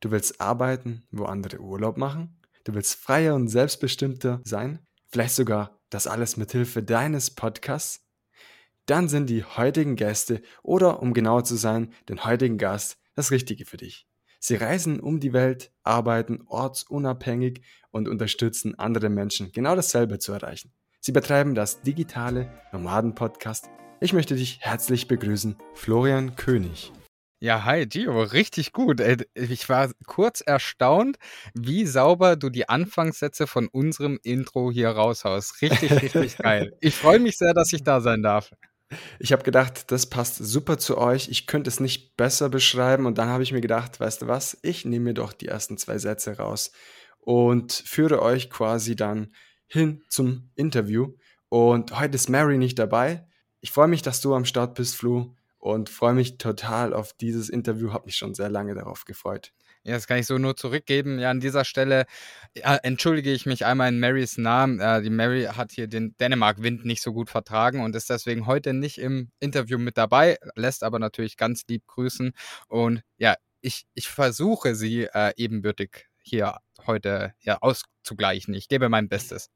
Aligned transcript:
Du 0.00 0.10
willst 0.10 0.40
arbeiten, 0.40 1.02
wo 1.10 1.24
andere 1.24 1.60
Urlaub 1.60 1.98
machen? 1.98 2.40
Du 2.64 2.74
willst 2.74 2.94
freier 2.94 3.34
und 3.34 3.48
selbstbestimmter 3.48 4.40
sein? 4.44 4.78
Vielleicht 5.08 5.34
sogar 5.34 5.78
das 5.90 6.06
alles 6.06 6.38
mit 6.38 6.52
Hilfe 6.52 6.82
deines 6.82 7.30
Podcasts? 7.30 8.06
Dann 8.86 9.08
sind 9.08 9.28
die 9.28 9.44
heutigen 9.44 9.96
Gäste 9.96 10.40
oder 10.62 11.02
um 11.02 11.12
genauer 11.12 11.44
zu 11.44 11.56
sein, 11.56 11.92
den 12.08 12.24
heutigen 12.24 12.56
Gast 12.56 12.98
das 13.14 13.30
Richtige 13.30 13.66
für 13.66 13.76
dich. 13.76 14.08
Sie 14.38 14.54
reisen 14.54 15.00
um 15.00 15.20
die 15.20 15.34
Welt, 15.34 15.70
arbeiten 15.82 16.40
ortsunabhängig 16.46 17.60
und 17.90 18.08
unterstützen 18.08 18.78
andere 18.78 19.10
Menschen, 19.10 19.52
genau 19.52 19.76
dasselbe 19.76 20.18
zu 20.18 20.32
erreichen. 20.32 20.72
Sie 21.00 21.12
betreiben 21.12 21.54
das 21.54 21.82
digitale 21.82 22.50
Nomaden-Podcast. 22.72 23.68
Ich 24.00 24.14
möchte 24.14 24.34
dich 24.34 24.60
herzlich 24.60 25.08
begrüßen, 25.08 25.56
Florian 25.74 26.36
König. 26.36 26.90
Ja, 27.42 27.64
hi 27.64 27.86
Gio, 27.86 28.20
richtig 28.20 28.74
gut. 28.74 29.00
Ich 29.32 29.68
war 29.70 29.90
kurz 30.06 30.42
erstaunt, 30.42 31.16
wie 31.54 31.86
sauber 31.86 32.36
du 32.36 32.50
die 32.50 32.68
Anfangssätze 32.68 33.46
von 33.46 33.66
unserem 33.68 34.20
Intro 34.22 34.70
hier 34.70 34.90
raushaust. 34.90 35.62
Richtig, 35.62 35.90
richtig 35.90 36.36
geil. 36.42 36.76
Ich 36.82 36.94
freue 36.94 37.18
mich 37.18 37.38
sehr, 37.38 37.54
dass 37.54 37.72
ich 37.72 37.82
da 37.82 38.02
sein 38.02 38.22
darf. 38.22 38.50
Ich 39.18 39.32
habe 39.32 39.42
gedacht, 39.42 39.90
das 39.90 40.10
passt 40.10 40.36
super 40.36 40.76
zu 40.76 40.98
euch. 40.98 41.30
Ich 41.30 41.46
könnte 41.46 41.68
es 41.68 41.80
nicht 41.80 42.14
besser 42.18 42.50
beschreiben. 42.50 43.06
Und 43.06 43.16
dann 43.16 43.30
habe 43.30 43.42
ich 43.42 43.52
mir 43.52 43.62
gedacht, 43.62 43.98
weißt 44.00 44.20
du 44.20 44.26
was, 44.28 44.58
ich 44.60 44.84
nehme 44.84 45.06
mir 45.06 45.14
doch 45.14 45.32
die 45.32 45.48
ersten 45.48 45.78
zwei 45.78 45.96
Sätze 45.96 46.36
raus 46.36 46.72
und 47.20 47.72
führe 47.72 48.20
euch 48.20 48.50
quasi 48.50 48.96
dann 48.96 49.34
hin 49.66 50.02
zum 50.10 50.50
Interview. 50.56 51.14
Und 51.48 51.98
heute 51.98 52.16
ist 52.16 52.28
Mary 52.28 52.58
nicht 52.58 52.78
dabei. 52.78 53.26
Ich 53.62 53.70
freue 53.70 53.88
mich, 53.88 54.02
dass 54.02 54.20
du 54.20 54.34
am 54.34 54.44
Start 54.44 54.74
bist, 54.74 54.94
Flu, 54.94 55.34
und 55.60 55.90
freue 55.90 56.14
mich 56.14 56.38
total 56.38 56.94
auf 56.94 57.12
dieses 57.12 57.48
Interview. 57.48 57.92
Habe 57.92 58.06
mich 58.06 58.16
schon 58.16 58.34
sehr 58.34 58.48
lange 58.48 58.74
darauf 58.74 59.04
gefreut. 59.04 59.52
Ja, 59.84 59.94
das 59.94 60.06
kann 60.06 60.18
ich 60.18 60.26
so 60.26 60.36
nur 60.38 60.56
zurückgeben. 60.56 61.18
Ja, 61.18 61.30
an 61.30 61.40
dieser 61.40 61.64
Stelle 61.64 62.06
ja, 62.54 62.76
entschuldige 62.76 63.32
ich 63.32 63.46
mich 63.46 63.64
einmal 63.64 63.88
in 63.88 64.00
Marys 64.00 64.36
Namen. 64.36 64.80
Äh, 64.80 65.02
die 65.02 65.10
Mary 65.10 65.44
hat 65.44 65.70
hier 65.70 65.86
den 65.86 66.16
Dänemark-Wind 66.18 66.84
nicht 66.84 67.02
so 67.02 67.12
gut 67.12 67.30
vertragen 67.30 67.80
und 67.82 67.94
ist 67.94 68.10
deswegen 68.10 68.46
heute 68.46 68.72
nicht 68.72 68.98
im 68.98 69.30
Interview 69.38 69.78
mit 69.78 69.96
dabei, 69.96 70.38
lässt 70.54 70.82
aber 70.82 70.98
natürlich 70.98 71.36
ganz 71.36 71.64
lieb 71.68 71.86
grüßen. 71.86 72.32
Und 72.68 73.02
ja, 73.16 73.36
ich, 73.60 73.86
ich 73.94 74.08
versuche 74.08 74.74
sie 74.74 75.04
äh, 75.04 75.32
ebenbürtig 75.36 76.08
hier 76.22 76.58
heute 76.86 77.34
ja, 77.40 77.58
auszugleichen. 77.60 78.54
Ich 78.54 78.68
gebe 78.68 78.88
mein 78.88 79.08
Bestes. 79.08 79.50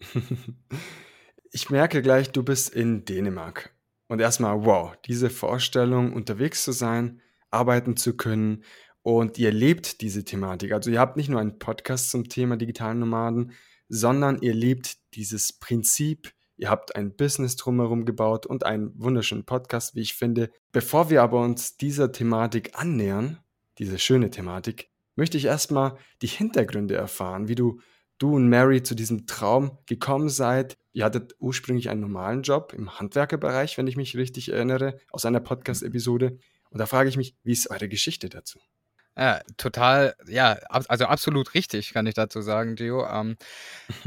ich 1.50 1.70
merke 1.70 2.02
gleich, 2.02 2.30
du 2.30 2.42
bist 2.42 2.70
in 2.70 3.04
Dänemark. 3.04 3.74
Und 4.12 4.20
erstmal, 4.20 4.66
wow, 4.66 4.92
diese 5.06 5.30
Vorstellung, 5.30 6.12
unterwegs 6.12 6.64
zu 6.64 6.72
sein, 6.72 7.22
arbeiten 7.50 7.96
zu 7.96 8.14
können 8.14 8.62
und 9.00 9.38
ihr 9.38 9.50
lebt 9.50 10.02
diese 10.02 10.22
Thematik. 10.22 10.72
Also 10.72 10.90
ihr 10.90 11.00
habt 11.00 11.16
nicht 11.16 11.30
nur 11.30 11.40
einen 11.40 11.58
Podcast 11.58 12.10
zum 12.10 12.28
Thema 12.28 12.58
digitalen 12.58 12.98
Nomaden, 12.98 13.52
sondern 13.88 14.42
ihr 14.42 14.52
lebt 14.52 14.98
dieses 15.14 15.54
Prinzip. 15.54 16.30
Ihr 16.58 16.68
habt 16.68 16.94
ein 16.94 17.16
Business 17.16 17.56
drumherum 17.56 18.04
gebaut 18.04 18.44
und 18.44 18.66
einen 18.66 18.92
wunderschönen 19.02 19.46
Podcast, 19.46 19.94
wie 19.94 20.02
ich 20.02 20.12
finde. 20.12 20.50
Bevor 20.72 21.08
wir 21.08 21.22
aber 21.22 21.40
uns 21.40 21.78
dieser 21.78 22.12
Thematik 22.12 22.78
annähern, 22.78 23.38
diese 23.78 23.98
schöne 23.98 24.28
Thematik, 24.28 24.90
möchte 25.16 25.38
ich 25.38 25.46
erstmal 25.46 25.96
die 26.20 26.26
Hintergründe 26.26 26.96
erfahren, 26.96 27.48
wie 27.48 27.54
du, 27.54 27.80
du 28.18 28.36
und 28.36 28.50
Mary 28.50 28.82
zu 28.82 28.94
diesem 28.94 29.26
Traum 29.26 29.78
gekommen 29.86 30.28
seid. 30.28 30.76
Ihr 30.92 31.04
hattet 31.04 31.34
ursprünglich 31.38 31.88
einen 31.88 32.00
normalen 32.00 32.42
Job 32.42 32.74
im 32.76 32.98
Handwerkerbereich, 32.98 33.78
wenn 33.78 33.86
ich 33.86 33.96
mich 33.96 34.16
richtig 34.16 34.50
erinnere, 34.50 34.98
aus 35.10 35.24
einer 35.24 35.40
Podcast-Episode. 35.40 36.38
Und 36.70 36.78
da 36.78 36.86
frage 36.86 37.08
ich 37.08 37.16
mich, 37.16 37.36
wie 37.42 37.52
ist 37.52 37.70
eure 37.70 37.88
Geschichte 37.88 38.28
dazu? 38.28 38.58
Ja, 39.14 39.42
total, 39.58 40.14
ja, 40.26 40.52
ab, 40.70 40.84
also 40.88 41.04
absolut 41.04 41.52
richtig, 41.52 41.92
kann 41.92 42.06
ich 42.06 42.14
dazu 42.14 42.40
sagen, 42.40 42.76
Gio. 42.76 43.06
Ähm, 43.06 43.36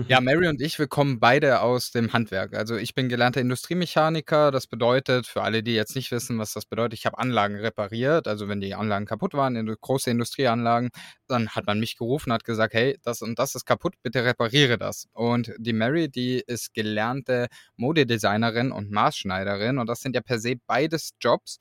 ja, 0.07 0.19
Mary 0.21 0.47
und 0.47 0.59
ich, 0.61 0.79
wir 0.79 0.87
kommen 0.87 1.19
beide 1.19 1.61
aus 1.61 1.91
dem 1.91 2.11
Handwerk. 2.11 2.55
Also 2.55 2.75
ich 2.75 2.95
bin 2.95 3.07
gelernter 3.07 3.39
Industriemechaniker. 3.39 4.49
Das 4.49 4.65
bedeutet, 4.65 5.27
für 5.27 5.44
alle, 5.44 5.61
die 5.61 5.75
jetzt 5.75 5.95
nicht 5.95 6.11
wissen, 6.11 6.39
was 6.39 6.53
das 6.53 6.65
bedeutet, 6.65 6.97
ich 6.97 7.05
habe 7.05 7.19
Anlagen 7.19 7.55
repariert. 7.55 8.27
Also 8.27 8.47
wenn 8.47 8.61
die 8.61 8.73
Anlagen 8.73 9.05
kaputt 9.05 9.35
waren, 9.35 9.55
in 9.55 9.67
große 9.67 10.09
Industrieanlagen, 10.09 10.89
dann 11.27 11.49
hat 11.49 11.67
man 11.67 11.79
mich 11.79 11.97
gerufen, 11.97 12.33
hat 12.33 12.44
gesagt, 12.44 12.73
hey, 12.73 12.97
das 13.03 13.21
und 13.21 13.38
das 13.38 13.53
ist 13.53 13.65
kaputt, 13.65 13.94
bitte 14.01 14.25
repariere 14.25 14.79
das. 14.79 15.07
Und 15.13 15.51
die 15.59 15.73
Mary, 15.73 16.09
die 16.09 16.44
ist 16.47 16.73
gelernte 16.73 17.47
Modedesignerin 17.75 18.71
und 18.71 18.89
Maßschneiderin. 18.89 19.77
Und 19.77 19.88
das 19.88 20.01
sind 20.01 20.15
ja 20.15 20.21
per 20.21 20.39
se 20.39 20.55
beides 20.65 21.11
Jobs 21.19 21.59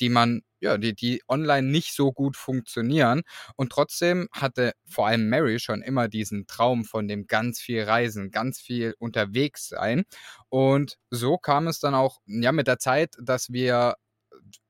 die 0.00 0.08
man, 0.08 0.42
ja, 0.60 0.78
die, 0.78 0.94
die 0.94 1.22
online 1.28 1.68
nicht 1.68 1.94
so 1.94 2.12
gut 2.12 2.36
funktionieren. 2.36 3.22
Und 3.56 3.70
trotzdem 3.72 4.28
hatte 4.32 4.72
vor 4.88 5.06
allem 5.06 5.28
Mary 5.28 5.58
schon 5.60 5.82
immer 5.82 6.08
diesen 6.08 6.46
Traum 6.46 6.84
von 6.84 7.08
dem 7.08 7.26
ganz 7.26 7.60
viel 7.60 7.82
Reisen, 7.84 8.30
ganz 8.30 8.60
viel 8.60 8.94
unterwegs 8.98 9.68
sein. 9.68 10.04
Und 10.48 10.96
so 11.10 11.36
kam 11.38 11.66
es 11.66 11.80
dann 11.80 11.94
auch, 11.94 12.20
ja, 12.26 12.52
mit 12.52 12.66
der 12.66 12.78
Zeit, 12.78 13.14
dass 13.22 13.52
wir 13.52 13.94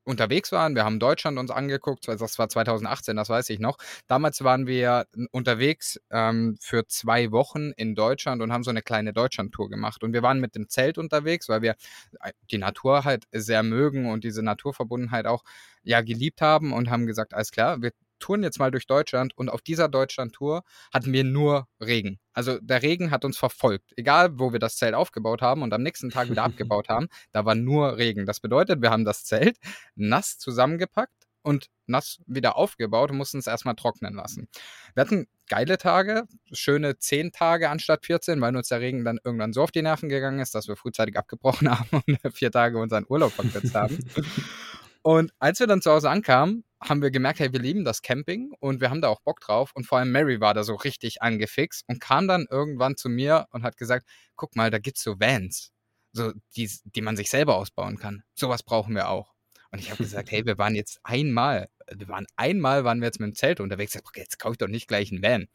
unterwegs 0.04 0.52
waren. 0.52 0.74
Wir 0.74 0.84
haben 0.84 0.98
Deutschland 0.98 1.38
uns 1.38 1.50
angeguckt, 1.50 2.06
das 2.06 2.38
war 2.38 2.48
2018, 2.48 3.16
das 3.16 3.28
weiß 3.28 3.50
ich 3.50 3.58
noch. 3.58 3.78
Damals 4.06 4.44
waren 4.44 4.66
wir 4.66 5.06
unterwegs 5.32 6.00
ähm, 6.10 6.56
für 6.60 6.86
zwei 6.86 7.30
Wochen 7.32 7.72
in 7.76 7.94
Deutschland 7.94 8.42
und 8.42 8.52
haben 8.52 8.64
so 8.64 8.70
eine 8.70 8.82
kleine 8.82 9.12
Deutschland-Tour 9.12 9.70
gemacht. 9.70 10.02
Und 10.02 10.12
wir 10.12 10.22
waren 10.22 10.40
mit 10.40 10.54
dem 10.54 10.68
Zelt 10.68 10.98
unterwegs, 10.98 11.48
weil 11.48 11.62
wir 11.62 11.76
äh, 12.20 12.32
die 12.50 12.58
Natur 12.58 13.04
halt 13.04 13.24
sehr 13.32 13.62
mögen 13.62 14.10
und 14.10 14.24
diese 14.24 14.42
Naturverbundenheit 14.42 15.26
auch 15.26 15.42
ja 15.82 16.00
geliebt 16.00 16.40
haben 16.40 16.72
und 16.72 16.90
haben 16.90 17.06
gesagt, 17.06 17.34
alles 17.34 17.50
klar, 17.50 17.82
wir 17.82 17.92
touren 18.18 18.42
jetzt 18.42 18.58
mal 18.58 18.70
durch 18.70 18.86
Deutschland 18.86 19.36
und 19.36 19.48
auf 19.48 19.62
dieser 19.62 19.88
Deutschland-Tour 19.88 20.62
hatten 20.92 21.12
wir 21.12 21.24
nur 21.24 21.68
Regen. 21.80 22.18
Also 22.32 22.58
der 22.60 22.82
Regen 22.82 23.10
hat 23.10 23.24
uns 23.24 23.38
verfolgt. 23.38 23.92
Egal, 23.96 24.38
wo 24.38 24.52
wir 24.52 24.58
das 24.58 24.76
Zelt 24.76 24.94
aufgebaut 24.94 25.42
haben 25.42 25.62
und 25.62 25.72
am 25.72 25.82
nächsten 25.82 26.10
Tag 26.10 26.30
wieder 26.30 26.42
abgebaut 26.44 26.88
haben, 26.88 27.08
da 27.32 27.44
war 27.44 27.54
nur 27.54 27.96
Regen. 27.96 28.26
Das 28.26 28.40
bedeutet, 28.40 28.82
wir 28.82 28.90
haben 28.90 29.04
das 29.04 29.24
Zelt 29.24 29.58
nass 29.94 30.38
zusammengepackt 30.38 31.24
und 31.42 31.68
nass 31.86 32.20
wieder 32.26 32.56
aufgebaut 32.56 33.10
und 33.10 33.18
mussten 33.18 33.38
es 33.38 33.46
erstmal 33.46 33.76
trocknen 33.76 34.14
lassen. 34.14 34.48
Wir 34.94 35.02
hatten 35.02 35.26
geile 35.48 35.76
Tage, 35.76 36.24
schöne 36.52 36.98
zehn 36.98 37.32
Tage 37.32 37.68
anstatt 37.68 38.06
14, 38.06 38.40
weil 38.40 38.56
uns 38.56 38.68
der 38.68 38.80
Regen 38.80 39.04
dann 39.04 39.20
irgendwann 39.22 39.52
so 39.52 39.62
auf 39.62 39.70
die 39.70 39.82
Nerven 39.82 40.08
gegangen 40.08 40.40
ist, 40.40 40.54
dass 40.54 40.68
wir 40.68 40.76
frühzeitig 40.76 41.16
abgebrochen 41.18 41.70
haben 41.78 42.02
und 42.06 42.34
vier 42.34 42.50
Tage 42.50 42.78
unseren 42.78 43.04
Urlaub 43.08 43.32
verkürzt 43.32 43.74
haben. 43.74 43.98
Und 45.04 45.34
als 45.38 45.60
wir 45.60 45.66
dann 45.66 45.82
zu 45.82 45.90
Hause 45.90 46.08
ankamen, 46.08 46.64
haben 46.82 47.02
wir 47.02 47.10
gemerkt, 47.10 47.38
hey, 47.38 47.52
wir 47.52 47.60
lieben 47.60 47.84
das 47.84 48.00
Camping 48.00 48.54
und 48.58 48.80
wir 48.80 48.88
haben 48.88 49.02
da 49.02 49.08
auch 49.08 49.20
Bock 49.20 49.38
drauf. 49.40 49.72
Und 49.74 49.86
vor 49.86 49.98
allem 49.98 50.10
Mary 50.10 50.40
war 50.40 50.54
da 50.54 50.64
so 50.64 50.76
richtig 50.76 51.20
angefixt 51.20 51.84
und 51.88 52.00
kam 52.00 52.26
dann 52.26 52.46
irgendwann 52.50 52.96
zu 52.96 53.10
mir 53.10 53.46
und 53.50 53.64
hat 53.64 53.76
gesagt, 53.76 54.08
guck 54.34 54.56
mal, 54.56 54.70
da 54.70 54.78
gibt's 54.78 55.02
so 55.02 55.20
Vans, 55.20 55.72
so 56.14 56.32
die, 56.56 56.70
die 56.84 57.02
man 57.02 57.18
sich 57.18 57.28
selber 57.28 57.56
ausbauen 57.56 57.98
kann. 57.98 58.22
Sowas 58.34 58.62
brauchen 58.62 58.94
wir 58.94 59.10
auch. 59.10 59.34
Und 59.70 59.78
ich 59.78 59.90
habe 59.90 60.02
gesagt, 60.02 60.30
hey, 60.30 60.42
wir 60.46 60.56
waren 60.56 60.74
jetzt 60.74 61.00
einmal, 61.02 61.68
wir 61.94 62.08
waren 62.08 62.26
einmal, 62.36 62.84
waren 62.84 63.00
wir 63.00 63.06
jetzt 63.06 63.20
mit 63.20 63.28
dem 63.28 63.34
Zelt 63.34 63.60
unterwegs. 63.60 63.92
Jetzt 64.16 64.38
kaufe 64.38 64.52
ich 64.52 64.58
doch 64.58 64.68
nicht 64.68 64.88
gleich 64.88 65.12
einen 65.12 65.22
Van. 65.22 65.48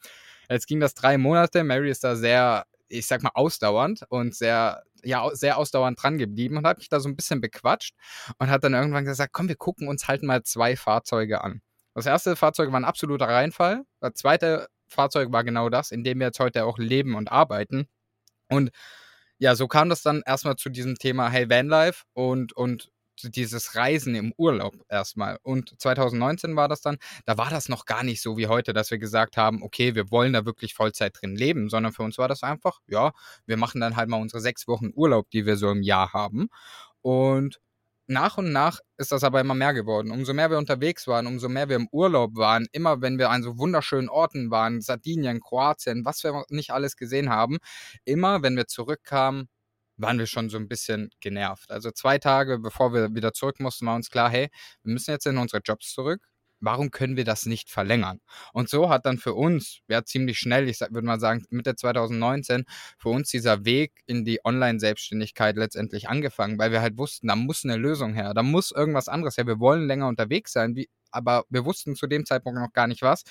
Jetzt 0.47 0.67
ging 0.67 0.79
das 0.79 0.93
drei 0.93 1.17
Monate. 1.17 1.63
Mary 1.63 1.89
ist 1.89 2.03
da 2.03 2.15
sehr 2.15 2.67
ich 2.89 3.05
sag 3.05 3.23
mal, 3.23 3.31
ausdauernd 3.33 4.03
und 4.09 4.35
sehr, 4.35 4.83
ja, 5.03 5.29
sehr 5.33 5.57
ausdauernd 5.57 6.01
dran 6.01 6.17
geblieben 6.17 6.57
und 6.57 6.65
hat 6.67 6.77
mich 6.77 6.89
da 6.89 6.99
so 6.99 7.09
ein 7.09 7.15
bisschen 7.15 7.41
bequatscht 7.41 7.95
und 8.37 8.49
hat 8.49 8.63
dann 8.63 8.73
irgendwann 8.73 9.05
gesagt, 9.05 9.33
komm, 9.33 9.47
wir 9.47 9.55
gucken 9.55 9.87
uns 9.87 10.07
halt 10.07 10.23
mal 10.23 10.43
zwei 10.43 10.75
Fahrzeuge 10.75 11.43
an. 11.43 11.61
Das 11.93 12.05
erste 12.05 12.35
Fahrzeug 12.35 12.71
war 12.71 12.79
ein 12.79 12.85
absoluter 12.85 13.27
Reinfall. 13.27 13.83
Das 13.99 14.13
zweite 14.13 14.67
Fahrzeug 14.87 15.31
war 15.31 15.43
genau 15.43 15.69
das, 15.69 15.91
in 15.91 16.03
dem 16.03 16.19
wir 16.19 16.27
jetzt 16.27 16.39
heute 16.39 16.65
auch 16.65 16.77
leben 16.77 17.15
und 17.15 17.31
arbeiten. 17.31 17.87
Und 18.49 18.71
ja, 19.37 19.55
so 19.55 19.67
kam 19.67 19.89
das 19.89 20.01
dann 20.01 20.21
erstmal 20.25 20.55
zu 20.55 20.69
diesem 20.69 20.95
Thema, 20.95 21.29
hey, 21.29 21.49
Vanlife 21.49 22.03
und, 22.13 22.53
und 22.53 22.89
dieses 23.21 23.75
Reisen 23.75 24.15
im 24.15 24.33
Urlaub 24.37 24.75
erstmal. 24.89 25.37
Und 25.43 25.79
2019 25.79 26.55
war 26.55 26.67
das 26.67 26.81
dann, 26.81 26.97
da 27.25 27.37
war 27.37 27.49
das 27.49 27.69
noch 27.69 27.85
gar 27.85 28.03
nicht 28.03 28.21
so 28.21 28.37
wie 28.37 28.47
heute, 28.47 28.73
dass 28.73 28.91
wir 28.91 28.97
gesagt 28.97 29.37
haben, 29.37 29.61
okay, 29.63 29.95
wir 29.95 30.11
wollen 30.11 30.33
da 30.33 30.45
wirklich 30.45 30.73
Vollzeit 30.73 31.17
drin 31.21 31.35
leben, 31.35 31.69
sondern 31.69 31.93
für 31.93 32.03
uns 32.03 32.17
war 32.17 32.27
das 32.27 32.43
einfach, 32.43 32.79
ja, 32.87 33.11
wir 33.45 33.57
machen 33.57 33.81
dann 33.81 33.95
halt 33.95 34.09
mal 34.09 34.21
unsere 34.21 34.41
sechs 34.41 34.67
Wochen 34.67 34.91
Urlaub, 34.93 35.29
die 35.31 35.45
wir 35.45 35.57
so 35.57 35.69
im 35.71 35.81
Jahr 35.83 36.13
haben. 36.13 36.49
Und 37.01 37.59
nach 38.09 38.37
und 38.39 38.51
nach 38.51 38.79
ist 38.97 39.11
das 39.11 39.23
aber 39.23 39.39
immer 39.39 39.53
mehr 39.53 39.73
geworden. 39.73 40.11
Umso 40.11 40.33
mehr 40.33 40.49
wir 40.49 40.57
unterwegs 40.57 41.07
waren, 41.07 41.27
umso 41.27 41.47
mehr 41.47 41.69
wir 41.69 41.75
im 41.75 41.87
Urlaub 41.91 42.35
waren, 42.35 42.67
immer 42.71 43.01
wenn 43.01 43.19
wir 43.19 43.29
an 43.29 43.43
so 43.43 43.59
wunderschönen 43.59 44.09
Orten 44.09 44.49
waren, 44.49 44.81
Sardinien, 44.81 45.39
Kroatien, 45.41 46.05
was 46.05 46.23
wir 46.23 46.43
nicht 46.49 46.71
alles 46.71 46.95
gesehen 46.97 47.29
haben, 47.29 47.59
immer 48.05 48.41
wenn 48.41 48.55
wir 48.57 48.65
zurückkamen, 48.67 49.47
waren 49.99 50.19
wir 50.19 50.27
schon 50.27 50.49
so 50.49 50.57
ein 50.57 50.67
bisschen 50.67 51.09
genervt. 51.19 51.71
Also 51.71 51.91
zwei 51.91 52.17
Tage 52.17 52.59
bevor 52.59 52.93
wir 52.93 53.13
wieder 53.15 53.33
zurück 53.33 53.59
mussten, 53.59 53.85
war 53.85 53.95
uns 53.95 54.09
klar, 54.09 54.29
hey, 54.29 54.49
wir 54.83 54.93
müssen 54.93 55.11
jetzt 55.11 55.27
in 55.27 55.37
unsere 55.37 55.61
Jobs 55.63 55.93
zurück. 55.93 56.21
Warum 56.61 56.91
können 56.91 57.15
wir 57.15 57.23
das 57.23 57.45
nicht 57.45 57.69
verlängern? 57.69 58.19
Und 58.51 58.67
so 58.69 58.89
hat 58.89 59.05
dann 59.05 59.17
für 59.17 59.33
uns, 59.33 59.79
ja 59.87 60.03
ziemlich 60.03 60.39
schnell, 60.39 60.67
ich 60.67 60.81
würde 60.81 61.03
mal 61.07 61.19
sagen 61.19 61.45
Mitte 61.49 61.75
2019, 61.75 62.65
für 62.97 63.09
uns 63.09 63.29
dieser 63.29 63.63
Weg 63.63 63.93
in 64.07 64.25
die 64.25 64.41
Online-Selbstständigkeit 64.43 65.55
letztendlich 65.55 66.09
angefangen, 66.09 66.59
weil 66.59 66.71
wir 66.71 66.81
halt 66.81 66.97
wussten, 66.97 67.27
da 67.27 67.37
muss 67.37 67.63
eine 67.63 67.77
Lösung 67.77 68.13
her, 68.13 68.33
da 68.33 68.43
muss 68.43 68.71
irgendwas 68.71 69.07
anderes 69.07 69.37
her. 69.37 69.47
Wir 69.47 69.59
wollen 69.59 69.87
länger 69.87 70.09
unterwegs 70.09 70.51
sein. 70.51 70.75
Wie, 70.75 70.89
aber 71.11 71.43
wir 71.49 71.65
wussten 71.65 71.95
zu 71.95 72.07
dem 72.07 72.25
Zeitpunkt 72.25 72.59
noch 72.59 72.73
gar 72.73 72.87
nicht 72.87 73.01
was. 73.01 73.23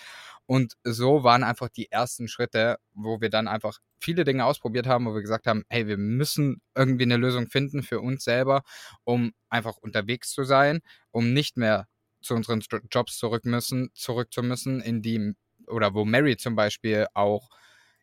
Und 0.47 0.75
so 0.85 1.25
waren 1.25 1.45
einfach 1.45 1.69
die 1.69 1.91
ersten 1.91 2.29
Schritte, 2.29 2.79
wo 2.95 3.21
wir 3.21 3.31
dann 3.31 3.49
einfach 3.49 3.79
viele 4.01 4.25
Dinge 4.25 4.45
ausprobiert 4.45 4.87
haben, 4.87 5.07
wo 5.07 5.15
wir 5.15 5.21
gesagt 5.23 5.47
haben, 5.47 5.65
hey, 5.69 5.87
wir 5.87 5.99
müssen 5.99 6.63
irgendwie 6.75 7.05
eine 7.05 7.17
Lösung 7.17 7.49
finden 7.49 7.83
für 7.83 8.01
uns 8.01 8.25
selber, 8.25 8.63
um 9.05 9.33
einfach 9.51 9.77
unterwegs 9.77 10.33
zu 10.33 10.45
sein, 10.45 10.81
um 11.11 11.33
nicht 11.33 11.57
mehr 11.57 11.87
zu 12.23 12.35
unseren 12.35 12.63
Jobs 12.91 13.19
zurück 13.19 13.45
müssen, 13.45 13.91
zurück 13.95 14.33
zu 14.33 14.43
müssen, 14.43 14.81
in 14.81 15.03
die 15.03 15.35
oder 15.67 15.95
wo 15.95 16.05
Mary 16.05 16.37
zum 16.37 16.57
Beispiel 16.57 17.07
auch 17.15 17.49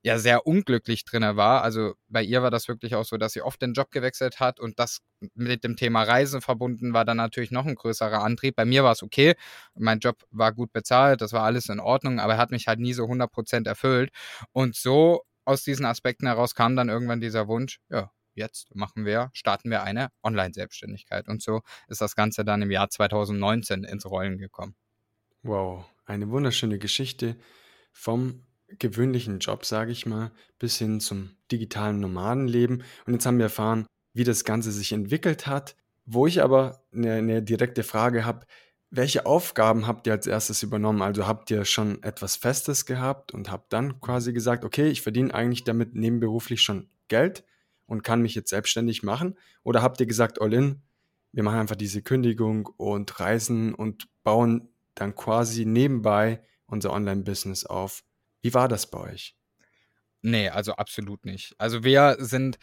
ja 0.06 0.20
sehr 0.20 0.46
unglücklich 0.46 1.04
drinne 1.04 1.36
war. 1.36 1.64
Also 1.64 1.96
bei 2.08 2.22
ihr 2.22 2.44
war 2.44 2.52
das 2.52 2.68
wirklich 2.68 2.94
auch 2.94 3.06
so, 3.06 3.18
dass 3.18 3.34
sie 3.34 3.42
oft 3.42 3.60
den 3.60 3.74
Job 3.74 3.90
gewechselt 3.90 4.40
hat 4.40 4.60
und 4.60 4.78
das 4.78 5.00
mit 5.34 5.64
dem 5.64 5.76
Thema 5.76 6.04
Reisen 6.04 6.42
verbunden 6.42 6.94
war 6.94 7.06
dann 7.06 7.18
natürlich 7.18 7.50
noch 7.50 7.66
ein 7.66 7.74
größerer 7.74 8.22
Antrieb. 8.22 8.56
Bei 8.56 8.66
mir 8.66 8.84
war 8.84 8.92
es 8.92 9.02
okay, 9.02 9.34
mein 9.74 9.98
Job 9.98 10.24
war 10.30 10.54
gut 10.54 10.72
bezahlt, 10.72 11.22
das 11.22 11.34
war 11.34 11.42
alles 11.42 11.70
in 11.70 11.80
Ordnung, 11.80 12.20
aber 12.20 12.34
er 12.34 12.38
hat 12.38 12.52
mich 12.52 12.68
halt 12.68 12.80
nie 12.80 12.94
so 12.94 13.06
100% 13.06 13.68
erfüllt. 13.68 14.12
Und 14.52 14.76
so 14.76 15.24
aus 15.44 15.64
diesen 15.64 15.88
Aspekten 15.88 16.28
heraus 16.28 16.54
kam 16.54 16.76
dann 16.76 16.88
irgendwann 16.88 17.20
dieser 17.20 17.48
Wunsch, 17.48 17.80
ja, 17.90 18.12
jetzt 18.36 18.76
machen 18.76 19.06
wir, 19.06 19.32
starten 19.34 19.72
wir 19.72 19.82
eine 19.82 20.10
Online-Selbstständigkeit. 20.22 21.28
Und 21.28 21.42
so 21.42 21.62
ist 21.88 22.02
das 22.02 22.16
Ganze 22.16 22.46
dann 22.46 22.62
im 22.62 22.70
Jahr 22.70 22.92
2019 22.92 23.84
ins 23.84 24.06
Rollen 24.06 24.38
gekommen. 24.38 24.76
Wow, 25.42 25.84
eine 26.06 26.30
wunderschöne 26.30 26.78
Geschichte 26.78 27.38
vom 27.92 28.46
gewöhnlichen 28.68 29.40
Job, 29.40 29.66
sage 29.66 29.92
ich 29.92 30.06
mal, 30.06 30.32
bis 30.60 30.78
hin 30.78 31.00
zum 31.00 31.32
digitalen 31.52 32.00
Nomadenleben. 32.00 32.84
Und 33.06 33.14
jetzt 33.14 33.26
haben 33.26 33.38
wir 33.38 33.46
erfahren, 33.46 33.86
wie 34.14 34.24
das 34.24 34.44
Ganze 34.44 34.72
sich 34.72 34.92
entwickelt 34.92 35.48
hat. 35.48 35.76
Wo 36.06 36.28
ich 36.28 36.44
aber 36.44 36.84
eine, 36.94 37.14
eine 37.14 37.42
direkte 37.42 37.84
Frage 37.84 38.26
habe, 38.26 38.46
welche 38.92 39.26
Aufgaben 39.26 39.88
habt 39.88 40.08
ihr 40.08 40.14
als 40.14 40.28
erstes 40.28 40.64
übernommen? 40.64 41.02
Also 41.02 41.28
habt 41.28 41.50
ihr 41.52 41.66
schon 41.66 42.02
etwas 42.04 42.36
Festes 42.36 42.86
gehabt 42.86 43.34
und 43.34 43.52
habt 43.52 43.74
dann 43.74 44.00
quasi 44.00 44.32
gesagt, 44.32 44.64
okay, 44.64 44.88
ich 44.88 45.02
verdiene 45.02 45.34
eigentlich 45.34 45.64
damit 45.64 45.96
nebenberuflich 45.96 46.62
schon 46.62 46.90
Geld 47.08 47.44
und 47.88 48.04
kann 48.04 48.22
mich 48.22 48.36
jetzt 48.36 48.50
selbstständig 48.50 49.04
machen? 49.04 49.38
Oder 49.64 49.82
habt 49.82 50.00
ihr 50.00 50.06
gesagt, 50.06 50.42
all 50.42 50.54
in, 50.54 50.82
wir 51.32 51.44
machen 51.44 51.60
einfach 51.60 51.76
diese 51.76 52.02
Kündigung 52.02 52.68
und 52.78 53.20
reisen 53.20 53.74
und 53.74 54.08
bauen 54.24 54.70
dann 54.94 55.16
quasi 55.16 55.66
nebenbei 55.66 56.42
unser 56.68 56.94
Online-Business 56.94 57.66
auf? 57.66 58.04
Wie 58.46 58.54
war 58.54 58.68
das 58.68 58.86
bei 58.86 59.00
euch? 59.00 59.36
Nee, 60.22 60.50
also 60.50 60.74
absolut 60.74 61.26
nicht. 61.26 61.56
Also 61.58 61.84
wir 61.84 62.18
sind, 62.20 62.58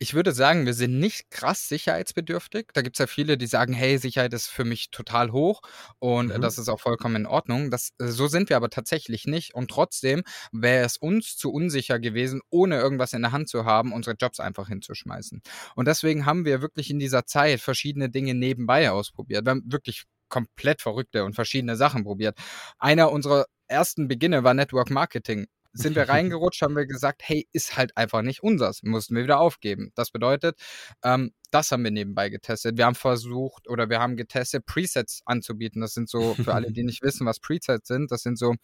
ich 0.00 0.14
würde 0.14 0.32
sagen, 0.32 0.66
wir 0.66 0.74
sind 0.74 0.98
nicht 0.98 1.30
krass 1.30 1.68
sicherheitsbedürftig. 1.68 2.70
Da 2.74 2.82
gibt 2.82 2.96
es 2.96 2.98
ja 2.98 3.06
viele, 3.06 3.38
die 3.38 3.46
sagen, 3.46 3.72
hey, 3.72 3.98
Sicherheit 3.98 4.32
ist 4.32 4.48
für 4.48 4.64
mich 4.64 4.90
total 4.90 5.30
hoch 5.30 5.60
und 6.00 6.36
mhm. 6.36 6.40
das 6.40 6.58
ist 6.58 6.68
auch 6.68 6.80
vollkommen 6.80 7.14
in 7.14 7.26
Ordnung. 7.26 7.70
Das, 7.70 7.92
so 7.98 8.26
sind 8.26 8.48
wir 8.48 8.56
aber 8.56 8.68
tatsächlich 8.68 9.26
nicht. 9.26 9.54
Und 9.54 9.70
trotzdem 9.70 10.24
wäre 10.50 10.84
es 10.84 10.96
uns 10.96 11.36
zu 11.36 11.52
unsicher 11.52 12.00
gewesen, 12.00 12.40
ohne 12.50 12.76
irgendwas 12.80 13.12
in 13.12 13.22
der 13.22 13.30
Hand 13.30 13.48
zu 13.48 13.64
haben, 13.64 13.92
unsere 13.92 14.16
Jobs 14.20 14.40
einfach 14.40 14.66
hinzuschmeißen. 14.66 15.40
Und 15.76 15.86
deswegen 15.86 16.26
haben 16.26 16.44
wir 16.44 16.62
wirklich 16.62 16.90
in 16.90 16.98
dieser 16.98 17.26
Zeit 17.26 17.60
verschiedene 17.60 18.10
Dinge 18.10 18.34
nebenbei 18.34 18.90
ausprobiert. 18.90 19.44
Wir 19.44 19.50
haben 19.50 19.62
wirklich 19.66 20.04
komplett 20.28 20.82
verrückte 20.82 21.24
und 21.24 21.34
verschiedene 21.34 21.76
Sachen 21.76 22.04
probiert. 22.04 22.38
Einer 22.78 23.12
unserer 23.12 23.46
ersten 23.66 24.08
Beginne 24.08 24.44
war 24.44 24.54
Network 24.54 24.90
Marketing 24.90 25.46
sind 25.72 25.96
wir 25.96 26.08
reingerutscht, 26.08 26.62
haben 26.62 26.76
wir 26.76 26.86
gesagt, 26.86 27.22
hey, 27.24 27.48
ist 27.52 27.76
halt 27.76 27.96
einfach 27.96 28.22
nicht 28.22 28.42
unseres, 28.42 28.82
mussten 28.82 29.14
wir 29.14 29.22
wieder 29.22 29.40
aufgeben. 29.40 29.92
Das 29.94 30.10
bedeutet, 30.10 30.58
ähm, 31.02 31.32
das 31.50 31.72
haben 31.72 31.84
wir 31.84 31.90
nebenbei 31.90 32.28
getestet. 32.28 32.76
Wir 32.76 32.86
haben 32.86 32.94
versucht 32.94 33.68
oder 33.68 33.88
wir 33.88 34.00
haben 34.00 34.16
getestet, 34.16 34.66
Presets 34.66 35.22
anzubieten. 35.24 35.80
Das 35.80 35.94
sind 35.94 36.08
so, 36.08 36.34
für 36.34 36.54
alle, 36.54 36.72
die 36.72 36.82
nicht 36.84 37.02
wissen, 37.02 37.26
was 37.26 37.40
Presets 37.40 37.88
sind, 37.88 38.10
das 38.10 38.22
sind 38.22 38.38
so 38.38 38.54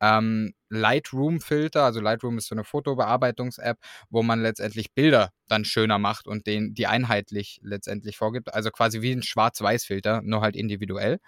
ähm, 0.00 0.52
Lightroom-Filter. 0.68 1.84
Also 1.84 2.00
Lightroom 2.00 2.38
ist 2.38 2.48
so 2.48 2.54
eine 2.54 2.64
Fotobearbeitungs-App, 2.64 3.78
wo 4.10 4.22
man 4.22 4.42
letztendlich 4.42 4.92
Bilder 4.92 5.30
dann 5.48 5.64
schöner 5.64 5.98
macht 5.98 6.26
und 6.26 6.46
den, 6.46 6.74
die 6.74 6.86
einheitlich 6.86 7.60
letztendlich 7.62 8.16
vorgibt. 8.16 8.52
Also 8.52 8.70
quasi 8.70 9.00
wie 9.00 9.12
ein 9.12 9.22
Schwarz-Weiß-Filter, 9.22 10.22
nur 10.22 10.40
halt 10.40 10.56
individuell. 10.56 11.18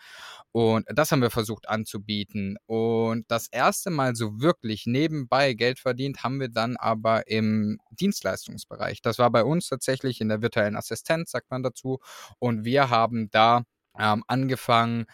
Und 0.53 0.87
das 0.89 1.13
haben 1.13 1.23
wir 1.23 1.31
versucht 1.31 1.69
anzubieten. 1.69 2.57
Und 2.67 3.31
das 3.31 3.49
erste 3.49 3.91
Mal 3.91 4.17
so 4.17 4.41
wirklich 4.41 4.87
nebenbei 4.87 5.55
Geld 5.55 5.79
verdient 5.79 6.25
haben 6.25 6.41
wir 6.41 6.49
dann 6.49 6.77
aber 6.77 7.29
im 7.29 7.79
Dienstleistungsbereich. 7.91 9.03
Das 9.03 9.19
war 9.19 9.31
bei 9.31 9.45
uns 9.45 9.69
tatsächlich 9.69 10.21
in 10.21 10.29
der 10.29 10.43
virtuellen 10.43 10.77
Assistenz, 10.77 11.31
sagt 11.31 11.51
man 11.51 11.63
dazu. 11.63 12.01
Und 12.39 12.65
wir 12.65 12.91
haben 12.91 13.31
da 13.31 13.63
ähm, 13.99 14.25
angefangen, 14.27 15.07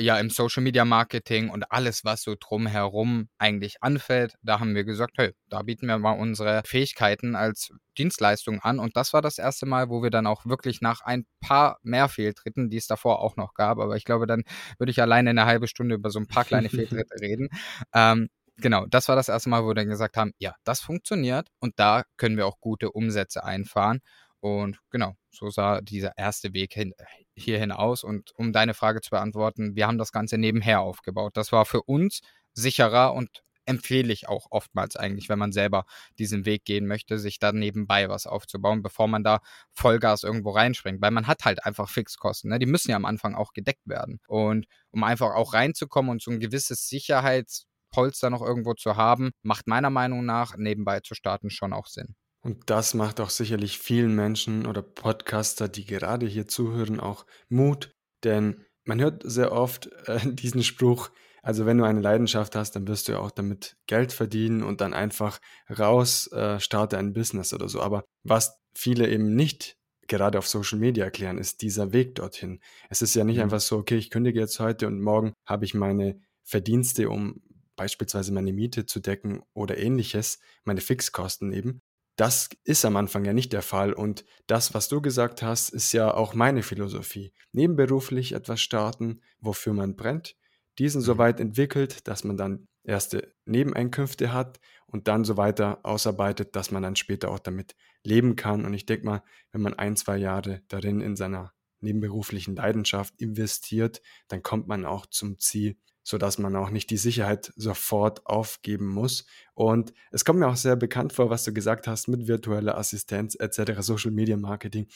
ja 0.00 0.18
im 0.18 0.30
Social 0.30 0.62
Media 0.62 0.84
Marketing 0.84 1.50
und 1.50 1.70
alles, 1.70 2.04
was 2.04 2.22
so 2.22 2.34
drumherum 2.38 3.28
eigentlich 3.38 3.82
anfällt, 3.82 4.34
da 4.42 4.60
haben 4.60 4.74
wir 4.74 4.84
gesagt, 4.84 5.14
hey, 5.16 5.32
da 5.48 5.62
bieten 5.62 5.86
wir 5.86 5.98
mal 5.98 6.12
unsere 6.12 6.62
Fähigkeiten 6.64 7.36
als 7.36 7.70
Dienstleistung 7.98 8.60
an. 8.60 8.78
Und 8.78 8.96
das 8.96 9.12
war 9.12 9.22
das 9.22 9.38
erste 9.38 9.66
Mal, 9.66 9.88
wo 9.90 10.02
wir 10.02 10.10
dann 10.10 10.26
auch 10.26 10.46
wirklich 10.46 10.80
nach 10.80 11.02
ein 11.02 11.26
paar 11.40 11.78
mehr 11.82 12.08
Fehltritten, 12.08 12.70
die 12.70 12.78
es 12.78 12.86
davor 12.86 13.20
auch 13.20 13.36
noch 13.36 13.54
gab, 13.54 13.78
aber 13.78 13.96
ich 13.96 14.04
glaube, 14.04 14.26
dann 14.26 14.42
würde 14.78 14.90
ich 14.90 15.00
alleine 15.00 15.30
eine 15.30 15.44
halbe 15.46 15.68
Stunde 15.68 15.94
über 15.94 16.10
so 16.10 16.18
ein 16.18 16.26
paar 16.26 16.44
kleine 16.44 16.68
Fehltritte 16.70 17.20
reden. 17.20 17.48
Ähm, 17.94 18.28
genau, 18.56 18.86
das 18.86 19.08
war 19.08 19.16
das 19.16 19.28
erste 19.28 19.50
Mal, 19.50 19.64
wo 19.64 19.68
wir 19.68 19.74
dann 19.74 19.88
gesagt 19.88 20.16
haben, 20.16 20.32
ja, 20.38 20.54
das 20.64 20.80
funktioniert 20.80 21.48
und 21.60 21.78
da 21.78 22.04
können 22.16 22.36
wir 22.36 22.46
auch 22.46 22.60
gute 22.60 22.90
Umsätze 22.90 23.44
einfahren. 23.44 24.00
Und 24.40 24.78
genau, 24.90 25.14
so 25.30 25.50
sah 25.50 25.80
dieser 25.80 26.16
erste 26.16 26.52
Weg 26.54 26.72
hin, 26.74 26.94
hierhin 27.36 27.72
aus. 27.72 28.04
Und 28.04 28.32
um 28.36 28.52
deine 28.52 28.74
Frage 28.74 29.00
zu 29.00 29.10
beantworten, 29.10 29.76
wir 29.76 29.86
haben 29.86 29.98
das 29.98 30.12
Ganze 30.12 30.38
nebenher 30.38 30.80
aufgebaut. 30.80 31.36
Das 31.36 31.52
war 31.52 31.66
für 31.66 31.82
uns 31.82 32.20
sicherer 32.54 33.14
und 33.14 33.42
empfehle 33.66 34.12
ich 34.12 34.28
auch 34.28 34.46
oftmals 34.50 34.96
eigentlich, 34.96 35.28
wenn 35.28 35.38
man 35.38 35.52
selber 35.52 35.84
diesen 36.18 36.44
Weg 36.44 36.64
gehen 36.64 36.86
möchte, 36.86 37.18
sich 37.18 37.38
da 37.38 37.52
nebenbei 37.52 38.08
was 38.08 38.26
aufzubauen, 38.26 38.82
bevor 38.82 39.06
man 39.06 39.22
da 39.22 39.40
Vollgas 39.72 40.24
irgendwo 40.24 40.50
reinspringt. 40.50 41.00
Weil 41.00 41.12
man 41.12 41.26
hat 41.26 41.44
halt 41.44 41.64
einfach 41.64 41.88
Fixkosten. 41.88 42.50
Ne? 42.50 42.58
Die 42.58 42.66
müssen 42.66 42.90
ja 42.90 42.96
am 42.96 43.04
Anfang 43.04 43.34
auch 43.34 43.52
gedeckt 43.52 43.86
werden. 43.86 44.20
Und 44.26 44.66
um 44.90 45.04
einfach 45.04 45.34
auch 45.34 45.54
reinzukommen 45.54 46.10
und 46.10 46.22
so 46.22 46.30
ein 46.30 46.40
gewisses 46.40 46.88
Sicherheitspolster 46.88 48.30
noch 48.30 48.42
irgendwo 48.42 48.74
zu 48.74 48.96
haben, 48.96 49.30
macht 49.42 49.66
meiner 49.68 49.90
Meinung 49.90 50.24
nach 50.24 50.56
nebenbei 50.56 51.00
zu 51.00 51.14
starten 51.14 51.50
schon 51.50 51.72
auch 51.72 51.86
Sinn. 51.86 52.16
Und 52.42 52.70
das 52.70 52.94
macht 52.94 53.20
auch 53.20 53.30
sicherlich 53.30 53.78
vielen 53.78 54.14
Menschen 54.14 54.66
oder 54.66 54.82
Podcaster, 54.82 55.68
die 55.68 55.84
gerade 55.84 56.26
hier 56.26 56.48
zuhören, 56.48 56.98
auch 56.98 57.26
Mut. 57.48 57.94
Denn 58.24 58.64
man 58.84 59.00
hört 59.00 59.22
sehr 59.24 59.52
oft 59.52 59.90
äh, 60.06 60.20
diesen 60.24 60.62
Spruch, 60.62 61.10
also 61.42 61.64
wenn 61.66 61.78
du 61.78 61.84
eine 61.84 62.00
Leidenschaft 62.00 62.54
hast, 62.54 62.72
dann 62.72 62.86
wirst 62.86 63.08
du 63.08 63.12
ja 63.12 63.18
auch 63.18 63.30
damit 63.30 63.76
Geld 63.86 64.12
verdienen 64.12 64.62
und 64.62 64.80
dann 64.80 64.92
einfach 64.92 65.40
raus, 65.70 66.30
äh, 66.32 66.60
starte 66.60 66.98
ein 66.98 67.12
Business 67.12 67.54
oder 67.54 67.68
so. 67.68 67.80
Aber 67.80 68.04
was 68.22 68.58
viele 68.74 69.08
eben 69.08 69.34
nicht 69.34 69.76
gerade 70.06 70.38
auf 70.38 70.48
Social 70.48 70.78
Media 70.78 71.04
erklären, 71.04 71.38
ist 71.38 71.62
dieser 71.62 71.92
Weg 71.92 72.16
dorthin. 72.16 72.60
Es 72.90 73.00
ist 73.00 73.14
ja 73.14 73.24
nicht 73.24 73.36
mhm. 73.36 73.44
einfach 73.44 73.60
so, 73.60 73.78
okay, 73.78 73.96
ich 73.96 74.10
kündige 74.10 74.40
jetzt 74.40 74.60
heute 74.60 74.86
und 74.86 75.00
morgen 75.00 75.32
habe 75.46 75.64
ich 75.64 75.72
meine 75.72 76.20
Verdienste, 76.44 77.08
um 77.08 77.42
beispielsweise 77.76 78.32
meine 78.32 78.52
Miete 78.52 78.84
zu 78.84 79.00
decken 79.00 79.42
oder 79.54 79.78
ähnliches, 79.78 80.40
meine 80.64 80.80
Fixkosten 80.80 81.52
eben, 81.52 81.80
das 82.20 82.50
ist 82.64 82.84
am 82.84 82.96
Anfang 82.96 83.24
ja 83.24 83.32
nicht 83.32 83.50
der 83.54 83.62
Fall 83.62 83.94
und 83.94 84.26
das, 84.46 84.74
was 84.74 84.88
du 84.88 85.00
gesagt 85.00 85.42
hast, 85.42 85.70
ist 85.70 85.90
ja 85.92 86.12
auch 86.12 86.34
meine 86.34 86.62
Philosophie. 86.62 87.32
Nebenberuflich 87.52 88.32
etwas 88.32 88.60
starten, 88.60 89.22
wofür 89.40 89.72
man 89.72 89.96
brennt, 89.96 90.36
diesen 90.78 91.00
so 91.00 91.14
mhm. 91.14 91.18
weit 91.18 91.40
entwickelt, 91.40 92.06
dass 92.08 92.22
man 92.22 92.36
dann 92.36 92.68
erste 92.84 93.34
Nebeneinkünfte 93.46 94.34
hat 94.34 94.60
und 94.86 95.08
dann 95.08 95.24
so 95.24 95.38
weiter 95.38 95.80
ausarbeitet, 95.82 96.56
dass 96.56 96.70
man 96.70 96.82
dann 96.82 96.94
später 96.94 97.30
auch 97.30 97.38
damit 97.38 97.74
leben 98.04 98.36
kann. 98.36 98.66
Und 98.66 98.74
ich 98.74 98.84
denke 98.84 99.06
mal, 99.06 99.22
wenn 99.50 99.62
man 99.62 99.72
ein, 99.72 99.96
zwei 99.96 100.18
Jahre 100.18 100.60
darin 100.68 101.00
in 101.00 101.16
seiner 101.16 101.54
nebenberuflichen 101.80 102.54
Leidenschaft 102.54 103.14
investiert, 103.18 104.02
dann 104.28 104.42
kommt 104.42 104.68
man 104.68 104.84
auch 104.84 105.06
zum 105.06 105.38
Ziel, 105.38 105.78
sodass 106.02 106.38
man 106.38 106.56
auch 106.56 106.70
nicht 106.70 106.90
die 106.90 106.96
Sicherheit 106.96 107.52
sofort 107.56 108.26
aufgeben 108.26 108.86
muss. 108.86 109.26
Und 109.54 109.92
es 110.10 110.24
kommt 110.24 110.38
mir 110.38 110.48
auch 110.48 110.56
sehr 110.56 110.76
bekannt 110.76 111.12
vor, 111.12 111.30
was 111.30 111.44
du 111.44 111.52
gesagt 111.52 111.86
hast 111.86 112.08
mit 112.08 112.26
virtueller 112.26 112.78
Assistenz 112.78 113.36
etc., 113.38 113.80
Social 113.80 114.10
Media 114.10 114.36
Marketing. 114.36 114.86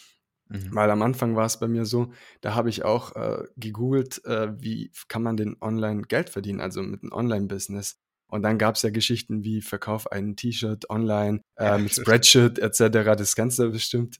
Mhm. 0.48 0.74
Weil 0.74 0.90
am 0.90 1.02
Anfang 1.02 1.36
war 1.36 1.46
es 1.46 1.58
bei 1.58 1.68
mir 1.68 1.86
so, 1.86 2.12
da 2.40 2.54
habe 2.54 2.68
ich 2.68 2.84
auch 2.84 3.16
äh, 3.16 3.44
gegoogelt, 3.56 4.24
äh, 4.24 4.52
wie 4.60 4.90
kann 5.08 5.22
man 5.22 5.36
denn 5.36 5.56
online 5.60 6.02
Geld 6.02 6.30
verdienen, 6.30 6.60
also 6.60 6.82
mit 6.82 7.02
einem 7.02 7.12
Online-Business. 7.12 7.98
Und 8.34 8.42
dann 8.42 8.58
gab 8.58 8.74
es 8.74 8.82
ja 8.82 8.90
Geschichten 8.90 9.44
wie 9.44 9.62
Verkauf 9.62 10.10
ein 10.10 10.34
T-Shirt 10.34 10.90
online, 10.90 11.40
äh, 11.56 11.78
mit 11.78 11.94
Spreadshirt 11.94 12.58
etc. 12.58 13.14
Das 13.16 13.36
Ganze 13.36 13.68
bestimmt. 13.68 14.16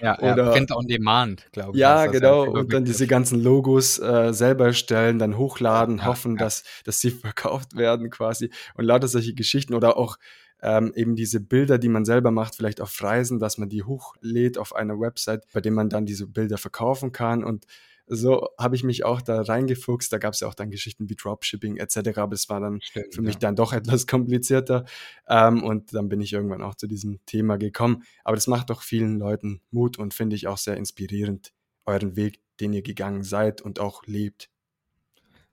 ja, 0.00 0.18
Oder, 0.20 0.44
ja, 0.44 0.50
Print 0.52 0.72
on 0.72 0.86
Demand, 0.86 1.46
glaube 1.52 1.72
ich. 1.72 1.80
Ja, 1.80 2.06
genau. 2.06 2.46
Ja 2.46 2.50
und 2.52 2.72
dann 2.72 2.86
diese 2.86 3.06
ganzen 3.06 3.42
Logos 3.42 3.98
äh, 3.98 4.32
selber 4.32 4.68
erstellen, 4.68 5.18
dann 5.18 5.36
hochladen, 5.36 5.98
ja, 5.98 6.06
hoffen, 6.06 6.38
Dass, 6.38 6.64
dass 6.84 7.00
sie 7.00 7.10
verkauft 7.10 7.76
werden 7.76 8.08
quasi. 8.08 8.50
Und 8.74 8.86
lauter 8.86 9.06
solche 9.06 9.34
Geschichten 9.34 9.74
oder 9.74 9.98
auch 9.98 10.16
ähm, 10.62 10.90
eben 10.96 11.14
diese 11.14 11.40
Bilder, 11.40 11.76
die 11.76 11.90
man 11.90 12.06
selber 12.06 12.30
macht, 12.30 12.54
vielleicht 12.54 12.80
auf 12.80 13.02
Reisen, 13.02 13.38
dass 13.38 13.58
man 13.58 13.68
die 13.68 13.82
hochlädt 13.82 14.56
auf 14.56 14.74
einer 14.74 14.98
Website, 14.98 15.44
bei 15.52 15.60
dem 15.60 15.74
man 15.74 15.90
dann 15.90 16.06
diese 16.06 16.26
Bilder 16.26 16.56
verkaufen 16.56 17.12
kann. 17.12 17.44
Und 17.44 17.66
so 18.06 18.48
habe 18.58 18.76
ich 18.76 18.84
mich 18.84 19.04
auch 19.04 19.22
da 19.22 19.42
reingefuchst. 19.42 20.12
Da 20.12 20.18
gab 20.18 20.34
es 20.34 20.40
ja 20.40 20.48
auch 20.48 20.54
dann 20.54 20.70
Geschichten 20.70 21.08
wie 21.08 21.16
Dropshipping 21.16 21.76
etc. 21.76 22.18
Aber 22.18 22.34
es 22.34 22.48
war 22.48 22.60
dann 22.60 22.80
Stimmt, 22.80 23.14
für 23.14 23.22
mich 23.22 23.34
ja. 23.34 23.40
dann 23.40 23.56
doch 23.56 23.72
etwas 23.72 24.06
komplizierter. 24.06 24.84
Ähm, 25.28 25.62
und 25.62 25.94
dann 25.94 26.08
bin 26.08 26.20
ich 26.20 26.32
irgendwann 26.32 26.62
auch 26.62 26.74
zu 26.74 26.86
diesem 26.86 27.24
Thema 27.26 27.56
gekommen. 27.56 28.02
Aber 28.24 28.36
das 28.36 28.46
macht 28.46 28.70
doch 28.70 28.82
vielen 28.82 29.18
Leuten 29.18 29.60
Mut 29.70 29.98
und 29.98 30.14
finde 30.14 30.36
ich 30.36 30.46
auch 30.48 30.58
sehr 30.58 30.76
inspirierend, 30.76 31.52
euren 31.86 32.16
Weg, 32.16 32.40
den 32.60 32.72
ihr 32.72 32.82
gegangen 32.82 33.22
seid 33.22 33.60
und 33.60 33.78
auch 33.80 34.04
lebt. 34.06 34.50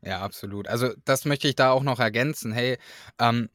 Ja, 0.02 0.22
absolut. 0.22 0.68
Also 0.68 0.94
das 1.06 1.26
möchte 1.26 1.48
ich 1.48 1.56
da 1.56 1.72
auch 1.72 1.84
noch 1.84 2.00
ergänzen. 2.00 2.52
Hey, 2.52 2.78
ähm, 3.20 3.50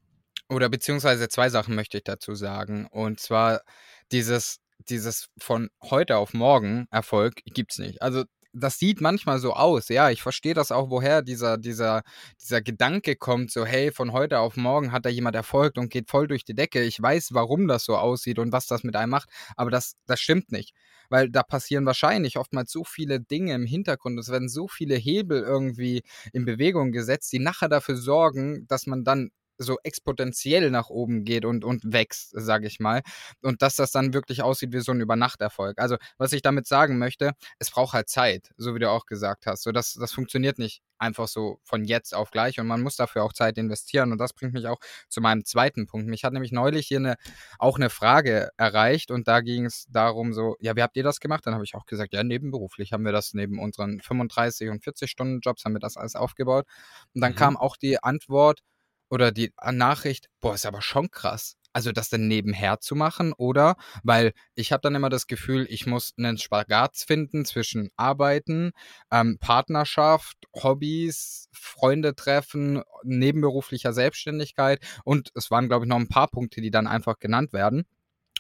oder 0.49 0.69
beziehungsweise 0.69 1.29
zwei 1.29 1.49
Sachen 1.49 1.75
möchte 1.75 1.99
ich 1.99 2.05
dazu 2.05 2.35
sagen. 2.35 2.87
Und 2.87 3.21
zwar 3.21 3.63
dieses, 4.11 4.61
dieses 4.89 5.29
von 5.39 5.71
heute 5.83 6.17
auf 6.17 6.35
morgen 6.35 6.87
Erfolg 6.91 7.43
gibt 7.47 7.73
es 7.73 7.79
nicht. 7.79 8.03
Also 8.03 8.25
das 8.53 8.79
sieht 8.79 9.01
manchmal 9.01 9.39
so 9.39 9.55
aus. 9.55 9.89
Ja, 9.89 10.11
ich 10.11 10.23
verstehe 10.23 10.55
das 10.55 10.73
auch, 10.73 10.91
woher 10.91 11.23
dieser, 11.23 11.59
dieser, 11.59 12.03
dieser 12.41 12.61
Gedanke 12.61 13.17
kommt, 13.17 13.51
so, 13.51 13.65
hey, 13.65 13.93
von 13.93 14.13
heute 14.13 14.39
auf 14.41 14.57
morgen 14.57 14.93
hat 14.93 15.07
da 15.07 15.09
jemand 15.09 15.37
Erfolg 15.37 15.77
und 15.79 15.91
geht 15.91 16.11
voll 16.11 16.29
durch 16.29 16.45
die 16.45 16.55
Decke. 16.55 16.83
Ich 16.83 17.01
weiß, 17.01 17.31
warum 17.33 17.69
das 17.69 17.85
so 17.85 17.97
aussieht 17.97 18.39
und 18.39 18.53
was 18.53 18.67
das 18.67 18.85
mit 18.85 18.97
einem 18.97 19.11
macht, 19.11 19.29
aber 19.57 19.71
das, 19.71 19.95
das 20.07 20.21
stimmt 20.21 20.53
nicht. 20.53 20.75
Weil 21.09 21.31
da 21.31 21.43
passieren 21.43 21.87
wahrscheinlich 21.87 22.39
oftmals 22.39 22.73
so 22.73 22.85
viele 22.85 23.21
Dinge 23.21 23.55
im 23.55 23.67
Hintergrund. 23.67 24.19
Es 24.19 24.31
werden 24.31 24.49
so 24.49 24.69
viele 24.69 24.95
Hebel 24.97 25.43
irgendwie 25.43 26.03
in 26.33 26.45
Bewegung 26.45 26.93
gesetzt, 26.93 27.33
die 27.33 27.39
nachher 27.39 27.69
dafür 27.69 27.97
sorgen, 27.97 28.67
dass 28.69 28.87
man 28.87 29.05
dann 29.05 29.31
so 29.59 29.79
exponentiell 29.83 30.71
nach 30.71 30.89
oben 30.89 31.25
geht 31.25 31.45
und, 31.45 31.65
und 31.65 31.83
wächst, 31.85 32.33
sage 32.35 32.67
ich 32.67 32.81
mal. 32.81 33.03
Und 33.43 33.63
dass 33.63 33.77
das 33.77 33.91
dann 33.93 34.15
wirklich 34.15 34.43
aussieht 34.43 34.73
wie 34.73 34.81
so 34.81 34.93
ein 34.93 35.01
Übernachterfolg. 35.01 35.79
Also, 35.79 35.97
was 36.19 36.33
ich 36.33 36.43
damit 36.43 36.67
sagen 36.67 36.99
möchte, 36.99 37.33
es 37.59 37.71
braucht 37.71 37.95
halt 37.95 38.09
Zeit, 38.09 38.51
so 38.57 38.75
wie 38.75 38.79
du 38.79 38.91
auch 38.91 39.07
gesagt 39.07 39.47
hast. 39.47 39.63
So, 39.63 39.73
das, 39.73 39.95
das 39.95 40.13
funktioniert 40.13 40.59
nicht 40.59 40.83
einfach 41.03 41.27
so 41.27 41.59
von 41.65 41.85
jetzt 41.85 42.15
auf 42.15 42.31
gleich 42.31 42.61
und 42.61 42.67
man 42.69 42.81
muss 42.81 42.97
dafür 42.97 43.25
auch 43.25 43.33
Zeit 43.33 43.59
investieren. 43.59 44.13
Und 44.13 44.19
das 44.19 44.33
bringt 44.33 44.55
mich 44.55 44.69
auch 44.69 44.79
zu 45.09 45.21
meinem 45.21 45.45
zweiten 45.45 45.87
Punkt. 45.87 46.07
Mich 46.07 46.25
hat 46.25 46.33
nämlich 46.33 46.53
neulich 46.53 46.87
hier 46.87 46.99
eine, 46.99 47.17
auch 47.59 47.77
eine 47.77 47.91
Frage 47.91 48.51
erreicht 48.57 49.11
und 49.11 49.27
da 49.27 49.41
ging 49.41 49.67
es 49.67 49.87
darum 49.91 50.33
so, 50.33 50.57
ja, 50.61 50.77
wie 50.77 50.83
habt 50.83 50.97
ihr 50.97 51.03
das 51.03 51.21
gemacht? 51.21 51.45
Dann 51.45 51.55
habe 51.55 51.65
ich 51.65 51.75
auch 51.75 51.87
gesagt, 51.87 52.15
ja, 52.15 52.23
nebenberuflich 52.23 52.93
haben 52.93 53.05
wir 53.05 53.13
das 53.13 53.35
neben 53.35 53.59
unseren 53.59 54.01
35 54.01 54.71
und 54.71 54.85
40 54.85 55.11
Stunden 55.11 55.41
Jobs 55.41 55.65
haben 55.65 55.73
wir 55.73 55.81
das 55.81 55.97
alles 55.97 56.15
aufgebaut. 56.15 56.67
Und 57.15 57.21
dann 57.21 57.33
mhm. 57.33 57.37
kam 57.37 57.57
auch 57.57 57.77
die 57.77 58.03
Antwort, 58.03 58.61
oder 59.13 59.31
die 59.31 59.53
Nachricht, 59.71 60.31
boah, 60.41 60.55
ist 60.55 60.65
aber 60.65 60.81
schon 60.81 61.11
krass. 61.11 61.59
Also 61.75 61.93
das 61.93 62.09
dann 62.09 62.29
nebenher 62.29 62.81
zu 62.81 62.95
machen 62.95 63.35
oder, 63.35 63.77
weil 64.03 64.33
ich 64.55 64.73
habe 64.73 64.81
dann 64.81 64.95
immer 64.95 65.11
das 65.11 65.27
Gefühl, 65.27 65.67
ich 65.69 65.87
muss 65.87 66.15
einen 66.17 66.39
Spagat 66.39 66.97
finden 66.97 67.45
zwischen 67.45 67.91
Arbeiten, 67.97 68.73
ähm, 69.11 69.37
Partnerschaft, 69.39 70.37
Hobbys, 70.55 71.49
Freunde 71.53 72.15
treffen, 72.15 72.83
nebenberuflicher 73.03 73.93
Selbstständigkeit 73.93 74.83
und 75.05 75.31
es 75.35 75.51
waren, 75.51 75.69
glaube 75.69 75.85
ich, 75.85 75.91
noch 75.91 75.99
ein 75.99 76.09
paar 76.09 76.29
Punkte, 76.29 76.63
die 76.63 76.71
dann 76.71 76.87
einfach 76.87 77.19
genannt 77.19 77.53
werden. 77.53 77.85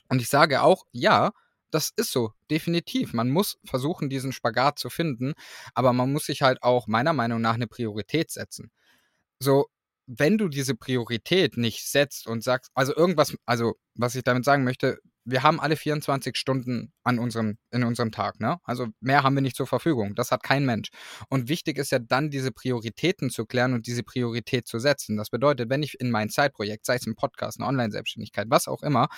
Und 0.08 0.22
ich 0.22 0.28
sage 0.28 0.62
auch, 0.62 0.84
ja, 0.90 1.32
das 1.70 1.90
ist 1.96 2.12
so, 2.12 2.32
definitiv. 2.50 3.12
Man 3.12 3.28
muss 3.30 3.58
versuchen, 3.64 4.08
diesen 4.08 4.32
Spagat 4.32 4.78
zu 4.78 4.88
finden, 4.88 5.34
aber 5.74 5.92
man 5.92 6.12
muss 6.12 6.26
sich 6.26 6.40
halt 6.40 6.62
auch 6.62 6.86
meiner 6.86 7.12
Meinung 7.12 7.42
nach 7.42 7.54
eine 7.54 7.66
Priorität 7.66 8.30
setzen. 8.30 8.70
So, 9.38 9.66
wenn 10.18 10.38
du 10.38 10.48
diese 10.48 10.74
Priorität 10.74 11.56
nicht 11.56 11.86
setzt 11.88 12.26
und 12.26 12.42
sagst, 12.42 12.70
also 12.74 12.94
irgendwas, 12.94 13.34
also 13.46 13.74
was 13.94 14.14
ich 14.14 14.24
damit 14.24 14.44
sagen 14.44 14.64
möchte, 14.64 14.98
wir 15.24 15.42
haben 15.42 15.60
alle 15.60 15.76
24 15.76 16.36
Stunden 16.36 16.92
an 17.04 17.18
unserem, 17.18 17.56
in 17.70 17.84
unserem 17.84 18.10
Tag, 18.10 18.40
ne? 18.40 18.58
Also 18.64 18.88
mehr 19.00 19.22
haben 19.22 19.34
wir 19.34 19.42
nicht 19.42 19.56
zur 19.56 19.68
Verfügung. 19.68 20.14
Das 20.16 20.32
hat 20.32 20.42
kein 20.42 20.66
Mensch. 20.66 20.88
Und 21.28 21.48
wichtig 21.48 21.78
ist 21.78 21.92
ja 21.92 22.00
dann, 22.00 22.30
diese 22.30 22.50
Prioritäten 22.50 23.30
zu 23.30 23.46
klären 23.46 23.72
und 23.72 23.86
diese 23.86 24.02
Priorität 24.02 24.66
zu 24.66 24.80
setzen. 24.80 25.16
Das 25.16 25.30
bedeutet, 25.30 25.70
wenn 25.70 25.82
ich 25.82 26.00
in 26.00 26.10
mein 26.10 26.28
Zeitprojekt, 26.28 26.86
sei 26.86 26.96
es 26.96 27.06
ein 27.06 27.14
Podcast, 27.14 27.60
eine 27.60 27.68
Online-Selbstständigkeit, 27.68 28.48
was 28.50 28.66
auch 28.66 28.82
immer, 28.82 29.08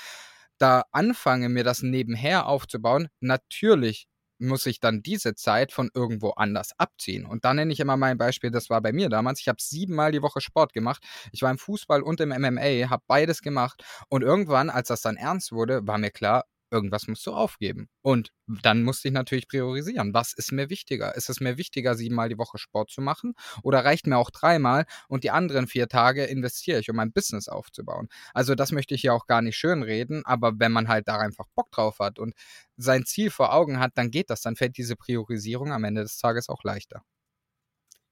da 0.58 0.84
anfange, 0.92 1.48
mir 1.48 1.64
das 1.64 1.82
nebenher 1.82 2.46
aufzubauen, 2.46 3.08
natürlich 3.20 4.06
muss 4.38 4.66
ich 4.66 4.80
dann 4.80 5.02
diese 5.02 5.34
Zeit 5.34 5.72
von 5.72 5.90
irgendwo 5.94 6.30
anders 6.30 6.72
abziehen. 6.78 7.26
Und 7.26 7.44
da 7.44 7.54
nenne 7.54 7.72
ich 7.72 7.80
immer 7.80 7.96
mein 7.96 8.18
Beispiel, 8.18 8.50
das 8.50 8.70
war 8.70 8.80
bei 8.80 8.92
mir 8.92 9.08
damals. 9.08 9.40
Ich 9.40 9.48
habe 9.48 9.60
siebenmal 9.60 10.12
die 10.12 10.22
Woche 10.22 10.40
Sport 10.40 10.72
gemacht. 10.72 11.02
Ich 11.32 11.42
war 11.42 11.50
im 11.50 11.58
Fußball 11.58 12.02
und 12.02 12.20
im 12.20 12.30
MMA, 12.30 12.90
habe 12.90 13.02
beides 13.06 13.42
gemacht. 13.42 13.84
Und 14.08 14.22
irgendwann, 14.22 14.70
als 14.70 14.88
das 14.88 15.02
dann 15.02 15.16
ernst 15.16 15.52
wurde, 15.52 15.86
war 15.86 15.98
mir 15.98 16.10
klar, 16.10 16.44
irgendwas 16.74 17.06
musst 17.06 17.24
du 17.26 17.32
aufgeben. 17.32 17.88
Und 18.02 18.30
dann 18.46 18.82
musste 18.82 19.08
ich 19.08 19.14
natürlich 19.14 19.46
priorisieren. 19.46 20.12
Was 20.12 20.32
ist 20.32 20.50
mir 20.52 20.68
wichtiger? 20.68 21.14
Ist 21.14 21.30
es 21.30 21.40
mir 21.40 21.56
wichtiger, 21.56 21.94
siebenmal 21.94 22.28
die 22.28 22.36
Woche 22.36 22.58
Sport 22.58 22.90
zu 22.90 23.00
machen? 23.00 23.34
Oder 23.62 23.84
reicht 23.84 24.06
mir 24.08 24.18
auch 24.18 24.30
dreimal 24.30 24.84
und 25.08 25.22
die 25.22 25.30
anderen 25.30 25.68
vier 25.68 25.88
Tage 25.88 26.24
investiere 26.24 26.80
ich, 26.80 26.90
um 26.90 26.96
mein 26.96 27.12
Business 27.12 27.48
aufzubauen? 27.48 28.08
Also 28.34 28.56
das 28.56 28.72
möchte 28.72 28.94
ich 28.94 29.02
hier 29.02 29.14
auch 29.14 29.26
gar 29.26 29.40
nicht 29.40 29.56
schönreden, 29.56 30.26
aber 30.26 30.52
wenn 30.58 30.72
man 30.72 30.88
halt 30.88 31.06
da 31.06 31.18
einfach 31.18 31.46
Bock 31.54 31.70
drauf 31.70 32.00
hat 32.00 32.18
und 32.18 32.34
sein 32.76 33.04
Ziel 33.06 33.30
vor 33.30 33.54
Augen 33.54 33.78
hat, 33.78 33.92
dann 33.94 34.10
geht 34.10 34.30
das, 34.30 34.42
dann 34.42 34.56
fällt 34.56 34.76
diese 34.76 34.96
Priorisierung 34.96 35.72
am 35.72 35.84
Ende 35.84 36.02
des 36.02 36.18
Tages 36.18 36.48
auch 36.48 36.64
leichter. 36.64 37.04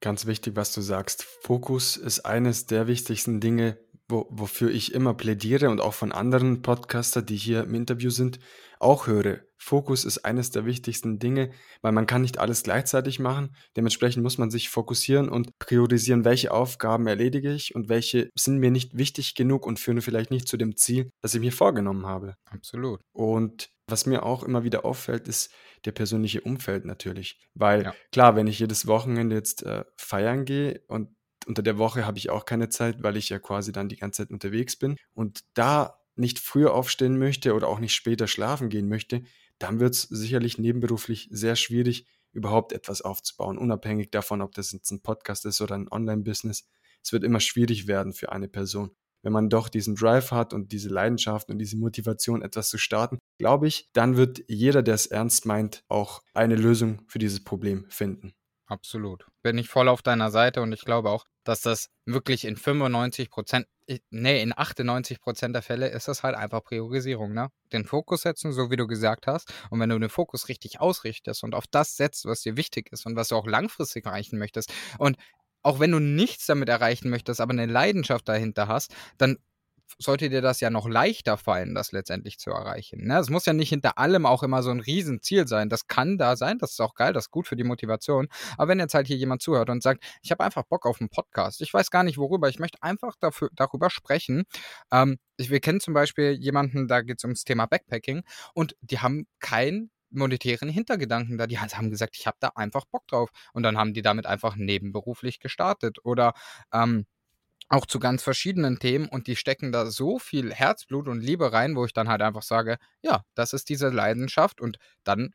Ganz 0.01 0.27
wichtig, 0.27 0.57
was 0.57 0.73
du 0.73 0.81
sagst. 0.81 1.23
Fokus 1.43 1.97
ist 1.97 2.21
eines 2.27 2.67
der 2.67 2.89
wichtigsten 2.89 3.41
Dinge, 3.41 3.79
wo, 4.13 4.29
wofür 4.31 4.71
ich 4.71 4.95
immer 4.95 5.15
plädiere 5.15 5.71
und 5.71 5.81
auch 5.81 5.95
von 5.95 6.13
anderen 6.13 6.63
Podcaster, 6.63 7.23
die 7.23 7.37
hier 7.37 7.65
im 7.65 7.75
Interview 7.75 8.11
sind, 8.11 8.39
auch 8.79 9.07
höre. 9.07 9.41
Fokus 9.57 10.05
ist 10.05 10.19
eines 10.19 10.51
der 10.51 10.67
wichtigsten 10.67 11.19
Dinge, 11.19 11.51
weil 11.83 11.93
man 11.93 12.07
kann 12.07 12.23
nicht 12.23 12.39
alles 12.39 12.63
gleichzeitig 12.65 13.21
machen. 13.21 13.55
Dementsprechend 13.77 14.23
muss 14.23 14.39
man 14.39 14.51
sich 14.51 14.69
fokussieren 14.69 15.29
und 15.29 15.57
priorisieren, 15.59 16.25
welche 16.25 16.53
Aufgaben 16.53 17.07
erledige 17.07 17.53
ich 17.53 17.75
und 17.75 17.89
welche 17.89 18.29
sind 18.35 18.59
mir 18.59 18.71
nicht 18.71 18.97
wichtig 18.97 19.35
genug 19.35 19.67
und 19.67 19.79
führen 19.79 20.03
vielleicht 20.03 20.31
nicht 20.31 20.49
zu 20.49 20.57
dem 20.57 20.77
Ziel, 20.77 21.11
das 21.23 21.35
ich 21.35 21.41
mir 21.41 21.53
vorgenommen 21.53 22.07
habe. 22.07 22.35
Absolut. 22.51 23.01
Und 23.13 23.69
was 23.87 24.07
mir 24.07 24.25
auch 24.25 24.43
immer 24.43 24.65
wieder 24.65 24.85
auffällt, 24.85 25.29
ist 25.29 25.53
der 25.85 25.93
persönliche 25.93 26.41
Umfeld 26.41 26.85
natürlich. 26.85 27.39
Weil 27.55 27.85
ja. 27.85 27.95
klar, 28.11 28.37
wenn 28.37 28.47
ich 28.47 28.59
jedes 28.59 28.87
Wochenende 28.87 29.37
jetzt 29.37 29.63
äh, 29.65 29.85
feiern 29.97 30.45
gehe 30.45 30.83
und 30.89 31.09
unter 31.47 31.63
der 31.63 31.79
Woche 31.79 32.07
habe 32.07 32.19
ich 32.19 32.31
auch 32.31 32.45
keine 32.45 32.69
Zeit, 32.69 33.03
weil 33.03 33.17
ich 33.17 33.29
ja 33.29 33.39
quasi 33.39 33.73
dann 33.73 33.89
die 33.89 33.97
ganze 33.97 34.23
Zeit 34.23 34.31
unterwegs 34.31 34.77
bin. 34.77 34.97
Und 35.15 35.41
da 35.55 35.99
nicht 36.15 36.39
früher 36.39 36.75
aufstehen 36.75 37.19
möchte 37.19 37.55
oder 37.55 37.69
auch 37.69 37.79
nicht 37.79 37.95
später 37.95 38.27
schlafen 38.27 38.69
gehen 38.69 38.89
möchte, 38.89 39.23
dann 39.59 39.81
wird 39.81 39.95
es 39.95 40.03
sicherlich 40.03 40.59
nebenberuflich 40.59 41.29
sehr 41.31 41.57
schwierig, 41.57 42.07
überhaupt 42.33 42.73
etwas 42.73 43.03
aufzubauen, 43.03 43.59
unabhängig 43.59 44.11
davon, 44.11 44.41
ob 44.41 44.55
das 44.55 44.73
jetzt 44.73 44.91
ein 44.91 45.03
Podcast 45.03 45.45
ist 45.45 45.61
oder 45.61 45.75
ein 45.75 45.91
Online-Business. 45.91 46.69
Es 47.03 47.13
wird 47.13 47.25
immer 47.25 47.41
schwierig 47.41 47.87
werden 47.87 48.13
für 48.13 48.33
eine 48.33 48.49
Person. 48.49 48.91
Wenn 49.23 49.33
man 49.33 49.49
doch 49.49 49.69
diesen 49.69 49.95
Drive 49.95 50.33
hat 50.33 50.53
und 50.53 50.73
diese 50.73 50.89
Leidenschaft 50.89 51.49
und 51.49 51.59
diese 51.59 51.77
Motivation, 51.77 52.43
etwas 52.43 52.71
zu 52.71 52.79
starten, 52.79 53.19
glaube 53.39 53.69
ich, 53.69 53.89
dann 53.93 54.17
wird 54.17 54.43
jeder, 54.49 54.83
der 54.83 54.95
es 54.95 55.07
ernst 55.07 55.47
meint, 55.47 55.85
auch 55.89 56.23
eine 56.35 56.57
Lösung 56.57 57.03
für 57.07 57.19
dieses 57.19 57.45
Problem 57.45 57.87
finden. 57.89 58.35
Absolut. 58.73 59.27
Bin 59.43 59.59
ich 59.59 59.69
voll 59.69 59.87
auf 59.87 60.01
deiner 60.01 60.31
Seite 60.31 60.63
und 60.63 60.73
ich 60.73 60.81
glaube 60.87 61.11
auch, 61.11 61.27
dass 61.45 61.61
das 61.61 61.91
wirklich 62.07 62.47
in 62.47 62.57
95 62.57 63.29
Prozent, 63.29 63.67
nee, 64.09 64.41
in 64.41 64.57
98 64.57 65.21
Prozent 65.21 65.55
der 65.55 65.61
Fälle 65.61 65.89
ist 65.89 66.09
das 66.09 66.23
halt 66.23 66.37
einfach 66.37 66.65
Priorisierung, 66.65 67.35
ne? 67.35 67.51
Den 67.71 67.85
Fokus 67.85 68.23
setzen, 68.23 68.53
so 68.53 68.71
wie 68.71 68.77
du 68.77 68.87
gesagt 68.87 69.27
hast. 69.27 69.53
Und 69.69 69.79
wenn 69.81 69.91
du 69.91 69.99
den 69.99 70.09
Fokus 70.09 70.49
richtig 70.49 70.81
ausrichtest 70.81 71.45
und 71.45 71.55
auf 71.55 71.67
das 71.71 71.97
setzt, 71.99 72.25
was 72.25 72.41
dir 72.41 72.57
wichtig 72.57 72.91
ist 72.93 73.05
und 73.05 73.15
was 73.15 73.29
du 73.29 73.37
auch 73.37 73.47
langfristig 73.47 74.07
erreichen 74.07 74.39
möchtest 74.39 74.73
und 74.99 75.19
auch 75.63 75.79
wenn 75.79 75.91
du 75.93 75.99
nichts 76.01 76.47
damit 76.47 76.71
erreichen 76.71 77.11
möchtest, 77.11 77.41
aber 77.43 77.53
eine 77.53 77.67
Leidenschaft 77.67 78.27
dahinter 78.27 78.69
hast, 78.69 78.95
dann 79.19 79.37
sollte 79.99 80.29
dir 80.29 80.41
das 80.41 80.61
ja 80.61 80.71
noch 80.71 80.89
leichter 80.89 81.37
fallen, 81.37 81.75
das 81.75 81.93
letztendlich 81.93 82.39
zu 82.39 82.51
erreichen. 82.51 83.07
Ne? 83.07 83.19
Es 83.19 83.31
muss 83.31 83.47
ja 83.47 83.53
nicht 83.53 83.69
hinter 83.69 83.99
allem 83.99 84.27
auch 84.27 84.43
immer 84.43 84.63
so 84.63 84.71
ein 84.71 84.81
Riesenziel 84.81 85.47
sein. 85.47 85.69
Das 85.69 85.87
kann 85.87 86.19
da 86.19 86.37
sein, 86.37 86.59
das 86.59 86.73
ist 86.73 86.81
auch 86.81 86.95
geil, 86.95 87.13
das 87.13 87.27
ist 87.27 87.31
gut 87.31 87.47
für 87.47 87.57
die 87.57 87.65
Motivation. 87.65 88.29
Aber 88.57 88.69
wenn 88.69 88.79
jetzt 88.79 88.95
halt 88.95 89.07
hier 89.07 89.17
jemand 89.17 89.43
zuhört 89.43 89.71
und 89.71 89.83
sagt, 89.83 90.05
ich 90.23 90.31
habe 90.31 90.45
einfach 90.45 90.65
Bock 90.65 90.87
auf 90.87 91.01
einen 91.01 91.11
Podcast, 91.11 91.61
ich 91.61 91.73
weiß 91.73 91.91
gar 91.91 92.05
nicht 92.05 92.19
worüber, 92.19 92.49
ich 92.49 92.59
möchte 92.59 92.83
einfach 92.83 93.17
dafür, 93.21 93.49
darüber 93.55 93.91
sprechen. 93.91 94.45
Ähm, 94.91 95.19
wir 95.39 95.61
kennen 95.61 95.81
zum 95.81 95.95
Beispiel 95.95 96.33
jemanden, 96.33 96.89
da 96.89 97.01
geht 97.01 97.19
es 97.19 97.25
ums 97.25 97.45
Thema 97.45 97.67
Backpacking 97.67 98.23
und 98.55 98.77
die 98.81 99.01
haben 99.01 99.27
kein 99.41 99.91
monetären 100.13 100.69
Hintergedanken 100.69 101.39
da. 101.39 101.47
Die 101.47 101.59
haben 101.59 101.91
gesagt, 101.91 102.17
ich 102.17 102.27
habe 102.27 102.37
da 102.41 102.49
einfach 102.55 102.85
Bock 102.85 103.07
drauf. 103.09 103.31
Und 103.53 103.63
dann 103.63 103.77
haben 103.79 103.95
die 103.95 104.03
damit 104.03 104.27
einfach 104.27 104.57
nebenberuflich 104.57 105.41
gestartet. 105.41 105.99
Oder 106.05 106.35
ähm, 106.73 107.07
auch 107.69 107.87
zu 107.87 107.99
ganz 107.99 108.23
verschiedenen 108.23 108.79
Themen 108.79 109.09
und 109.09 109.27
die 109.27 109.37
stecken 109.37 109.73
da 109.73 109.87
so 109.87 110.19
viel 110.19 110.53
Herzblut 110.53 111.09
und 111.09 111.21
Liebe 111.21 111.53
rein, 111.53 111.77
wo 111.77 111.85
ich 111.85 111.93
dann 111.93 112.09
halt 112.09 112.23
einfach 112.23 112.43
sage, 112.43 112.79
ja, 113.03 113.25
das 113.35 113.53
ist 113.53 113.69
diese 113.69 113.89
Leidenschaft 113.89 114.61
und 114.61 114.79
dann 115.05 115.35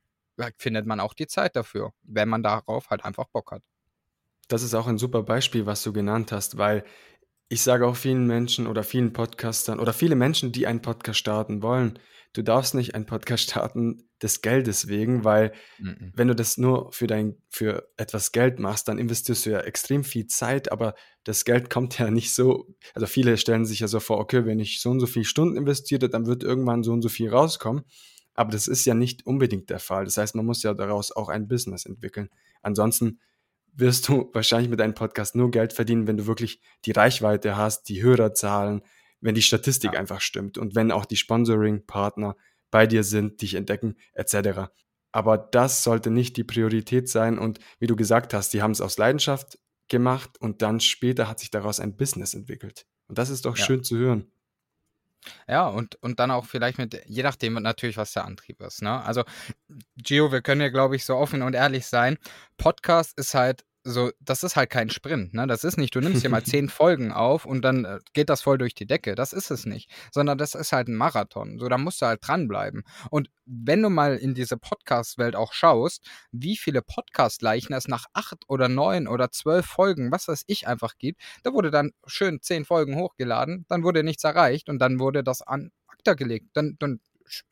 findet 0.57 0.85
man 0.85 0.99
auch 0.99 1.13
die 1.15 1.27
Zeit 1.27 1.55
dafür, 1.55 1.93
wenn 2.03 2.29
man 2.29 2.43
darauf 2.43 2.89
halt 2.89 3.03
einfach 3.05 3.27
Bock 3.29 3.51
hat. 3.51 3.63
Das 4.49 4.63
ist 4.63 4.73
auch 4.73 4.87
ein 4.87 4.97
super 4.97 5.23
Beispiel, 5.23 5.65
was 5.65 5.83
du 5.83 5.93
genannt 5.93 6.31
hast, 6.31 6.57
weil 6.57 6.83
Ich 7.49 7.63
sage 7.63 7.87
auch 7.87 7.95
vielen 7.97 8.27
Menschen 8.27 8.67
oder 8.67 8.83
vielen 8.83 9.13
Podcastern 9.13 9.79
oder 9.79 9.93
viele 9.93 10.15
Menschen, 10.15 10.51
die 10.53 10.67
einen 10.67 10.81
Podcast 10.81 11.19
starten 11.19 11.61
wollen, 11.63 11.99
du 12.33 12.41
darfst 12.43 12.75
nicht 12.75 12.95
einen 12.95 13.05
Podcast 13.05 13.43
starten 13.43 14.09
des 14.21 14.41
Geldes 14.41 14.87
wegen, 14.87 15.23
weil 15.23 15.53
Mhm. 15.79 16.11
wenn 16.15 16.27
du 16.27 16.35
das 16.35 16.57
nur 16.57 16.91
für 16.91 17.07
dein 17.07 17.37
für 17.49 17.87
etwas 17.97 18.31
Geld 18.31 18.59
machst, 18.59 18.87
dann 18.87 18.97
investierst 18.99 19.45
du 19.45 19.51
ja 19.51 19.59
extrem 19.59 20.03
viel 20.03 20.27
Zeit, 20.27 20.71
aber 20.71 20.95
das 21.23 21.45
Geld 21.45 21.69
kommt 21.69 21.97
ja 21.99 22.09
nicht 22.11 22.33
so 22.33 22.67
also 22.93 23.05
viele 23.07 23.37
stellen 23.37 23.65
sich 23.65 23.79
ja 23.81 23.87
so 23.87 23.99
vor: 23.99 24.19
„Okay, 24.19 24.45
wenn 24.45 24.59
ich 24.59 24.81
so 24.81 24.89
und 24.89 24.99
so 24.99 25.07
viel 25.07 25.23
Stunden 25.23 25.57
investiere, 25.57 26.09
dann 26.09 26.25
wird 26.25 26.43
irgendwann 26.43 26.83
so 26.83 26.93
und 26.93 27.01
so 27.01 27.09
viel 27.09 27.29
rauskommen.“ 27.29 27.83
Aber 28.33 28.51
das 28.51 28.67
ist 28.67 28.85
ja 28.85 28.93
nicht 28.93 29.25
unbedingt 29.25 29.69
der 29.69 29.79
Fall. 29.79 30.05
Das 30.05 30.17
heißt, 30.17 30.35
man 30.35 30.45
muss 30.45 30.61
ja 30.63 30.73
daraus 30.73 31.11
auch 31.11 31.29
ein 31.29 31.47
Business 31.47 31.85
entwickeln. 31.85 32.29
Ansonsten 32.61 33.19
wirst 33.73 34.07
du 34.09 34.29
wahrscheinlich 34.33 34.69
mit 34.69 34.79
deinem 34.79 34.93
Podcast 34.95 35.35
nur 35.35 35.51
Geld 35.51 35.73
verdienen, 35.73 36.07
wenn 36.07 36.17
du 36.17 36.25
wirklich 36.27 36.61
die 36.85 36.91
Reichweite 36.91 37.57
hast, 37.57 37.89
die 37.89 38.01
Hörerzahlen, 38.01 38.81
wenn 39.21 39.35
die 39.35 39.41
Statistik 39.41 39.93
Ja. 39.93 39.99
einfach 39.99 40.21
stimmt 40.21 40.57
und 40.57 40.75
wenn 40.75 40.91
auch 40.91 41.05
die 41.05 41.17
Sponsoring-Partner 41.17 42.35
bei 42.71 42.85
dir 42.87 43.03
sind, 43.03 43.41
dich 43.41 43.53
entdecken 43.55 43.95
et 44.13 44.29
cetera. 44.29 44.71
Aber 45.11 45.37
das 45.37 45.83
sollte 45.83 46.11
nicht 46.11 46.37
die 46.37 46.43
Priorität 46.43 47.09
sein 47.09 47.39
und 47.39 47.59
wie 47.79 47.87
du 47.87 47.95
gesagt 47.95 48.33
hast, 48.33 48.53
die 48.53 48.61
haben's 48.61 48.81
aus 48.81 48.97
Leidenschaft 48.97 49.57
gemacht 49.87 50.37
und 50.39 50.61
dann 50.61 50.79
später 50.81 51.27
hat 51.29 51.39
sich 51.39 51.49
daraus 51.49 51.79
ein 51.79 51.95
Business 51.95 52.33
entwickelt. 52.33 52.85
Und 53.07 53.17
das 53.17 53.29
ist 53.29 53.45
doch 53.45 53.57
Ja. 53.57 53.65
schön 53.65 53.83
zu 53.83 53.97
hören. 53.97 54.29
Ja, 55.47 55.67
und 55.67 55.95
und 56.01 56.19
dann 56.19 56.29
auch 56.31 56.45
vielleicht 56.45 56.77
mit 56.77 57.01
je 57.05 57.23
nachdem 57.23 57.53
natürlich, 57.53 57.97
was 57.97 58.13
der 58.13 58.25
Antrieb 58.25 58.61
ist, 58.61 58.81
ne? 58.81 59.01
Also, 59.03 59.23
Gio, 59.97 60.31
wir 60.31 60.41
können 60.41 60.61
ja, 60.61 60.69
glaube 60.69 60.95
ich, 60.95 61.05
so 61.05 61.15
offen 61.15 61.41
und 61.41 61.53
ehrlich 61.53 61.85
sein. 61.87 62.17
Podcast 62.57 63.17
ist 63.17 63.33
halt 63.33 63.65
so 63.87 64.11
das 64.19 64.43
ist 64.43 64.55
halt 64.55 64.69
kein 64.69 64.89
Sprint, 64.89 65.33
ne? 65.33 65.47
Das 65.47 65.63
ist 65.63 65.77
nicht, 65.77 65.95
du 65.95 66.01
nimmst 66.01 66.23
dir 66.23 66.29
mal 66.29 66.43
10 66.43 66.69
Folgen 66.69 67.11
auf 67.11 67.45
und 67.45 67.61
dann, 67.63 67.85
äh, 67.85 67.99
geht 68.13 68.29
das 68.29 68.41
voll 68.41 68.57
durch 68.57 68.75
die 68.75 68.85
Decke. 68.85 69.15
Das 69.15 69.33
ist 69.33 69.51
es 69.51 69.65
nicht, 69.65 69.89
sondern 70.11 70.37
das 70.37 70.55
ist 70.55 70.71
halt 70.73 70.87
'n 70.89 70.95
Marathon. 70.95 71.59
So, 71.59 71.67
da 71.69 71.77
musst 71.77 72.01
du 72.01 72.05
halt 72.07 72.19
dranbleiben. 72.27 72.83
Und 73.09 73.29
wenn 73.45 73.81
du 73.81 73.89
mal 73.89 74.17
in 74.17 74.33
diese 74.35 74.57
Podcast-Welt 74.57 75.35
auch 75.35 75.53
schaust, 75.53 76.05
wie 76.31 76.57
viele 76.57 76.81
Podcast-Leichen 76.81 77.73
es 77.73 77.87
nach 77.87 78.05
8 78.13 78.43
oder 78.47 78.67
9 78.69 79.07
oder 79.07 79.31
12 79.31 79.65
Folgen, 79.65 80.11
was 80.11 80.27
weiß 80.27 80.43
ich, 80.47 80.67
einfach 80.67 80.97
gibt, 80.97 81.21
da 81.43 81.53
wurde 81.53 81.71
dann 81.71 81.91
schön 82.05 82.41
10 82.41 82.65
Folgen 82.65 82.95
hochgeladen, 82.97 83.65
dann 83.69 83.83
wurde 83.83 84.03
nichts 84.03 84.23
erreicht 84.23 84.69
und 84.69 84.79
dann 84.79 84.99
wurde 84.99 85.23
das 85.23 85.41
an 85.41 85.71
acta 85.87 86.13
gelegt. 86.13 86.47
Dann 86.53 86.75
dann 86.79 86.99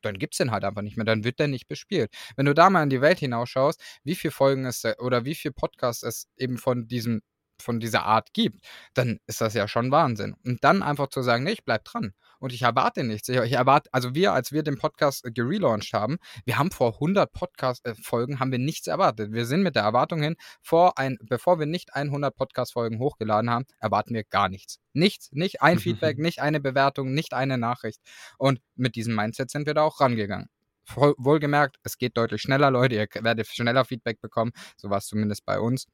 dann 0.02 0.18
gibt's 0.20 0.38
den 0.38 0.52
halt 0.52 0.64
einfach 0.64 0.82
nicht 0.82 0.98
mehr, 0.98 1.06
dann 1.06 1.24
wird 1.24 1.40
der 1.40 1.48
nicht 1.48 1.68
bespielt. 1.68 2.12
Wenn 2.36 2.46
du 2.46 2.54
da 2.54 2.70
mal 2.70 2.84
in 2.84 2.90
die 2.90 3.02
Welt 3.02 3.20
hinausschaust, 3.20 3.82
wie 4.04 4.16
viel 4.16 4.32
Folgen 4.32 4.66
es 4.66 4.82
da 4.82 4.94
oder 5.00 5.26
wie 5.26 5.36
viel 5.36 5.52
Podcasts 5.52 6.04
es 6.04 6.28
eben 6.38 6.58
von 6.58 6.88
diesem 6.88 7.22
von 7.62 7.80
dieser 7.80 8.04
Art 8.06 8.34
gibt, 8.34 8.66
dann 8.96 9.20
ist 9.28 9.40
das 9.42 9.54
ja 9.54 9.68
schon 9.70 9.90
Wahnsinn. 9.92 10.36
Und 10.46 10.64
dann 10.64 10.84
einfach 10.84 11.08
zu 11.08 11.22
sagen: 11.22 11.44
„Ne, 11.46 11.54
ich 11.54 11.64
bleibe 11.66 11.84
dran 11.86 12.14
und 12.40 12.54
ich 12.54 12.62
erwarte 12.62 13.04
nichts.“ 13.04 13.30
Ich 13.30 13.54
erwarte 13.54 13.90
also 13.92 14.16
wir, 14.16 14.34
als 14.34 14.52
wir 14.52 14.64
den 14.64 14.78
Podcast 14.78 15.24
gerelauncht 15.34 15.94
haben, 15.94 16.18
wir 16.46 16.58
haben 16.58 16.72
vor 16.72 16.94
100 16.94 17.32
Podcast 17.32 17.86
äh, 17.86 17.96
Folgen 17.96 18.40
haben 18.40 18.52
wir 18.52 18.60
nichts 18.60 18.88
erwartet. 18.88 19.32
Wir 19.32 19.46
sind 19.46 19.64
mit 19.64 19.76
der 19.76 19.84
Erwartung 19.84 20.22
hin, 20.22 20.36
vor 20.62 20.98
ein 20.98 21.18
bevor 21.22 21.60
wir 21.60 21.66
nicht 21.66 21.96
100 21.96 22.36
Podcast-Folgen 22.36 23.00
hochgeladen 23.00 23.50
haben, 23.50 23.66
erwarten 23.80 24.14
wir 24.14 24.24
gar 24.24 24.50
nichts. 24.50 24.80
Nichts, 24.94 25.32
nicht 25.32 25.62
ein 25.62 25.80
Feedback, 25.80 26.18
nicht 26.18 26.42
eine 26.42 26.60
Bewertung, 26.60 27.14
nicht 27.14 27.34
eine 27.34 27.58
Nachricht. 27.58 28.02
Und 28.38 28.60
mit 28.76 28.96
diesem 28.96 29.16
Mindset 29.16 29.52
sind 29.52 29.66
wir 29.66 29.74
da 29.74 29.84
auch 29.84 30.00
rangegangen. 30.00 30.50
Wohlgemerkt, 30.96 31.78
es 31.84 31.98
geht 31.98 32.16
deutlich 32.16 32.42
schneller, 32.42 32.70
Leute, 32.70 32.96
ihr 32.96 33.08
werdet 33.24 33.48
schneller 33.48 33.86
Feedback 33.86 34.22
bekommen, 34.22 34.52
so 34.78 34.90
war's 34.92 35.08
zumindest 35.08 35.44
bei 35.46 35.60
uns. 35.60 35.88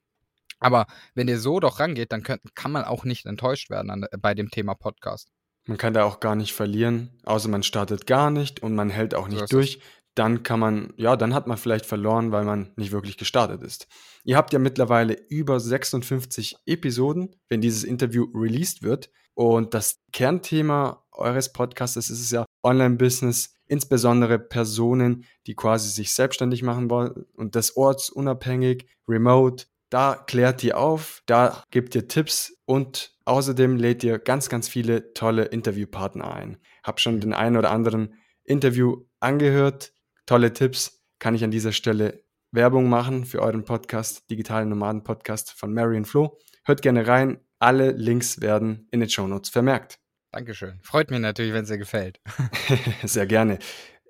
Aber 0.59 0.85
wenn 1.15 1.27
ihr 1.27 1.39
so 1.39 1.59
doch 1.59 1.79
rangeht, 1.79 2.11
dann 2.11 2.23
könnt 2.23 2.41
kann 2.55 2.71
man 2.71 2.83
auch 2.83 3.03
nicht 3.03 3.25
enttäuscht 3.25 3.69
werden 3.69 3.89
an 3.89 4.05
bei 4.19 4.35
dem 4.35 4.49
Thema 4.49 4.75
Podcast. 4.75 5.31
Man 5.71 5.77
kann 5.77 5.93
da 5.93 6.03
auch 6.03 6.19
gar 6.19 6.35
nicht 6.35 6.51
verlieren, 6.51 7.17
außer 7.23 7.47
man 7.47 7.63
startet 7.63 8.05
gar 8.05 8.29
nicht 8.29 8.61
und 8.61 8.75
man 8.75 8.89
hält 8.89 9.15
auch 9.15 9.29
nicht 9.29 9.53
durch. 9.53 9.79
Dann 10.15 10.43
kann 10.43 10.59
man 10.59 10.93
ja, 10.97 11.15
dann 11.15 11.33
hat 11.33 11.47
man 11.47 11.57
vielleicht 11.57 11.85
verloren, 11.85 12.33
weil 12.33 12.43
man 12.43 12.73
nicht 12.75 12.91
wirklich 12.91 13.15
gestartet 13.15 13.63
ist. 13.63 13.87
Ihr 14.25 14.35
habt 14.35 14.51
ja 14.51 14.59
mittlerweile 14.59 15.15
über 15.29 15.61
56 15.61 16.57
Episoden, 16.65 17.37
wenn 17.47 17.61
dieses 17.61 17.85
Interview 17.85 18.25
released 18.35 18.83
wird. 18.83 19.11
Und 19.33 19.73
das 19.73 20.01
Kernthema 20.11 21.05
eures 21.13 21.53
Podcastes 21.53 22.09
ist 22.09 22.19
es 22.19 22.31
ja 22.31 22.43
Online-Business, 22.63 23.53
insbesondere 23.65 24.39
Personen, 24.39 25.23
die 25.47 25.55
quasi 25.55 25.89
sich 25.89 26.11
selbstständig 26.11 26.63
machen 26.63 26.89
wollen 26.89 27.23
und 27.37 27.55
das 27.55 27.77
ortsunabhängig, 27.77 28.89
remote. 29.07 29.67
Da 29.91 30.15
klärt 30.15 30.63
ihr 30.63 30.77
auf, 30.77 31.21
da 31.25 31.65
gebt 31.69 31.93
ihr 31.95 32.07
Tipps 32.07 32.57
und 32.63 33.13
außerdem 33.25 33.75
lädt 33.75 34.05
ihr 34.05 34.19
ganz, 34.19 34.47
ganz 34.47 34.69
viele 34.69 35.13
tolle 35.13 35.43
Interviewpartner 35.43 36.33
ein. 36.33 36.57
Habe 36.81 37.01
schon 37.01 37.19
den 37.19 37.33
einen 37.33 37.57
oder 37.57 37.71
anderen 37.71 38.13
Interview 38.45 39.03
angehört, 39.19 39.91
tolle 40.25 40.53
Tipps. 40.53 41.03
Kann 41.19 41.35
ich 41.35 41.43
an 41.43 41.51
dieser 41.51 41.73
Stelle 41.73 42.23
Werbung 42.51 42.87
machen 42.87 43.25
für 43.25 43.41
euren 43.41 43.65
Podcast, 43.65 44.29
Digitale 44.29 44.65
Nomaden 44.65 45.03
Podcast 45.03 45.51
von 45.51 45.73
Marion 45.73 46.05
Flo. 46.05 46.39
Hört 46.63 46.81
gerne 46.81 47.05
rein. 47.05 47.41
Alle 47.59 47.91
Links 47.91 48.39
werden 48.39 48.87
in 48.91 49.01
den 49.01 49.09
Shownotes 49.09 49.49
vermerkt. 49.49 49.99
Dankeschön. 50.31 50.79
Freut 50.83 51.11
mich 51.11 51.19
natürlich, 51.19 51.53
wenn's 51.53 51.67
dir 51.67 51.77
gefällt. 51.77 52.21
Sehr 53.03 53.27
gerne. 53.27 53.59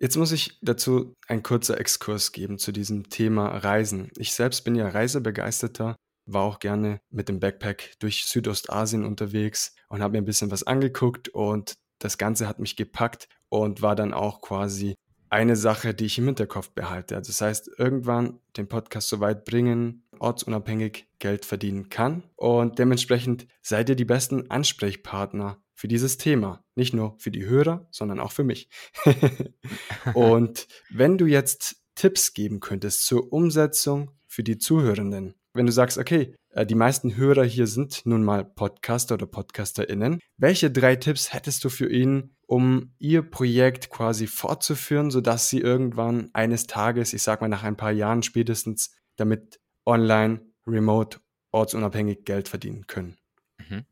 Jetzt 0.01 0.17
muss 0.17 0.31
ich 0.31 0.57
dazu 0.63 1.13
ein 1.27 1.43
kurzer 1.43 1.79
Exkurs 1.79 2.31
geben 2.31 2.57
zu 2.57 2.71
diesem 2.71 3.09
Thema 3.09 3.49
Reisen. 3.49 4.09
Ich 4.17 4.33
selbst 4.33 4.63
bin 4.63 4.73
ja 4.73 4.89
Reisebegeisterter, 4.89 5.95
war 6.25 6.41
auch 6.41 6.57
gerne 6.57 6.99
mit 7.11 7.29
dem 7.29 7.39
Backpack 7.39 7.93
durch 7.99 8.25
Südostasien 8.25 9.05
unterwegs 9.05 9.75
und 9.89 10.01
habe 10.01 10.13
mir 10.13 10.17
ein 10.17 10.25
bisschen 10.25 10.49
was 10.49 10.63
angeguckt 10.63 11.29
und 11.29 11.75
das 11.99 12.17
Ganze 12.17 12.47
hat 12.47 12.57
mich 12.57 12.75
gepackt 12.75 13.27
und 13.49 13.83
war 13.83 13.95
dann 13.95 14.11
auch 14.11 14.41
quasi 14.41 14.95
eine 15.29 15.55
Sache, 15.55 15.93
die 15.93 16.07
ich 16.07 16.17
im 16.17 16.25
Hinterkopf 16.25 16.71
behalte. 16.71 17.15
Also 17.15 17.29
das 17.29 17.41
heißt, 17.41 17.69
irgendwann 17.77 18.39
den 18.57 18.67
Podcast 18.67 19.07
so 19.07 19.19
weit 19.19 19.45
bringen, 19.45 20.07
ortsunabhängig 20.17 21.05
Geld 21.19 21.45
verdienen 21.45 21.89
kann 21.89 22.23
und 22.37 22.79
dementsprechend 22.79 23.45
seid 23.61 23.87
ihr 23.87 23.95
die 23.95 24.05
besten 24.05 24.49
Ansprechpartner 24.49 25.61
für 25.81 25.87
dieses 25.87 26.19
Thema. 26.19 26.63
Nicht 26.75 26.93
nur 26.93 27.15
für 27.17 27.31
die 27.31 27.47
Hörer, 27.47 27.87
sondern 27.89 28.19
auch 28.19 28.31
für 28.31 28.43
mich. 28.43 28.69
Und 30.13 30.67
wenn 30.91 31.17
du 31.17 31.25
jetzt 31.25 31.77
Tipps 31.95 32.35
geben 32.35 32.59
könntest 32.59 33.03
zur 33.07 33.33
Umsetzung 33.33 34.11
für 34.27 34.43
die 34.43 34.59
Zuhörenden, 34.59 35.33
wenn 35.55 35.65
du 35.65 35.71
sagst: 35.71 35.97
„Okay, 35.97 36.35
äh, 36.51 36.67
die 36.67 36.75
meisten 36.75 37.15
Hörer 37.15 37.43
hier 37.43 37.65
sind 37.65 38.05
nun 38.05 38.23
mal 38.23 38.45
Podcaster 38.45 39.15
oder 39.15 39.25
PodcasterInnen.“ 39.25 40.19
Welche 40.37 40.69
3 40.69 40.97
Tipps 40.97 41.33
hättest 41.33 41.63
du 41.63 41.69
für 41.69 41.91
ihn, 41.91 42.35
um 42.45 42.93
ihr 42.99 43.23
Projekt 43.23 43.89
quasi 43.89 44.27
fortzuführen, 44.27 45.09
sodass 45.09 45.49
sie 45.49 45.61
irgendwann 45.61 46.29
eines 46.33 46.67
Tages, 46.67 47.11
ich 47.11 47.23
sage 47.23 47.41
mal 47.41 47.47
nach 47.47 47.63
ein 47.63 47.75
paar 47.75 47.91
Jahren 47.91 48.21
spätestens, 48.21 48.91
damit 49.15 49.59
online, 49.87 50.41
remote, 50.67 51.21
ortsunabhängig 51.51 52.23
Geld 52.23 52.49
verdienen 52.49 52.85
können? 52.85 53.17
Mhm. 53.57 53.85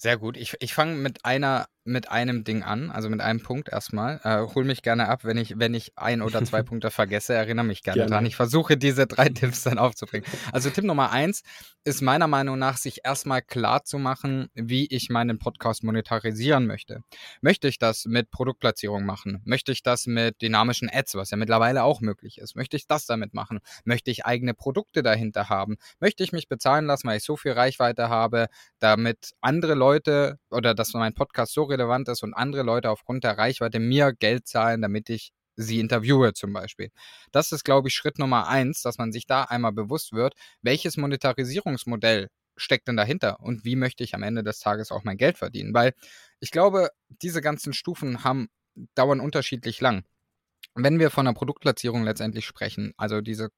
Sehr 0.00 0.16
gut. 0.16 0.36
Ich 0.36 0.54
ich 0.60 0.74
fange 0.74 0.94
mit 0.94 1.24
einer 1.24 1.68
mit 1.88 2.10
einem 2.10 2.44
Ding 2.44 2.62
an, 2.62 2.90
also 2.90 3.08
mit 3.08 3.20
einem 3.20 3.42
Punkt 3.42 3.68
erst 3.70 3.92
mal. 3.92 4.20
Äh, 4.22 4.54
hole 4.54 4.66
mich 4.66 4.82
gerne 4.82 5.08
ab, 5.08 5.24
wenn 5.24 5.36
ich 5.36 5.58
wenn 5.58 5.74
ich 5.74 5.92
1 5.96 6.22
oder 6.22 6.44
2 6.44 6.62
Punkte 6.64 6.90
vergesse, 6.90 7.34
erinnere 7.34 7.64
mich 7.64 7.82
gerne 7.82 8.02
dran. 8.02 8.08
Gerne. 8.10 8.28
Ich 8.28 8.36
versuche, 8.36 8.76
diese 8.76 9.06
3 9.06 9.28
Tipps 9.34 9.62
dann 9.64 9.78
aufzubringen. 9.78 10.28
Also, 10.52 10.70
Tipp 10.70 10.84
Nummer 10.84 11.10
1 11.10 11.42
ist 11.84 12.02
meiner 12.02 12.28
Meinung 12.28 12.58
nach, 12.58 12.76
sich 12.76 13.00
erst 13.04 13.26
mal 13.26 13.40
klarzumachen, 13.40 14.50
wie 14.54 14.86
ich 14.86 15.08
meinen 15.08 15.38
Podcast 15.38 15.82
monetarisieren 15.82 16.66
möchte. 16.66 17.02
Möchte 17.40 17.66
ich 17.66 17.78
das 17.78 18.04
mit 18.04 18.30
Produktplatzierung 18.30 19.06
machen? 19.06 19.40
Möchte 19.44 19.72
ich 19.72 19.82
das 19.82 20.06
mit 20.06 20.42
dynamischen 20.42 20.90
Ads, 20.92 21.14
was 21.14 21.30
ja 21.30 21.36
mittlerweile 21.36 21.84
auch 21.84 22.00
möglich 22.00 22.38
ist? 22.38 22.56
Möchte 22.56 22.76
ich 22.76 22.86
das 22.86 23.06
damit 23.06 23.32
machen? 23.32 23.60
Möchte 23.84 24.10
ich 24.10 24.26
eigene 24.26 24.54
Produkte 24.54 25.02
dahinter 25.02 25.48
haben? 25.48 25.76
Möchte 25.98 26.22
ich 26.22 26.32
mich 26.32 26.48
bezahlen 26.48 26.84
lassen, 26.84 27.08
weil 27.08 27.18
ich 27.18 27.24
so 27.24 27.36
viel 27.36 27.52
Reichweite 27.52 28.08
habe, 28.08 28.48
damit 28.80 29.32
andere 29.40 29.74
Leute 29.74 30.38
oder 30.50 30.74
dass 30.74 30.92
mein 30.92 31.14
Podcast 31.14 31.54
so 31.54 31.62
relevant 31.62 31.77
ist 32.08 32.22
und 32.22 32.34
andere 32.34 32.62
Leute 32.62 32.90
aufgrund 32.90 33.24
der 33.24 33.38
Reichweite 33.38 33.78
mir 33.80 34.12
Geld 34.12 34.46
zahlen, 34.48 34.82
damit 34.82 35.08
ich 35.10 35.30
sie 35.56 35.80
interviewe 35.80 36.32
zum 36.34 36.52
Beispiel. 36.52 36.90
Das 37.32 37.52
ist, 37.52 37.64
glaube 37.64 37.88
ich, 37.88 37.94
Schritt 37.94 38.18
Nummer 38.18 38.48
1, 38.48 38.82
dass 38.82 38.98
man 38.98 39.12
sich 39.12 39.26
da 39.26 39.42
einmal 39.44 39.72
bewusst 39.72 40.12
wird, 40.12 40.34
welches 40.62 40.96
Monetarisierungsmodell 40.96 42.28
steckt 42.56 42.88
denn 42.88 42.96
dahinter 42.96 43.40
und 43.40 43.64
wie 43.64 43.76
möchte 43.76 44.02
ich 44.04 44.14
am 44.14 44.22
Ende 44.22 44.42
des 44.44 44.60
Tages 44.60 44.90
auch 44.92 45.04
mein 45.04 45.16
Geld 45.16 45.38
verdienen? 45.38 45.74
Weil 45.74 45.94
ich 46.40 46.50
glaube, 46.50 46.90
diese 47.22 47.40
ganzen 47.40 47.72
Stufen 47.72 48.24
haben 48.24 48.48
dauern 48.94 49.20
unterschiedlich 49.20 49.80
lang. 49.80 50.04
Wenn 50.76 50.98
wir 51.00 51.10
von 51.10 51.24
'ner 51.26 51.34
Produktplatzierung 51.34 52.04
letztendlich 52.04 52.46
sprechen, 52.46 52.92
also 52.98 53.20
diese 53.22 53.48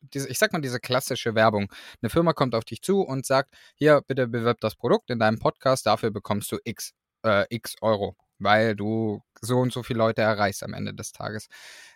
diese 0.00 0.28
ich 0.28 0.38
sage 0.38 0.52
mal, 0.54 0.60
diese 0.62 0.80
klassische 0.80 1.34
Werbung. 1.34 1.72
'Ne 2.02 2.10
Firma 2.10 2.32
kommt 2.34 2.54
auf 2.54 2.64
dich 2.64 2.82
zu 2.82 3.02
und 3.02 3.26
sagt: 3.26 3.54
„Hier, 3.76 4.02
bitte 4.06 4.28
bewirb 4.28 4.60
das 4.60 4.76
Produkt 4.76 5.10
in 5.10 5.18
deinem 5.20 5.38
Podcast, 5.40 5.86
dafür 5.86 6.10
bekommst 6.12 6.52
du 6.52 6.58
X 6.64 6.92
äh, 7.28 7.46
X 7.50 7.76
Euro, 7.82 8.16
weil 8.38 8.76
du 8.76 9.22
so 9.40 9.58
und 9.60 9.72
so 9.72 9.82
viele 9.82 9.98
Leute 9.98 10.22
erreichst 10.22 10.62
am 10.64 10.74
Ende 10.74 10.94
des 10.94 11.12
Tages.“ 11.12 11.48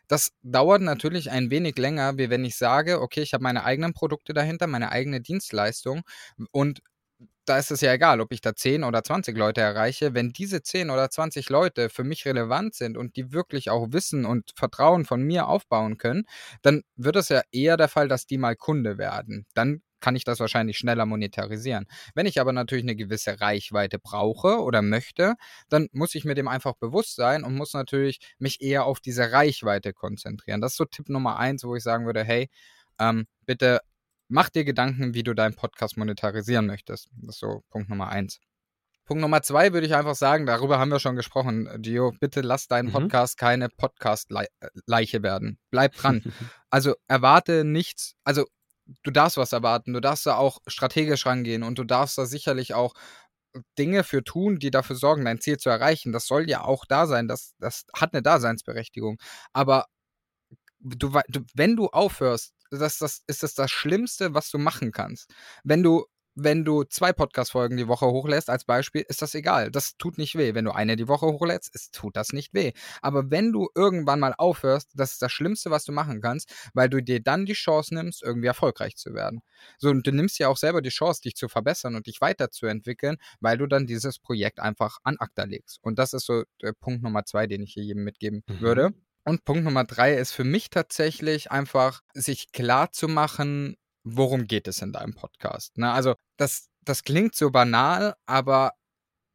Das 0.08 0.32
dauert 0.42 0.82
natürlich 0.82 1.30
ein 1.30 1.50
wenig 1.50 1.78
länger, 1.78 2.18
wie 2.18 2.30
wenn 2.30 2.44
ich 2.44 2.56
sage: 2.56 3.00
„Okay, 3.00 3.22
ich 3.22 3.34
habe 3.34 3.42
meine 3.44 3.64
eigenen 3.64 3.94
Produkte 3.94 4.34
dahinter, 4.34 4.66
meine 4.68 4.92
eigene 4.92 5.20
Dienstleistung 5.20 6.02
und 6.52 6.82
da 7.44 7.58
ist 7.58 7.70
es 7.72 7.80
ja 7.80 7.92
egal, 7.92 8.20
ob 8.20 8.32
ich 8.32 8.40
da 8.40 8.54
10 8.54 8.84
oder 8.84 9.02
20 9.02 9.36
Leute 9.36 9.60
erreiche. 9.60 10.14
Wenn 10.14 10.32
diese 10.32 10.62
10 10.62 10.90
oder 10.90 11.10
20 11.10 11.48
Leute 11.50 11.90
für 11.90 12.04
mich 12.04 12.24
relevant 12.24 12.74
sind 12.74 12.96
und 12.96 13.16
die 13.16 13.32
wirklich 13.32 13.68
auch 13.70 13.88
Wissen 13.92 14.24
und 14.24 14.52
Vertrauen 14.56 15.04
von 15.04 15.22
mir 15.22 15.48
aufbauen 15.48 15.98
können, 15.98 16.24
dann 16.62 16.82
wird 16.96 17.16
es 17.16 17.28
ja 17.30 17.42
eher 17.50 17.76
der 17.76 17.88
Fall, 17.88 18.08
dass 18.08 18.26
die 18.26 18.38
mal 18.38 18.54
Kunde 18.56 18.96
werden. 18.98 19.46
Dann 19.54 19.82
kann 20.02 20.16
ich 20.16 20.24
das 20.24 20.40
wahrscheinlich 20.40 20.76
schneller 20.76 21.06
monetarisieren. 21.06 21.86
Wenn 22.14 22.26
ich 22.26 22.40
aber 22.40 22.52
natürlich 22.52 22.84
eine 22.84 22.96
gewisse 22.96 23.40
Reichweite 23.40 23.98
brauche 23.98 24.60
oder 24.60 24.82
möchte, 24.82 25.36
dann 25.70 25.88
muss 25.92 26.14
ich 26.14 26.26
mir 26.26 26.34
dem 26.34 26.48
einfach 26.48 26.74
bewusst 26.74 27.16
sein 27.16 27.44
und 27.44 27.54
muss 27.54 27.72
natürlich 27.72 28.18
mich 28.38 28.60
eher 28.60 28.84
auf 28.84 29.00
diese 29.00 29.32
Reichweite 29.32 29.94
konzentrieren. 29.94 30.60
Das 30.60 30.72
ist 30.72 30.76
so 30.76 30.84
Tipp 30.84 31.08
Nummer 31.08 31.38
eins, 31.38 31.64
wo 31.64 31.74
ich 31.74 31.82
sagen 31.82 32.04
würde, 32.04 32.24
hey, 32.24 32.50
ähm, 32.98 33.26
bitte 33.46 33.80
mach 34.28 34.50
dir 34.50 34.64
Gedanken, 34.64 35.14
wie 35.14 35.22
du 35.22 35.34
deinen 35.34 35.54
Podcast 35.54 35.96
monetarisieren 35.96 36.66
möchtest. 36.66 37.08
Das 37.20 37.36
ist 37.36 37.40
so 37.40 37.62
Punkt 37.70 37.88
Nummer 37.88 38.08
eins. 38.08 38.40
Punkt 39.04 39.20
Nummer 39.20 39.42
zwei 39.42 39.72
würde 39.72 39.86
ich 39.86 39.94
einfach 39.94 40.14
sagen, 40.14 40.46
darüber 40.46 40.78
haben 40.78 40.90
wir 40.90 41.00
schon 41.00 41.16
gesprochen, 41.16 41.68
Gio, 41.78 42.12
bitte 42.20 42.40
lass 42.40 42.66
deinen 42.66 42.88
mhm. 42.88 42.92
Podcast 42.92 43.38
mhm. 43.38 43.44
keine 43.44 43.68
Podcast-Leiche 43.68 45.22
werden. 45.22 45.58
Bleib 45.70 45.94
dran. 45.94 46.22
also 46.70 46.94
erwarte 47.08 47.64
nichts, 47.64 48.14
also 48.24 48.46
du 49.02 49.10
darfst 49.10 49.36
was 49.36 49.52
erwarten, 49.52 49.92
du 49.92 50.00
darfst 50.00 50.26
da 50.26 50.36
auch 50.36 50.58
strategisch 50.66 51.26
rangehen 51.26 51.62
und 51.62 51.78
du 51.78 51.84
darfst 51.84 52.18
da 52.18 52.26
sicherlich 52.26 52.74
auch 52.74 52.94
Dinge 53.78 54.04
für 54.04 54.24
tun, 54.24 54.58
die 54.58 54.70
dafür 54.70 54.96
sorgen, 54.96 55.24
dein 55.24 55.40
Ziel 55.40 55.58
zu 55.58 55.68
erreichen. 55.70 56.12
Das 56.12 56.26
soll 56.26 56.48
ja 56.48 56.64
auch 56.64 56.84
da 56.86 57.06
sein, 57.06 57.28
das, 57.28 57.54
das 57.58 57.84
hat 57.94 58.14
eine 58.14 58.22
Daseinsberechtigung. 58.22 59.18
Aber 59.52 59.86
du, 60.80 61.12
wenn 61.54 61.76
du 61.76 61.88
aufhörst, 61.88 62.54
das, 62.70 62.98
das 62.98 63.22
ist 63.26 63.42
das 63.42 63.54
das 63.54 63.70
Schlimmste, 63.70 64.34
was 64.34 64.50
du 64.50 64.58
machen 64.58 64.92
kannst. 64.92 65.30
Wenn 65.64 65.82
du 65.82 66.06
wenn 66.34 66.64
du 66.64 66.84
zwei 66.84 67.12
Podcast-Folgen 67.12 67.76
die 67.76 67.88
Woche 67.88 68.06
hochlässt, 68.06 68.50
als 68.50 68.64
Beispiel, 68.64 69.04
ist 69.08 69.22
das 69.22 69.34
egal. 69.34 69.70
Das 69.70 69.96
tut 69.96 70.18
nicht 70.18 70.36
weh. 70.36 70.54
Wenn 70.54 70.64
du 70.64 70.72
eine 70.72 70.96
die 70.96 71.08
Woche 71.08 71.26
hochlädst, 71.26 71.74
es 71.74 71.90
tut 71.90 72.16
das 72.16 72.32
nicht 72.32 72.54
weh. 72.54 72.72
Aber 73.00 73.30
wenn 73.30 73.52
du 73.52 73.68
irgendwann 73.74 74.20
mal 74.20 74.34
aufhörst, 74.36 74.90
das 74.94 75.12
ist 75.12 75.22
das 75.22 75.32
Schlimmste, 75.32 75.70
was 75.70 75.84
du 75.84 75.92
machen 75.92 76.20
kannst, 76.20 76.52
weil 76.74 76.88
du 76.88 77.02
dir 77.02 77.20
dann 77.20 77.46
die 77.46 77.52
Chance 77.52 77.94
nimmst, 77.94 78.22
irgendwie 78.22 78.46
erfolgreich 78.46 78.96
zu 78.96 79.14
werden. 79.14 79.40
So, 79.78 79.90
und 79.90 80.06
du 80.06 80.12
nimmst 80.12 80.38
ja 80.38 80.48
auch 80.48 80.56
selber 80.56 80.82
die 80.82 80.90
Chance, 80.90 81.22
dich 81.22 81.36
zu 81.36 81.48
verbessern 81.48 81.94
und 81.94 82.06
dich 82.06 82.20
weiterzuentwickeln, 82.20 83.16
weil 83.40 83.58
du 83.58 83.66
dann 83.66 83.86
dieses 83.86 84.18
Projekt 84.18 84.60
einfach 84.60 84.98
an 85.02 85.16
Akta 85.18 85.44
legst. 85.44 85.78
Und 85.82 85.98
das 85.98 86.12
ist 86.12 86.26
so 86.26 86.44
der 86.60 86.72
Punkt 86.72 87.02
Nummer 87.02 87.24
zwei, 87.24 87.46
den 87.46 87.62
ich 87.62 87.74
hier 87.74 87.84
jedem 87.84 88.04
mitgeben 88.04 88.42
mhm. 88.46 88.60
würde. 88.60 88.94
Und 89.24 89.44
Punkt 89.44 89.62
Nummer 89.62 89.84
drei 89.84 90.14
ist 90.14 90.32
für 90.32 90.44
mich 90.44 90.70
tatsächlich 90.70 91.52
einfach, 91.52 92.00
sich 92.12 92.50
klar 92.50 92.90
zu 92.90 93.06
machen, 93.06 93.76
worum 94.04 94.46
geht 94.46 94.68
es 94.68 94.82
in 94.82 94.92
deinem 94.92 95.14
Podcast. 95.14 95.76
Ne? 95.78 95.90
Also 95.90 96.14
das, 96.36 96.68
das 96.84 97.04
klingt 97.04 97.34
so 97.34 97.50
banal, 97.50 98.14
aber 98.26 98.72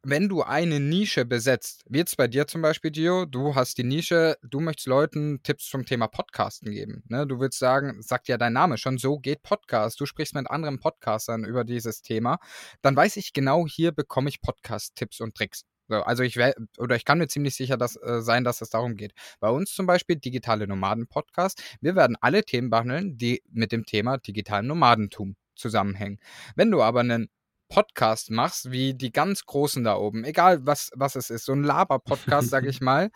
wenn 0.03 0.29
du 0.29 0.41
eine 0.41 0.79
Nische 0.79 1.25
besetzt, 1.25 1.83
wie 1.89 1.97
jetzt 1.97 2.15
bei 2.15 2.27
dir 2.27 2.47
zum 2.47 2.61
Beispiel, 2.61 2.91
Dio, 2.91 3.25
du 3.25 3.55
hast 3.55 3.77
die 3.77 3.83
Nische, 3.83 4.37
du 4.41 4.61
möchtest 4.61 4.87
Leuten 4.87 5.41
Tipps 5.43 5.67
zum 5.69 5.85
Thema 5.85 6.07
Podcasten 6.07 6.71
geben. 6.71 7.03
Ne? 7.09 7.27
Du 7.27 7.39
willst 7.39 7.59
sagen, 7.59 8.01
sagt 8.01 8.29
ja 8.29 8.37
dein 8.37 8.53
Name 8.53 8.77
schon, 8.77 8.97
so 8.97 9.19
geht 9.19 9.43
Podcast. 9.43 9.99
Du 9.99 10.05
sprichst 10.05 10.33
mit 10.33 10.49
anderen 10.49 10.79
Podcastern 10.79 11.43
über 11.43 11.65
dieses 11.65 12.01
Thema. 12.03 12.37
Dann 12.81 12.95
weiß 12.95 13.17
ich 13.17 13.33
genau, 13.33 13.67
hier 13.67 13.91
bekomme 13.91 14.29
ich 14.29 14.41
Podcast-Tipps 14.41 15.19
und 15.19 15.35
Tricks. 15.35 15.65
So, 15.87 15.95
also 16.01 16.23
ich 16.23 16.35
wär, 16.35 16.55
oder 16.77 16.95
ich 16.95 17.05
kann 17.05 17.17
mir 17.17 17.27
ziemlich 17.27 17.55
sicher 17.55 17.77
dass, 17.77 17.95
äh, 17.95 18.21
sein, 18.21 18.43
dass 18.43 18.61
es 18.61 18.69
darum 18.69 18.95
geht. 18.95 19.13
Bei 19.39 19.49
uns 19.49 19.73
zum 19.73 19.85
Beispiel 19.85 20.17
Digitale 20.17 20.67
Nomaden 20.67 21.07
Podcast. 21.07 21.61
Wir 21.81 21.95
werden 21.95 22.17
alle 22.19 22.43
Themen 22.43 22.69
behandeln, 22.69 23.17
die 23.17 23.41
mit 23.51 23.71
dem 23.71 23.85
Thema 23.85 24.17
digitalen 24.17 24.67
Nomadentum 24.67 25.35
zusammenhängen. 25.55 26.19
Wenn 26.55 26.71
du 26.71 26.81
aber 26.81 27.01
einen 27.01 27.29
Podcast 27.69 28.31
machst, 28.31 28.71
wie 28.71 28.93
die 28.93 29.11
ganz 29.11 29.45
Großen 29.45 29.83
da 29.83 29.97
oben, 29.97 30.23
egal 30.23 30.65
was, 30.65 30.89
was 30.95 31.15
es 31.15 31.29
ist, 31.29 31.45
so 31.45 31.53
ein 31.53 31.63
Laber-Podcast, 31.63 32.49
sag 32.49 32.65
ich 32.65 32.81
mal, 32.81 33.11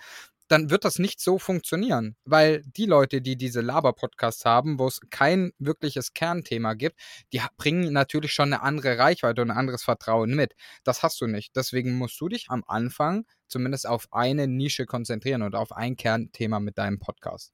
dann 0.52 0.70
wird 0.70 0.84
das 0.84 1.00
nicht 1.00 1.22
so 1.22 1.40
funktionieren, 1.40 2.18
weil 2.26 2.62
die 2.66 2.86
Leute, 2.86 3.22
die 3.22 3.38
diese 3.38 3.62
Laber-Podcasts 3.62 4.44
haben, 4.44 4.80
wo 4.80 4.88
es 4.88 5.00
kein 5.10 5.54
wirkliches 5.60 6.14
Kernthema 6.14 6.74
gibt, 6.74 7.00
die 7.32 7.42
bringen 7.56 7.94
natürlich 7.94 8.34
schon 8.34 8.52
eine 8.52 8.62
andere 8.62 8.98
Reichweite 8.98 9.42
und 9.42 9.52
ein 9.52 9.58
anderes 9.58 9.84
Vertrauen 9.84 10.36
mit. 10.36 10.54
Das 10.84 11.04
hast 11.04 11.22
du 11.22 11.28
nicht. 11.28 11.56
Deswegen 11.56 11.98
musst 11.98 12.20
du 12.20 12.28
dich 12.28 12.50
am 12.50 12.66
Anfang 12.68 13.26
zumindest 13.48 13.88
auf 13.88 14.08
eine 14.12 14.48
Nische 14.48 14.86
konzentrieren 14.86 15.42
und 15.42 15.56
auf 15.56 15.72
ein 15.72 15.96
Kernthema 15.96 16.60
mit 16.60 16.78
deinem 16.78 17.00
Podcast. 17.00 17.54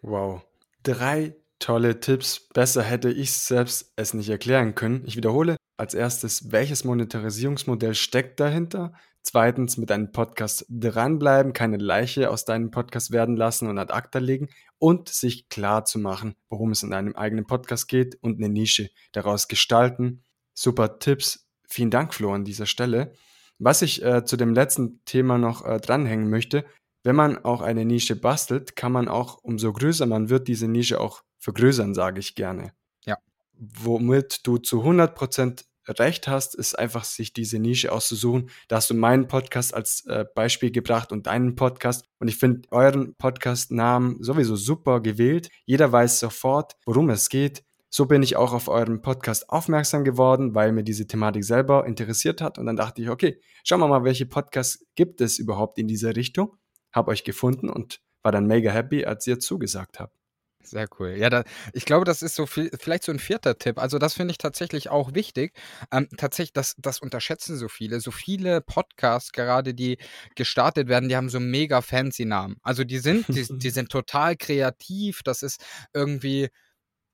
Wow. 0.00 0.42
Drei 0.82 1.36
tolle 1.62 2.00
Tipps. 2.00 2.48
Besser 2.52 2.82
hätte 2.82 3.10
ich 3.10 3.32
selbst 3.32 3.92
es 3.96 4.14
nicht 4.14 4.28
erklären 4.28 4.74
können. 4.74 5.04
Ich 5.06 5.16
wiederhole 5.16 5.56
als 5.76 5.94
erstes, 5.94 6.50
welches 6.52 6.84
Monetarisierungsmodell 6.84 7.94
steckt 7.94 8.40
dahinter? 8.40 8.92
Zweitens, 9.22 9.76
mit 9.76 9.90
deinem 9.90 10.10
Podcast 10.10 10.66
dranbleiben, 10.68 11.52
keine 11.52 11.76
Leiche 11.76 12.30
aus 12.30 12.44
deinem 12.44 12.72
Podcast 12.72 13.12
werden 13.12 13.36
lassen 13.36 13.68
und 13.68 13.78
ad 13.78 13.92
acta 13.92 14.18
legen 14.18 14.48
und 14.78 15.08
sich 15.08 15.48
klar 15.48 15.84
zu 15.84 16.00
machen, 16.00 16.34
worum 16.50 16.72
es 16.72 16.82
in 16.82 16.90
deinem 16.90 17.14
eigenen 17.14 17.46
Podcast 17.46 17.86
geht 17.86 18.16
und 18.20 18.38
eine 18.38 18.48
Nische 18.48 18.90
daraus 19.12 19.46
gestalten. 19.46 20.24
Super 20.54 20.98
Tipps. 20.98 21.48
Vielen 21.68 21.90
Dank, 21.90 22.12
Flo, 22.12 22.32
an 22.32 22.44
dieser 22.44 22.66
Stelle. 22.66 23.12
Was 23.58 23.82
ich 23.82 24.04
äh, 24.04 24.24
zu 24.24 24.36
dem 24.36 24.54
letzten 24.54 25.04
Thema 25.04 25.38
noch 25.38 25.64
äh, 25.64 25.78
dranhängen 25.78 26.28
möchte, 26.28 26.64
wenn 27.04 27.14
man 27.14 27.38
auch 27.44 27.62
eine 27.62 27.84
Nische 27.84 28.16
bastelt, 28.16 28.74
kann 28.74 28.90
man 28.90 29.06
auch, 29.06 29.38
umso 29.42 29.72
größer 29.72 30.06
man 30.06 30.28
wird, 30.28 30.48
diese 30.48 30.66
Nische 30.66 31.00
auch 31.00 31.22
vergrößern, 31.42 31.92
sage 31.92 32.20
ich 32.20 32.34
gerne. 32.34 32.72
Ja. 33.04 33.18
Womit 33.58 34.46
du 34.46 34.58
zu 34.58 34.82
100% 34.82 35.64
recht 35.88 36.28
hast, 36.28 36.54
ist 36.54 36.78
einfach 36.78 37.04
sich 37.04 37.32
diese 37.32 37.58
Nische 37.58 37.92
auszusuchen. 37.92 38.50
Da 38.68 38.76
hast 38.76 38.90
du 38.90 38.94
meinen 38.94 39.26
Podcast 39.26 39.74
als 39.74 40.06
äh, 40.06 40.24
Beispiel 40.34 40.70
gebracht 40.70 41.12
und 41.12 41.26
deinen 41.26 41.56
Podcast. 41.56 42.06
Und 42.20 42.28
ich 42.28 42.36
finde 42.36 42.68
euren 42.70 43.14
Podcast-Namen 43.16 44.22
sowieso 44.22 44.56
super 44.56 45.00
gewählt. 45.00 45.50
Jeder 45.66 45.90
weiß 45.90 46.20
sofort, 46.20 46.76
worum 46.86 47.10
es 47.10 47.28
geht. 47.28 47.64
So 47.90 48.06
bin 48.06 48.22
ich 48.22 48.36
auch 48.36 48.54
auf 48.54 48.68
euren 48.68 49.02
Podcast 49.02 49.50
aufmerksam 49.50 50.04
geworden, 50.04 50.54
weil 50.54 50.72
mir 50.72 50.84
diese 50.84 51.06
Thematik 51.06 51.44
selber 51.44 51.84
interessiert 51.84 52.40
hat. 52.40 52.58
Und 52.58 52.66
dann 52.66 52.76
dachte 52.76 53.02
ich, 53.02 53.10
okay, 53.10 53.38
schauen 53.64 53.80
wir 53.80 53.88
mal, 53.88 54.04
welche 54.04 54.24
Podcasts 54.24 54.86
gibt 54.94 55.20
es 55.20 55.38
überhaupt 55.38 55.78
in 55.78 55.88
dieser 55.88 56.16
Richtung. 56.16 56.56
Hab 56.92 57.08
euch 57.08 57.24
gefunden 57.24 57.68
und 57.68 58.00
war 58.22 58.32
dann 58.32 58.46
mega 58.46 58.70
happy, 58.70 59.04
als 59.04 59.26
ihr 59.26 59.40
zugesagt 59.40 59.98
habt. 59.98 60.21
Sehr 60.64 60.86
cool. 61.00 61.16
Ja, 61.18 61.28
da, 61.28 61.42
ich 61.72 61.84
glaube, 61.84 62.04
das 62.04 62.22
ist 62.22 62.36
so 62.36 62.46
viel, 62.46 62.70
vielleicht 62.80 63.02
so 63.02 63.10
ein 63.10 63.18
vierter 63.18 63.58
Tipp. 63.58 63.78
Also 63.80 63.98
das 63.98 64.14
finde 64.14 64.30
ich 64.30 64.38
tatsächlich 64.38 64.90
auch 64.90 65.12
wichtig. 65.12 65.52
Ähm, 65.90 66.08
tatsächlich, 66.16 66.52
das, 66.52 66.76
das 66.78 67.00
unterschätzen 67.00 67.56
so 67.56 67.68
viele. 67.68 67.98
So 68.00 68.12
viele 68.12 68.60
Podcasts 68.60 69.32
gerade, 69.32 69.74
die 69.74 69.98
gestartet 70.36 70.86
werden, 70.88 71.08
die 71.08 71.16
haben 71.16 71.28
so 71.28 71.40
mega 71.40 71.80
fancy 71.82 72.24
Namen. 72.26 72.56
Also 72.62 72.84
die 72.84 72.98
sind, 72.98 73.26
die, 73.34 73.44
die 73.50 73.70
sind 73.70 73.90
total 73.90 74.36
kreativ. 74.36 75.22
Das 75.24 75.42
ist 75.42 75.64
irgendwie, 75.92 76.48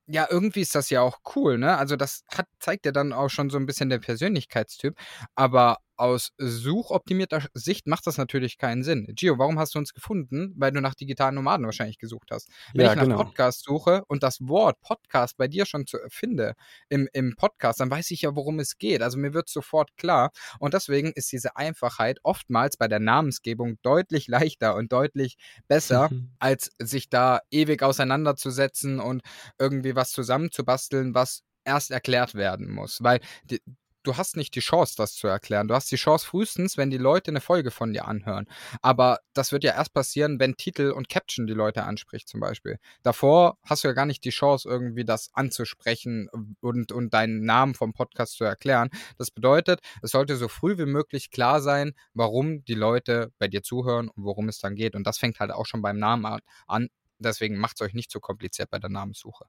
ja, 0.07 0.27
irgendwie 0.31 0.63
ist 0.63 0.75
das 0.75 0.91
ja 0.91 1.03
auch 1.03 1.19
cool, 1.37 1.59
ne? 1.59 1.77
Also 1.79 1.97
das 1.97 2.25
hat, 2.35 2.47
zeigt 2.61 2.87
ja 2.87 2.93
dann 2.93 3.13
auch 3.13 3.31
schon 3.31 3.51
so 3.51 3.59
ein 3.59 3.67
bisschen 3.67 3.91
der 3.91 3.99
Persönlichkeitstyp. 4.01 4.97
Aber 5.37 5.79
aus 5.99 6.33
suchoptimierter 6.39 7.47
Sicht 7.55 7.87
macht 7.87 8.07
das 8.07 8.17
natürlich 8.17 8.57
keinen 8.57 8.85
Sinn. 8.85 9.07
Gio, 9.15 9.39
warum 9.39 9.59
hast 9.59 9.75
du 9.75 9.79
uns 9.79 9.93
gefunden? 9.93 10.55
Weil 10.57 10.73
du 10.73 10.81
nach 10.81 10.95
digitalen 10.95 11.35
Nomaden 11.35 11.67
wahrscheinlich 11.67 11.99
gesucht 11.99 12.31
hast. 12.31 12.49
Wenn 12.73 12.87
ja, 12.87 12.93
ich 12.93 12.97
nach 12.97 13.05
genau. 13.05 13.17
Podcast 13.17 13.65
suche 13.65 14.05
und 14.07 14.23
das 14.23 14.41
Wort 14.41 14.81
Podcast 14.81 15.37
bei 15.37 15.49
dir 15.49 15.67
schon 15.67 15.87
zu, 15.87 15.99
finde 16.09 16.55
im, 16.89 17.09
im 17.13 17.35
Podcast, 17.37 17.81
dann 17.81 17.91
weiß 17.91 18.11
ich 18.13 18.23
ja, 18.23 18.37
worum 18.37 18.61
es 18.61 18.79
geht. 18.79 19.03
Also 19.03 19.19
mir 19.19 19.35
wird 19.35 19.49
sofort 19.49 19.97
klar. 19.97 20.31
Und 20.59 20.75
deswegen 20.75 21.13
ist 21.13 21.33
diese 21.33 21.57
Einfachheit 21.57 22.21
oftmals 22.23 22.77
bei 22.77 22.89
der 22.89 23.01
Namensgebung 23.01 23.79
deutlich 23.83 24.29
leichter 24.29 24.77
und 24.77 24.93
deutlich 24.93 25.37
besser, 25.67 26.09
mhm. 26.11 26.31
als 26.39 26.71
sich 26.79 27.09
da 27.09 27.41
ewig 27.51 27.83
auseinanderzusetzen 27.83 29.01
und 29.01 29.23
irgendwie 29.59 29.97
was 29.97 30.13
zusammenzubasteln, 30.13 31.15
was 31.15 31.43
erst 31.65 31.91
erklärt 31.91 32.35
werden 32.35 32.71
muss. 32.71 33.03
Weil 33.03 33.21
die, 33.45 33.61
du 34.03 34.17
hast 34.17 34.37
nicht 34.37 34.55
die 34.55 34.61
Chance, 34.61 34.95
das 34.97 35.15
zu 35.15 35.27
erklären. 35.27 35.69
Du 35.69 35.75
hast 35.75 35.91
die 35.91 35.97
Chance 35.97 36.27
frühestens, 36.27 36.77
wenn 36.77 36.91
die 36.91 36.99
Leute 36.99 37.31
eine 37.31 37.41
Folge 37.41 37.71
von 37.71 37.93
dir 37.93 38.07
anhören. 38.07 38.47
Aber 38.81 39.21
das 39.35 39.53
wird 39.53 39.65
ja 39.65 39.75
erst 39.75 39.93
passieren, 39.93 40.39
wenn 40.39 40.57
Titel 40.57 40.91
und 40.91 41.09
Caption 41.09 41.47
die 41.47 41.55
Leute 41.55 41.85
anspricht, 41.85 42.29
zum 42.29 42.41
Beispiel. 42.41 42.79
Davor 43.03 43.59
hast 43.63 43.85
du 43.85 43.89
ja 43.89 43.95
gar 43.95 44.07
nicht 44.07 44.25
die 44.25 44.31
Chance, 44.31 44.69
irgendwie 44.69 45.05
das 45.05 45.31
anzusprechen 45.35 46.29
und, 46.61 46.93
und 46.93 47.15
deinen 47.15 47.45
Namen 47.45 47.75
vom 47.75 47.93
Podcast 47.93 48.35
zu 48.35 48.45
erklären. 48.45 48.91
Das 49.19 49.31
bedeutet, 49.31 49.81
es 50.03 50.13
sollte 50.13 50.37
so 50.37 50.49
früh 50.49 50.79
wie 50.79 50.87
möglich 50.87 51.31
klar 51.31 51.61
sein, 51.61 51.95
warum 52.15 52.65
die 52.65 52.75
Leute 52.75 53.33
bei 53.39 53.49
dir 53.49 53.63
zuhören 53.63 54.09
und 54.09 54.25
worum 54.25 54.49
es 54.49 54.59
dann 54.59 54.75
geht. 54.75 54.95
Und 54.95 55.07
das 55.07 55.19
fängt 55.19 55.41
halt 55.41 55.51
auch 55.51 55.67
schon 55.67 55.83
beim 55.83 55.99
Namen 55.99 56.41
an. 56.67 56.89
Deswegen 57.19 57.59
macht 57.59 57.81
es 57.81 57.87
euch 57.87 57.95
nicht 57.95 58.11
so 58.11 58.21
kompliziert 58.21 58.71
bei 58.71 58.79
der 58.79 58.91
Namenssuche. 58.91 59.47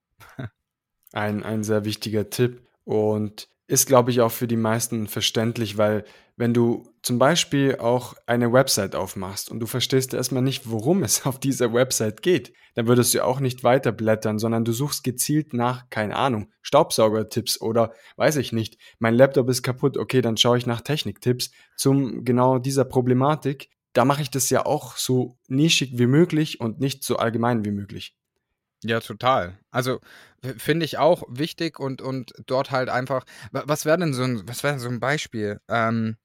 ein, 1.13 1.43
ein 1.43 1.63
sehr 1.63 1.85
wichtiger 1.85 2.29
Tipp. 2.29 2.67
Und 2.83 3.47
ist, 3.69 3.85
glaube 3.85 4.09
ich, 4.09 4.21
auch 4.21 4.31
für 4.31 4.47
die 4.47 4.57
meisten 4.57 5.07
verständlich, 5.07 5.77
weil 5.77 6.03
wenn 6.35 6.55
du 6.55 6.91
zum 7.03 7.19
Beispiel 7.19 7.75
auch 7.77 8.15
eine 8.25 8.51
Website 8.51 8.95
aufmachst 8.95 9.51
und 9.51 9.59
du 9.59 9.67
verstehst 9.67 10.15
erstmal 10.15 10.41
nicht, 10.41 10.71
worum 10.71 11.03
es 11.03 11.27
auf 11.27 11.39
dieser 11.39 11.71
Website 11.71 12.23
geht, 12.23 12.51
dann 12.73 12.87
würdest 12.87 13.13
du 13.13 13.23
auch 13.23 13.39
nicht 13.39 13.63
weiterblättern, 13.63 14.39
sondern 14.39 14.65
du 14.65 14.71
suchst 14.71 15.03
gezielt 15.03 15.53
nach, 15.53 15.87
keine 15.91 16.15
Ahnung, 16.15 16.51
Staubsaugertipps 16.63 17.61
oder 17.61 17.93
weiß 18.15 18.37
ich 18.37 18.51
nicht, 18.53 18.77
mein 18.97 19.13
Laptop 19.13 19.47
ist 19.49 19.61
kaputt, 19.61 19.97
okay, 19.97 20.21
dann 20.21 20.37
schaue 20.37 20.57
ich 20.57 20.65
nach 20.65 20.81
Techniktipps 20.81 21.51
zum 21.75 22.25
genau 22.25 22.57
dieser 22.57 22.85
Problematik. 22.85 23.69
Da 23.93 24.03
mache 24.03 24.23
ich 24.23 24.31
das 24.31 24.49
ja 24.49 24.65
auch 24.65 24.97
so 24.97 25.37
nischig 25.47 25.99
wie 25.99 26.07
möglich 26.07 26.59
und 26.59 26.79
nicht 26.79 27.03
so 27.03 27.17
allgemein 27.17 27.65
wie 27.65 27.71
möglich. 27.71 28.15
Ja, 28.83 28.99
total. 29.01 29.57
Also 29.71 29.99
finde 30.57 30.85
ich 30.85 30.97
auch 30.97 31.23
wichtig 31.27 31.79
und, 31.79 32.01
und 32.01 32.31
dort 32.45 32.71
halt 32.71 32.89
einfach, 32.89 33.25
was 33.51 33.85
wäre 33.85 33.97
denn 33.97 34.13
so 34.13 34.23
ein, 34.23 34.47
was 34.47 34.63
wäre 34.63 34.79
so 34.79 34.87
ein 34.87 34.99
Beispiel? 35.01 35.59
Ähm, 35.67 36.15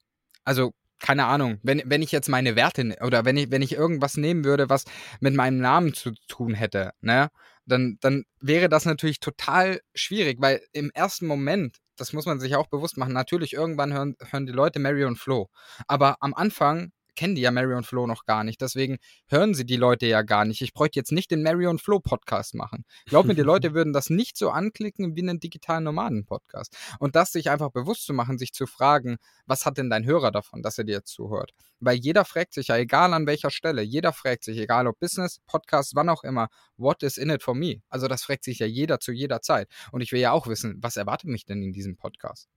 also, 0.45 0.73
keine 0.99 1.25
Ahnung, 1.25 1.59
wenn, 1.63 1.81
wenn 1.85 2.01
ich 2.01 2.11
jetzt 2.13 2.29
meine 2.29 2.55
Werte 2.55 2.95
oder 3.01 3.25
wenn 3.25 3.35
ich, 3.37 3.51
wenn 3.51 3.61
ich 3.61 3.73
irgendwas 3.73 4.15
nehmen 4.17 4.45
würde, 4.45 4.69
was 4.69 4.85
mit 5.19 5.35
meinem 5.35 5.59
Namen 5.59 5.93
zu 5.93 6.13
tun 6.29 6.53
hätte, 6.53 6.91
ne, 7.01 7.29
dann, 7.65 7.97
dann 8.01 8.23
wäre 8.39 8.69
das 8.69 8.85
natürlich 8.85 9.19
total 9.19 9.81
schwierig, 9.93 10.37
weil 10.41 10.61
im 10.71 10.91
ersten 10.93 11.27
Moment, 11.27 11.77
das 11.97 12.13
muss 12.13 12.25
man 12.25 12.39
sich 12.39 12.55
auch 12.55 12.67
bewusst 12.67 12.97
machen, 12.97 13.13
natürlich 13.13 13.53
irgendwann 13.53 13.93
hören, 13.93 14.15
hören 14.31 14.45
die 14.45 14.53
Leute 14.53 14.79
Mary 14.79 15.03
und 15.05 15.17
Flo. 15.19 15.49
Aber 15.87 16.15
am 16.21 16.33
Anfang 16.33 16.91
kennen 17.15 17.35
die 17.35 17.41
ja 17.41 17.51
Mary 17.51 17.73
und 17.73 17.85
Flo 17.85 18.07
noch 18.07 18.25
gar 18.25 18.43
nicht. 18.43 18.61
Deswegen 18.61 18.97
hören 19.27 19.53
sie 19.53 19.65
die 19.65 19.75
Leute 19.75 20.05
ja 20.05 20.21
gar 20.21 20.45
nicht. 20.45 20.61
Ich 20.61 20.73
bräuchte 20.73 20.99
jetzt 20.99 21.11
nicht 21.11 21.31
den 21.31 21.41
Mary 21.41 21.67
und 21.67 21.81
Flo 21.81 21.99
Podcast 21.99 22.55
machen. 22.55 22.85
Glaub 23.05 23.25
mir, 23.25 23.35
die 23.35 23.41
Leute 23.41 23.73
würden 23.73 23.93
das 23.93 24.09
nicht 24.09 24.37
so 24.37 24.49
anklicken 24.49 25.15
wie 25.15 25.21
einen 25.21 25.39
digitalen 25.39 25.83
Nomaden-Podcast. 25.83 26.75
Und 26.99 27.15
das 27.15 27.31
sich 27.31 27.49
einfach 27.49 27.71
bewusst 27.71 28.05
zu 28.05 28.13
machen, 28.13 28.37
sich 28.37 28.53
zu 28.53 28.67
fragen, 28.67 29.17
was 29.45 29.65
hat 29.65 29.77
denn 29.77 29.89
dein 29.89 30.05
Hörer 30.05 30.31
davon, 30.31 30.61
dass 30.61 30.77
er 30.77 30.83
dir 30.83 30.93
jetzt 30.93 31.11
zuhört? 31.11 31.51
Weil 31.79 31.97
jeder 31.97 32.25
fragt 32.25 32.53
sich 32.53 32.67
ja, 32.67 32.77
egal 32.77 33.13
an 33.13 33.27
welcher 33.27 33.51
Stelle, 33.51 33.81
jeder 33.81 34.13
fragt 34.13 34.43
sich, 34.43 34.57
egal 34.57 34.87
ob 34.87 34.99
Business, 34.99 35.39
Podcast, 35.45 35.95
wann 35.95 36.09
auch 36.09 36.23
immer, 36.23 36.49
what 36.77 37.03
is 37.03 37.17
in 37.17 37.29
it 37.29 37.43
for 37.43 37.55
me? 37.55 37.81
Also 37.89 38.07
das 38.07 38.23
fragt 38.23 38.43
sich 38.43 38.59
ja 38.59 38.65
jeder 38.65 38.99
zu 38.99 39.11
jeder 39.11 39.41
Zeit. 39.41 39.69
Und 39.91 40.01
ich 40.01 40.11
will 40.11 40.19
ja 40.19 40.31
auch 40.31 40.47
wissen, 40.47 40.77
was 40.81 40.97
erwartet 40.97 41.29
mich 41.29 41.45
denn 41.45 41.61
in 41.61 41.73
diesem 41.73 41.95
Podcast? 41.95 42.49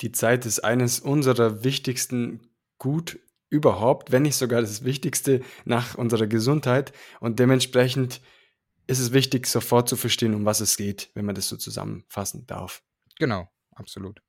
Die 0.00 0.12
Zeit 0.12 0.44
ist 0.46 0.60
eines 0.60 1.00
unserer 1.00 1.62
wichtigsten 1.64 2.50
Gut 2.78 3.18
überhaupt, 3.54 4.10
wenn 4.10 4.22
nicht 4.22 4.34
sogar 4.34 4.60
das 4.60 4.82
Wichtigste 4.84 5.40
nach 5.64 5.94
unserer 5.94 6.26
Gesundheit. 6.26 6.92
Und 7.20 7.38
dementsprechend 7.38 8.20
ist 8.88 8.98
es 8.98 9.12
wichtig, 9.12 9.46
sofort 9.46 9.88
zu 9.88 9.96
verstehen, 9.96 10.34
um 10.34 10.44
was 10.44 10.60
es 10.60 10.76
geht, 10.76 11.10
wenn 11.14 11.24
man 11.24 11.36
das 11.36 11.48
so 11.48 11.56
zusammenfassen 11.56 12.46
darf. 12.46 12.82
Genau, 13.16 13.48
absolut. 13.76 14.23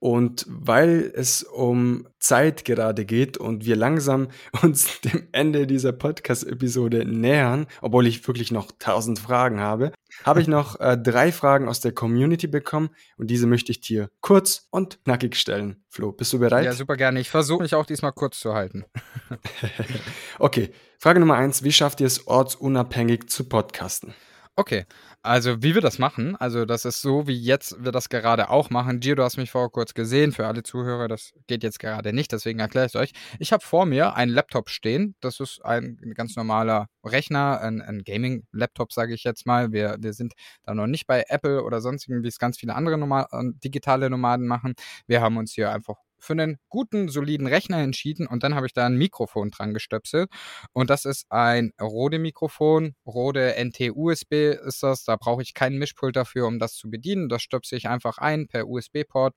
Und 0.00 0.46
weil 0.48 1.12
es 1.14 1.42
um 1.42 2.06
Zeit 2.20 2.64
gerade 2.64 3.04
geht 3.04 3.36
und 3.36 3.64
wir 3.64 3.74
langsam 3.74 4.28
uns 4.62 5.00
dem 5.00 5.28
Ende 5.32 5.66
dieser 5.66 5.92
Podcast-Episode 5.92 7.04
nähern, 7.04 7.66
obwohl 7.80 8.06
ich 8.06 8.26
wirklich 8.26 8.52
noch 8.52 8.70
tausend 8.78 9.18
Fragen 9.18 9.60
habe, 9.60 9.92
habe 10.24 10.40
ich 10.40 10.48
noch 10.48 10.78
äh, 10.80 10.96
drei 10.96 11.32
Fragen 11.32 11.68
aus 11.68 11.80
der 11.80 11.92
Community 11.92 12.46
bekommen 12.46 12.90
und 13.16 13.28
diese 13.28 13.46
möchte 13.46 13.72
ich 13.72 13.80
dir 13.80 14.08
kurz 14.20 14.68
und 14.70 15.02
knackig 15.04 15.36
stellen. 15.36 15.82
Flo, 15.88 16.12
bist 16.12 16.32
du 16.32 16.38
bereit? 16.38 16.64
Ja, 16.64 16.72
super 16.72 16.96
gerne. 16.96 17.20
Ich 17.20 17.30
versuche 17.30 17.62
mich 17.62 17.74
auch 17.74 17.86
diesmal 17.86 18.12
kurz 18.12 18.38
zu 18.38 18.54
halten. 18.54 18.84
okay, 20.38 20.70
Frage 20.98 21.20
Nummer 21.20 21.36
eins. 21.36 21.62
Wie 21.62 21.72
schafft 21.72 22.00
ihr 22.00 22.06
es 22.06 22.26
ortsunabhängig 22.26 23.28
zu 23.28 23.48
podcasten? 23.48 24.14
Okay, 24.58 24.86
also 25.22 25.62
wie 25.62 25.74
wir 25.74 25.82
das 25.82 25.98
machen, 25.98 26.36
also 26.36 26.64
das 26.64 26.84
ist 26.84 27.02
so, 27.02 27.26
wie 27.26 27.36
jetzt 27.36 27.82
wir 27.84 27.92
das 27.92 28.08
gerade 28.08 28.50
auch 28.50 28.70
machen. 28.70 29.00
Gio, 29.00 29.14
du 29.14 29.24
hast 29.24 29.36
mich 29.36 29.50
vorher 29.50 29.68
kurz 29.68 29.92
gesehen, 29.94 30.32
für 30.32 30.46
alle 30.46 30.62
Zuhörer, 30.62 31.08
das 31.08 31.32
geht 31.46 31.62
jetzt 31.62 31.78
gerade 31.80 32.12
nicht, 32.12 32.32
deswegen 32.32 32.60
erkläre 32.60 32.86
ich 32.86 32.94
es 32.94 33.00
euch. 33.00 33.12
Ich 33.38 33.52
habe 33.52 33.64
vor 33.64 33.84
mir 33.84 34.14
einen 34.14 34.32
Laptop 34.32 34.70
stehen, 34.70 35.16
das 35.20 35.40
ist 35.40 35.64
ein 35.64 35.98
ganz 36.14 36.36
normaler 36.36 36.86
Rechner, 37.04 37.60
ein, 37.60 37.82
ein 37.82 38.02
Gaming-Laptop, 38.04 38.92
sage 38.92 39.14
ich 39.14 39.24
jetzt 39.24 39.46
mal. 39.46 39.72
Wir, 39.72 39.96
wir 40.00 40.12
sind 40.12 40.34
da 40.62 40.74
noch 40.74 40.86
nicht 40.86 41.06
bei 41.06 41.24
Apple 41.28 41.62
oder 41.64 41.80
sonstigen, 41.80 42.22
wie 42.22 42.28
es 42.28 42.38
ganz 42.38 42.58
viele 42.58 42.74
andere 42.74 42.96
Normal 42.98 43.26
äh, 43.32 43.42
digitale 43.64 44.10
Nomaden 44.10 44.46
machen. 44.46 44.74
Wir 45.06 45.20
haben 45.20 45.36
uns 45.36 45.52
hier 45.52 45.72
einfach 45.72 45.96
für 46.18 46.32
einen 46.32 46.58
guten, 46.68 47.08
soliden 47.08 47.46
Rechner 47.46 47.78
entschieden 47.78 48.26
und 48.26 48.42
dann 48.42 48.54
habe 48.54 48.66
ich 48.66 48.72
da 48.72 48.86
ein 48.86 48.96
Mikrofon 48.96 49.50
dran 49.50 49.74
gestöpselt 49.74 50.30
und 50.72 50.90
das 50.90 51.04
ist 51.04 51.26
ein 51.30 51.72
Rode-Mikrofon, 51.80 52.94
Rode 53.06 53.54
NT-USB 53.56 54.56
ist 54.66 54.82
das, 54.82 55.04
da 55.04 55.16
brauche 55.16 55.42
ich 55.42 55.54
keinen 55.54 55.78
Mischpult 55.78 56.16
dafür, 56.16 56.46
um 56.46 56.58
das 56.58 56.74
zu 56.74 56.90
bedienen, 56.90 57.28
das 57.28 57.42
stöpsel 57.42 57.78
ich 57.78 57.88
einfach 57.88 58.18
ein 58.18 58.48
per 58.48 58.68
USB-Port 58.68 59.34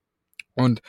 und 0.54 0.80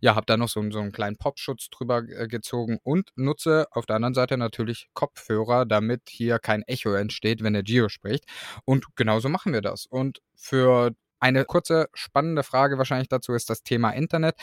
ja, 0.00 0.14
habe 0.14 0.26
da 0.26 0.36
noch 0.36 0.48
so, 0.48 0.62
so 0.70 0.80
einen 0.80 0.92
kleinen 0.92 1.16
Popschutz 1.16 1.68
drüber 1.70 1.98
äh, 2.08 2.26
gezogen 2.26 2.78
und 2.82 3.10
nutze 3.16 3.66
auf 3.70 3.86
der 3.86 3.96
anderen 3.96 4.14
Seite 4.14 4.36
natürlich 4.38 4.88
Kopfhörer, 4.94 5.66
damit 5.66 6.02
hier 6.08 6.38
kein 6.38 6.62
Echo 6.62 6.94
entsteht, 6.94 7.42
wenn 7.42 7.52
der 7.52 7.62
Gio 7.62 7.88
spricht. 7.88 8.24
Und 8.64 8.86
genauso 8.96 9.28
machen 9.28 9.52
wir 9.52 9.60
das. 9.60 9.86
Und 9.86 10.20
für 10.34 10.92
eine 11.20 11.44
kurze, 11.44 11.88
spannende 11.94 12.42
Frage 12.42 12.78
wahrscheinlich 12.78 13.08
dazu 13.08 13.32
ist 13.32 13.50
das 13.50 13.62
Thema 13.62 13.90
Internet. 13.90 14.36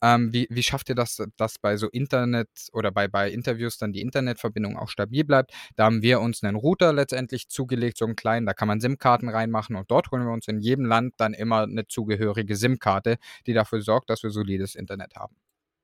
Ähm, 0.00 0.32
wie, 0.32 0.46
wie 0.50 0.62
schafft 0.62 0.88
ihr 0.88 0.94
das, 0.94 1.20
dass 1.36 1.58
bei 1.58 1.76
so 1.76 1.88
Internet 1.88 2.48
oder 2.72 2.92
bei, 2.92 3.08
bei 3.08 3.30
Interviews 3.30 3.78
dann 3.78 3.92
die 3.92 4.00
Internetverbindung 4.00 4.76
auch 4.76 4.88
stabil 4.88 5.24
bleibt? 5.24 5.52
Da 5.74 5.84
haben 5.84 6.02
wir 6.02 6.20
uns 6.20 6.44
einen 6.44 6.56
Router 6.56 6.92
letztendlich 6.92 7.48
zugelegt, 7.48 7.98
so 7.98 8.04
einen 8.04 8.14
kleinen, 8.14 8.46
da 8.46 8.54
kann 8.54 8.68
man 8.68 8.80
SIM-Karten 8.80 9.28
reinmachen 9.28 9.74
und 9.74 9.90
dort 9.90 10.10
holen 10.12 10.24
wir 10.24 10.32
uns 10.32 10.46
in 10.46 10.60
jedem 10.60 10.84
Land 10.84 11.14
dann 11.16 11.34
immer 11.34 11.62
eine 11.62 11.88
zugehörige 11.88 12.54
SIM-Karte, 12.54 13.16
die 13.46 13.54
dafür 13.54 13.82
sorgt, 13.82 14.10
dass 14.10 14.22
wir 14.22 14.30
solides 14.30 14.76
Internet 14.76 15.16
haben. 15.16 15.34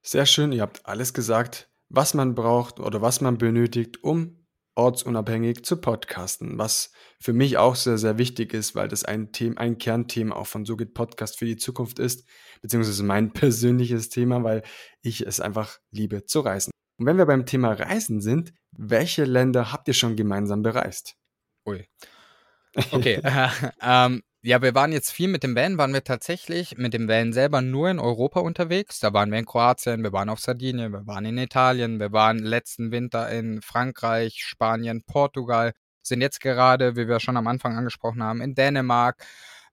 Sehr 0.03 0.27
schön, 0.27 0.53
ihr 0.53 0.63
habt 0.63 0.87
alles 0.87 1.13
gesagt, 1.13 1.71
was 1.89 2.15
man 2.15 2.35
braucht 2.35 2.79
oder 2.79 3.03
was 3.03 3.21
man 3.21 3.39
benötigt, 3.39 4.05
um 4.05 4.44
ortsunabhängig 4.75 5.65
zu 5.65 5.81
podcasten, 5.81 6.59
was 6.59 6.93
für 7.21 7.33
mich 7.33 7.59
auch 7.59 7.77
sehr, 7.77 7.99
sehr 7.99 8.19
wichtig 8.19 8.55
ist, 8.55 8.75
weil 8.75 8.89
das 8.89 9.05
ein, 9.05 9.33
Thema, 9.33 9.61
ein 9.61 9.79
Kernthema 9.79 10.35
auch 10.35 10.47
von 10.47 10.65
So 10.65 10.77
geht 10.77 10.95
Podcast 10.95 11.39
für 11.39 11.47
die 11.47 11.57
Zukunft 11.57 11.99
ist, 11.99 12.29
beziehungsweise 12.63 13.03
mein 13.03 13.33
persönliches 13.33 14.09
Thema, 14.09 14.43
weil 14.43 14.63
ich 15.03 15.27
es 15.27 15.41
einfach 15.41 15.79
liebe 15.91 16.25
zu 16.25 16.41
reisen. 16.41 16.71
Und 16.99 17.07
wenn 17.07 17.19
wir 17.19 17.27
beim 17.27 17.47
Thema 17.47 17.73
Reisen 17.73 18.21
sind, 18.21 18.53
welche 18.73 19.25
Länder 19.25 19.73
habt 19.73 19.89
ihr 19.89 19.95
schon 19.95 20.17
gemeinsam 20.17 20.63
bereist? 20.63 21.17
Ui. 21.67 21.87
Okay, 22.91 23.21
äh, 23.23 23.49
ähm, 23.81 24.21
ja, 24.45 24.61
wir 24.61 24.75
waren 24.75 24.93
jetzt 24.93 25.11
viel 25.11 25.29
mit 25.29 25.43
dem 25.43 25.57
Van, 25.57 25.79
waren 25.79 25.95
wir 25.95 26.05
tatsächlich 26.05 26.77
mit 26.77 26.93
dem 26.93 27.09
Van 27.09 27.33
selber 27.33 27.63
nur 27.63 27.89
in 27.89 27.99
Europa 27.99 28.41
unterwegs. 28.41 29.01
Da 29.01 29.15
waren 29.15 29.31
wir 29.31 29.39
in 29.39 29.47
Kroatien, 29.47 30.03
wir 30.03 30.13
waren 30.13 30.29
auf 30.29 30.39
Sardinien, 30.39 30.93
wir 30.93 31.07
waren 31.07 31.25
in 31.25 31.39
Italien, 31.39 31.99
wir 31.99 32.13
waren 32.13 32.39
letzten 32.39 32.93
Winter 32.93 33.31
in 33.31 33.63
Frankreich, 33.63 34.45
Spanien, 34.45 35.03
Portugal, 35.07 35.73
sind 36.03 36.21
jetzt 36.21 36.41
gerade, 36.41 36.95
wie 36.95 37.09
wir 37.09 37.21
schon 37.21 37.39
am 37.39 37.47
Anfang 37.47 37.75
angesprochen 37.75 38.23
haben, 38.23 38.43
in 38.43 38.55
Dänemark. 38.55 39.25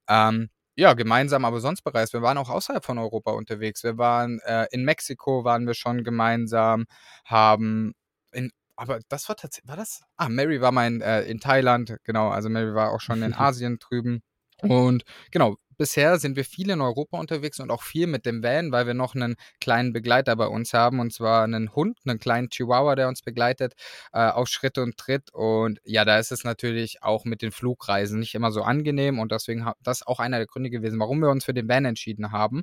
Ähm, 0.08 0.50
ja, 0.76 0.94
gemeinsam, 0.94 1.44
aber 1.44 1.60
sonst 1.60 1.82
bereist. 1.82 2.14
Wir 2.14 2.22
waren 2.22 2.38
auch 2.38 2.50
außerhalb 2.50 2.86
von 2.86 2.98
Europa 2.98 3.32
unterwegs. 3.32 3.84
Wir 3.84 3.98
waren 3.98 4.40
äh, 4.46 4.68
in 4.72 4.86
Mexiko, 4.86 5.44
waren 5.44 5.68
wir 5.68 5.74
schon 5.74 6.06
gemeinsam, 6.06 6.86
haben 7.26 7.94
in 8.32 8.52
aber 8.78 9.00
das 9.10 9.28
war 9.28 9.36
tatsächlich, 9.36 9.70
war 9.70 9.76
das? 9.76 10.02
Ah, 10.16 10.30
Mary 10.30 10.62
war 10.62 10.72
mein 10.72 11.02
äh, 11.02 11.24
in 11.24 11.40
Thailand, 11.42 11.98
genau. 12.04 12.30
Also 12.30 12.50
Mary 12.50 12.74
war 12.74 12.92
auch 12.94 13.02
schon 13.02 13.22
in 13.22 13.34
Asien 13.38 13.78
drüben. 13.78 14.24
Und 14.62 15.04
genau, 15.32 15.58
bisher 15.82 16.20
sind 16.20 16.36
wir 16.36 16.46
viel 16.46 16.70
in 16.70 16.80
Europa 16.80 17.18
unterwegs 17.18 17.60
und 17.60 17.72
auch 17.72 17.82
viel 17.82 18.06
mit 18.06 18.28
dem 18.28 18.44
Van, 18.44 18.72
weil 18.72 18.86
wir 18.86 18.94
noch 18.94 19.16
einen 19.16 19.36
kleinen 19.60 19.94
Begleiter 19.94 20.36
bei 20.36 20.46
uns 20.46 20.74
haben 20.74 21.00
und 21.00 21.12
zwar 21.12 21.44
einen 21.44 21.74
Hund, 21.74 21.98
einen 22.06 22.20
kleinen 22.20 22.50
Chihuahua, 22.50 22.96
der 22.96 23.08
uns 23.08 23.24
begleitet 23.24 23.74
äh, 24.14 24.28
auf 24.28 24.48
Schritt 24.48 24.78
und 24.78 24.98
Tritt. 24.98 25.34
Und 25.34 25.80
ja, 25.84 26.06
da 26.06 26.20
ist 26.20 26.32
es 26.32 26.44
natürlich 26.44 27.02
auch 27.02 27.26
mit 27.26 27.42
den 27.42 27.52
Flugreisen 27.52 28.20
nicht 28.20 28.36
immer 28.36 28.52
so 28.52 28.62
angenehm 28.62 29.18
und 29.18 29.32
deswegen 29.32 29.72
das 29.82 30.06
auch 30.06 30.20
einer 30.20 30.38
der 30.38 30.46
Gründe 30.46 30.70
gewesen, 30.70 31.00
warum 31.00 31.20
wir 31.20 31.30
uns 31.30 31.46
für 31.46 31.54
den 31.56 31.68
Van 31.68 31.86
entschieden 31.86 32.32
haben. 32.32 32.62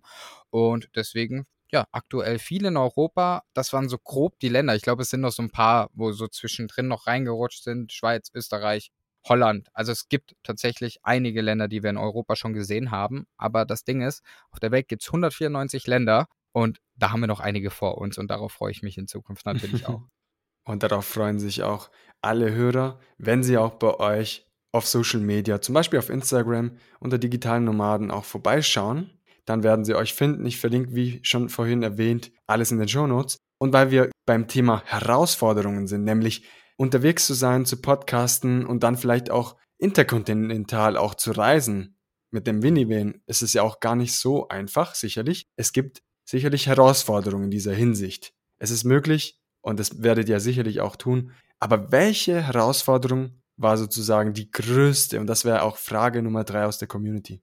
Und 0.50 0.88
deswegen 0.94 1.46
ja, 1.72 1.86
aktuell 1.92 2.38
viel 2.38 2.66
in 2.66 2.76
Europa. 2.76 3.42
Das 3.52 3.72
waren 3.72 3.88
so 3.88 3.98
grob 3.98 4.38
die 4.38 4.48
Länder. 4.48 4.74
Ich 4.74 4.82
glaube, 4.82 5.02
es 5.02 5.10
sind 5.10 5.22
noch 5.22 5.32
so 5.32 5.42
ein 5.42 5.50
paar, 5.50 5.90
wo 5.92 6.12
so 6.12 6.28
zwischendrin 6.28 6.88
noch 6.88 7.06
reingerutscht 7.06 7.64
sind. 7.64 7.92
Schweiz, 7.92 8.30
Österreich, 8.34 8.90
Holland. 9.24 9.68
Also 9.72 9.92
es 9.92 10.08
gibt 10.08 10.34
tatsächlich 10.42 10.98
einige 11.02 11.40
Länder, 11.42 11.68
die 11.68 11.82
wir 11.82 11.90
in 11.90 11.96
Europa 11.96 12.36
schon 12.36 12.52
gesehen 12.52 12.90
haben. 12.90 13.26
Aber 13.36 13.64
das 13.64 13.84
Ding 13.84 14.00
ist, 14.02 14.22
auf 14.50 14.60
der 14.60 14.70
Welt 14.70 14.88
gibt 14.88 15.02
es 15.02 15.08
194 15.08 15.86
Länder 15.86 16.26
und 16.52 16.80
da 16.96 17.12
haben 17.12 17.20
wir 17.20 17.26
noch 17.26 17.40
einige 17.40 17.70
vor 17.70 17.98
uns 17.98 18.18
und 18.18 18.30
darauf 18.30 18.52
freue 18.52 18.72
ich 18.72 18.82
mich 18.82 18.98
in 18.98 19.06
Zukunft 19.06 19.46
natürlich 19.46 19.86
auch. 19.86 20.02
und 20.64 20.82
darauf 20.82 21.04
freuen 21.04 21.38
sich 21.38 21.62
auch 21.62 21.90
alle 22.20 22.52
Hörer, 22.52 22.98
wenn 23.16 23.42
sie 23.42 23.58
auch 23.58 23.74
bei 23.74 23.94
euch 23.94 24.46
auf 24.72 24.86
Social 24.86 25.20
Media, 25.20 25.60
zum 25.60 25.74
Beispiel 25.74 25.98
auf 25.98 26.10
Instagram 26.10 26.72
unter 27.00 27.18
digitalen 27.18 27.64
Nomaden 27.64 28.10
auch 28.10 28.24
vorbeischauen. 28.24 29.10
Dann 29.44 29.62
werden 29.62 29.84
sie 29.84 29.94
euch 29.94 30.12
finden. 30.12 30.44
Ich 30.44 30.58
verlinke, 30.58 30.94
wie 30.94 31.20
schon 31.22 31.48
vorhin 31.48 31.82
erwähnt, 31.82 32.32
alles 32.46 32.70
in 32.70 32.78
den 32.78 32.88
Show 32.88 33.06
Notes. 33.06 33.38
Und 33.58 33.72
weil 33.72 33.90
wir 33.90 34.10
beim 34.26 34.46
Thema 34.46 34.82
Herausforderungen 34.84 35.86
sind, 35.86 36.04
nämlich 36.04 36.44
unterwegs 36.78 37.26
zu 37.26 37.34
sein, 37.34 37.66
zu 37.66 37.82
podcasten 37.82 38.64
und 38.64 38.82
dann 38.82 38.96
vielleicht 38.96 39.30
auch 39.30 39.56
interkontinental 39.78 40.96
auch 40.96 41.14
zu 41.14 41.32
reisen. 41.32 41.96
mit 42.30 42.46
dem 42.46 42.58
Minivan 42.58 43.22
ist 43.26 43.40
es 43.40 43.54
ja 43.54 43.62
auch 43.62 43.80
gar 43.80 43.96
nicht 43.96 44.14
so 44.14 44.48
einfach, 44.48 44.94
sicherlich. 44.94 45.48
Es 45.56 45.72
gibt 45.72 46.02
sicherlich 46.26 46.66
Herausforderungen 46.66 47.44
in 47.44 47.50
dieser 47.50 47.72
Hinsicht. 47.72 48.34
Es 48.58 48.70
ist 48.70 48.84
möglich, 48.84 49.40
und 49.62 49.80
das 49.80 50.02
werdet 50.02 50.28
ihr 50.28 50.38
sicherlich 50.40 50.82
auch 50.82 50.96
tun, 50.96 51.32
aber 51.58 51.90
welche 51.90 52.42
Herausforderung 52.42 53.40
war 53.56 53.78
sozusagen 53.78 54.34
die 54.34 54.50
größte? 54.50 55.18
Und 55.18 55.26
das 55.26 55.44
wäre 55.44 55.62
auch 55.62 55.78
Frage 55.78 56.22
Nummer 56.22 56.44
drei 56.44 56.66
aus 56.66 56.78
der 56.78 56.86
Community. 56.86 57.42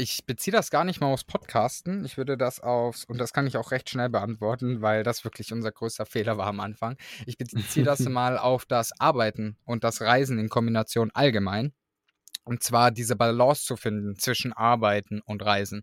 Ich 0.00 0.24
beziehe 0.26 0.52
das 0.52 0.70
gar 0.70 0.84
nicht 0.84 1.00
mal 1.00 1.08
aufs 1.08 1.24
Podcasten. 1.24 2.04
Ich 2.04 2.16
würde 2.16 2.38
das 2.38 2.60
aufs, 2.60 3.04
und 3.04 3.18
das 3.18 3.32
kann 3.32 3.48
ich 3.48 3.56
auch 3.56 3.72
recht 3.72 3.90
schnell 3.90 4.08
beantworten, 4.08 4.80
weil 4.80 5.02
das 5.02 5.24
wirklich 5.24 5.52
unser 5.52 5.72
größter 5.72 6.06
Fehler 6.06 6.38
war 6.38 6.46
am 6.46 6.60
Anfang. 6.60 6.96
Ich 7.26 7.36
beziehe 7.36 7.84
das 7.84 7.98
mal 8.08 8.38
auf 8.38 8.64
das 8.64 8.92
Arbeiten 9.00 9.56
und 9.64 9.82
das 9.82 10.00
Reisen 10.00 10.38
in 10.38 10.50
Kombination 10.50 11.10
allgemein. 11.14 11.72
Und 12.44 12.62
zwar 12.62 12.92
diese 12.92 13.16
Balance 13.16 13.64
zu 13.64 13.76
finden 13.76 14.16
zwischen 14.16 14.52
Arbeiten 14.52 15.20
und 15.22 15.44
Reisen. 15.44 15.82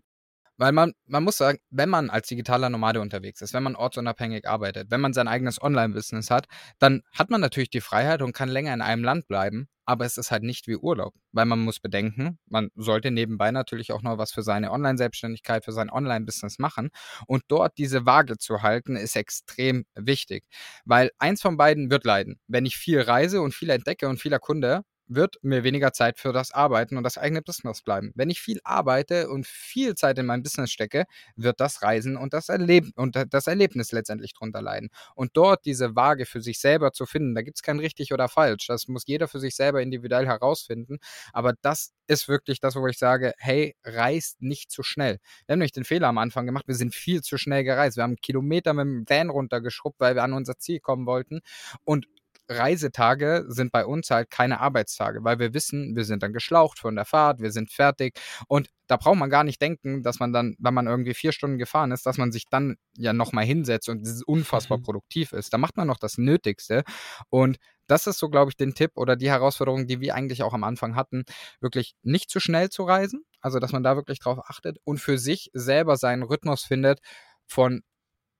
Weil 0.56 0.72
man, 0.72 0.94
man 1.04 1.22
muss 1.22 1.36
sagen, 1.36 1.58
wenn 1.68 1.90
man 1.90 2.08
als 2.08 2.28
digitaler 2.28 2.70
Nomade 2.70 3.02
unterwegs 3.02 3.42
ist, 3.42 3.52
wenn 3.52 3.64
man 3.64 3.76
ortsunabhängig 3.76 4.48
arbeitet, 4.48 4.90
wenn 4.90 5.02
man 5.02 5.12
sein 5.12 5.28
eigenes 5.28 5.60
Online-Business 5.60 6.30
hat, 6.30 6.46
dann 6.78 7.02
hat 7.12 7.28
man 7.28 7.42
natürlich 7.42 7.68
die 7.68 7.82
Freiheit 7.82 8.22
und 8.22 8.32
kann 8.32 8.48
länger 8.48 8.72
in 8.72 8.80
einem 8.80 9.04
Land 9.04 9.28
bleiben, 9.28 9.68
aber 9.86 10.04
es 10.04 10.18
ist 10.18 10.30
halt 10.30 10.42
nicht 10.42 10.66
wie 10.66 10.76
Urlaub, 10.76 11.14
weil 11.32 11.46
man 11.46 11.60
muss 11.60 11.80
bedenken, 11.80 12.38
man 12.46 12.70
sollte 12.74 13.10
nebenbei 13.10 13.50
natürlich 13.50 13.92
auch 13.92 14.02
noch 14.02 14.18
was 14.18 14.32
für 14.32 14.42
seine 14.42 14.72
Online-Selbstständigkeit, 14.72 15.64
für 15.64 15.72
sein 15.72 15.90
Online-Business 15.90 16.58
machen 16.58 16.90
und 17.26 17.44
dort 17.48 17.78
diese 17.78 18.04
Waage 18.04 18.38
zu 18.38 18.62
halten, 18.62 18.96
ist 18.96 19.16
extrem 19.16 19.86
wichtig, 19.94 20.44
weil 20.84 21.10
eins 21.18 21.40
von 21.40 21.56
beiden 21.56 21.90
wird 21.90 22.04
leiden. 22.04 22.40
Wenn 22.48 22.66
ich 22.66 22.76
viel 22.76 23.00
reise 23.00 23.40
und 23.40 23.54
viel 23.54 23.70
entdecke 23.70 24.08
und 24.08 24.20
vieler 24.20 24.38
Kunde, 24.40 24.82
wird 25.08 25.36
mir 25.42 25.64
weniger 25.64 25.92
Zeit 25.92 26.18
für 26.18 26.32
das 26.32 26.52
Arbeiten 26.52 26.96
und 26.96 27.04
das 27.04 27.18
eigene 27.18 27.42
Business 27.42 27.82
bleiben. 27.82 28.12
Wenn 28.14 28.30
ich 28.30 28.40
viel 28.40 28.60
arbeite 28.64 29.28
und 29.28 29.46
viel 29.46 29.94
Zeit 29.94 30.18
in 30.18 30.26
mein 30.26 30.42
Business 30.42 30.70
stecke, 30.70 31.04
wird 31.36 31.60
das 31.60 31.82
Reisen 31.82 32.16
und 32.16 32.32
das, 32.32 32.48
Erleb 32.48 32.86
und 32.96 33.16
das 33.30 33.46
Erlebnis 33.46 33.92
letztendlich 33.92 34.34
drunter 34.34 34.62
leiden. 34.62 34.90
Und 35.14 35.36
dort 35.36 35.64
diese 35.64 35.96
Waage 35.96 36.26
für 36.26 36.40
sich 36.40 36.58
selber 36.58 36.92
zu 36.92 37.06
finden, 37.06 37.34
da 37.34 37.42
gibt 37.42 37.58
es 37.58 37.62
kein 37.62 37.78
richtig 37.78 38.12
oder 38.12 38.28
falsch. 38.28 38.66
Das 38.66 38.88
muss 38.88 39.04
jeder 39.06 39.28
für 39.28 39.40
sich 39.40 39.54
selber 39.54 39.82
individuell 39.82 40.26
herausfinden. 40.26 40.98
Aber 41.32 41.54
das 41.62 41.92
ist 42.06 42.28
wirklich 42.28 42.60
das, 42.60 42.76
wo 42.76 42.86
ich 42.86 42.98
sage, 42.98 43.32
hey, 43.38 43.74
reist 43.84 44.40
nicht 44.42 44.70
zu 44.70 44.82
schnell. 44.82 45.18
Wir 45.46 45.52
haben 45.52 45.58
nämlich 45.58 45.72
den 45.72 45.84
Fehler 45.84 46.08
am 46.08 46.18
Anfang 46.18 46.46
gemacht, 46.46 46.68
wir 46.68 46.74
sind 46.74 46.94
viel 46.94 47.22
zu 47.22 47.38
schnell 47.38 47.64
gereist. 47.64 47.96
Wir 47.96 48.04
haben 48.04 48.16
Kilometer 48.16 48.72
mit 48.74 48.84
dem 48.84 49.04
Van 49.08 49.30
runtergeschrubbt, 49.30 50.00
weil 50.00 50.14
wir 50.14 50.22
an 50.22 50.32
unser 50.32 50.58
Ziel 50.58 50.80
kommen 50.80 51.06
wollten. 51.06 51.40
Und 51.84 52.06
Reisetage 52.48 53.44
sind 53.48 53.72
bei 53.72 53.84
uns 53.84 54.10
halt 54.10 54.30
keine 54.30 54.60
Arbeitstage, 54.60 55.24
weil 55.24 55.38
wir 55.38 55.54
wissen, 55.54 55.96
wir 55.96 56.04
sind 56.04 56.22
dann 56.22 56.32
geschlaucht 56.32 56.78
von 56.78 56.94
der 56.94 57.04
Fahrt, 57.04 57.40
wir 57.40 57.50
sind 57.50 57.70
fertig 57.70 58.18
und 58.48 58.68
da 58.86 58.96
braucht 58.96 59.16
man 59.16 59.30
gar 59.30 59.42
nicht 59.42 59.60
denken, 59.60 60.02
dass 60.02 60.20
man 60.20 60.32
dann, 60.32 60.54
wenn 60.58 60.74
man 60.74 60.86
irgendwie 60.86 61.14
vier 61.14 61.32
Stunden 61.32 61.58
gefahren 61.58 61.90
ist, 61.90 62.06
dass 62.06 62.18
man 62.18 62.30
sich 62.30 62.44
dann 62.48 62.76
ja 62.96 63.12
nochmal 63.12 63.44
hinsetzt 63.44 63.88
und 63.88 64.06
unfassbar 64.26 64.78
mhm. 64.78 64.82
produktiv 64.82 65.32
ist. 65.32 65.52
Da 65.52 65.58
macht 65.58 65.76
man 65.76 65.88
noch 65.88 65.98
das 65.98 66.18
Nötigste 66.18 66.84
und 67.28 67.58
das 67.88 68.06
ist 68.06 68.18
so, 68.18 68.28
glaube 68.28 68.50
ich, 68.50 68.56
den 68.56 68.74
Tipp 68.74 68.92
oder 68.94 69.16
die 69.16 69.30
Herausforderung, 69.30 69.86
die 69.86 70.00
wir 70.00 70.14
eigentlich 70.14 70.42
auch 70.42 70.54
am 70.54 70.64
Anfang 70.64 70.96
hatten, 70.96 71.24
wirklich 71.60 71.94
nicht 72.02 72.30
zu 72.30 72.40
schnell 72.40 72.68
zu 72.68 72.84
reisen, 72.84 73.24
also 73.40 73.58
dass 73.58 73.72
man 73.72 73.82
da 73.82 73.96
wirklich 73.96 74.18
drauf 74.18 74.38
achtet 74.46 74.78
und 74.84 74.98
für 74.98 75.18
sich 75.18 75.50
selber 75.52 75.96
seinen 75.96 76.22
Rhythmus 76.22 76.62
findet 76.62 77.00
von 77.46 77.82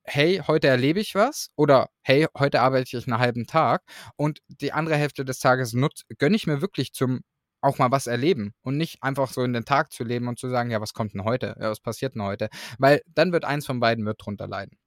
hey, 0.07 0.43
heute 0.47 0.69
erlebe 0.69 1.01
ich 1.01 1.15
was 1.15 1.49
oder 1.57 1.89
hey, 2.03 2.27
heute 2.39 2.61
arbeite 2.61 2.97
ich 2.97 3.07
einen 3.07 3.19
halben 3.19 3.47
Tag 3.47 3.83
und 4.17 4.41
die 4.49 4.73
andere 4.73 4.97
Hälfte 4.97 5.25
des 5.25 5.39
Tages 5.39 5.73
nutze, 5.73 6.05
gönne 6.19 6.37
ich 6.37 6.47
mir 6.47 6.61
wirklich 6.61 6.93
zum 6.93 7.21
auch 7.61 7.79
mal 7.79 7.91
was 7.91 8.07
erleben 8.07 8.53
und 8.63 8.77
nicht 8.77 9.03
einfach 9.03 9.31
so 9.31 9.43
in 9.43 9.53
den 9.53 9.65
Tag 9.65 9.93
zu 9.93 10.05
leben 10.05 10.29
und 10.29 10.39
zu 10.39 10.49
sagen, 10.49 10.71
ja, 10.71 10.81
was 10.81 10.95
kommt 10.95 11.15
denn 11.15 11.25
heute? 11.25 11.57
Ja, 11.59 11.71
was 11.71 11.81
passiert 11.81 12.15
denn 12.15 12.23
heute? 12.23 12.49
Weil 12.79 13.03
dann 13.07 13.33
wird 13.33 13.45
eins 13.45 13.67
von 13.67 13.81
beiden 13.81 14.05
wird 14.07 14.25
drunter 14.25 14.47
leiden. 14.47 14.79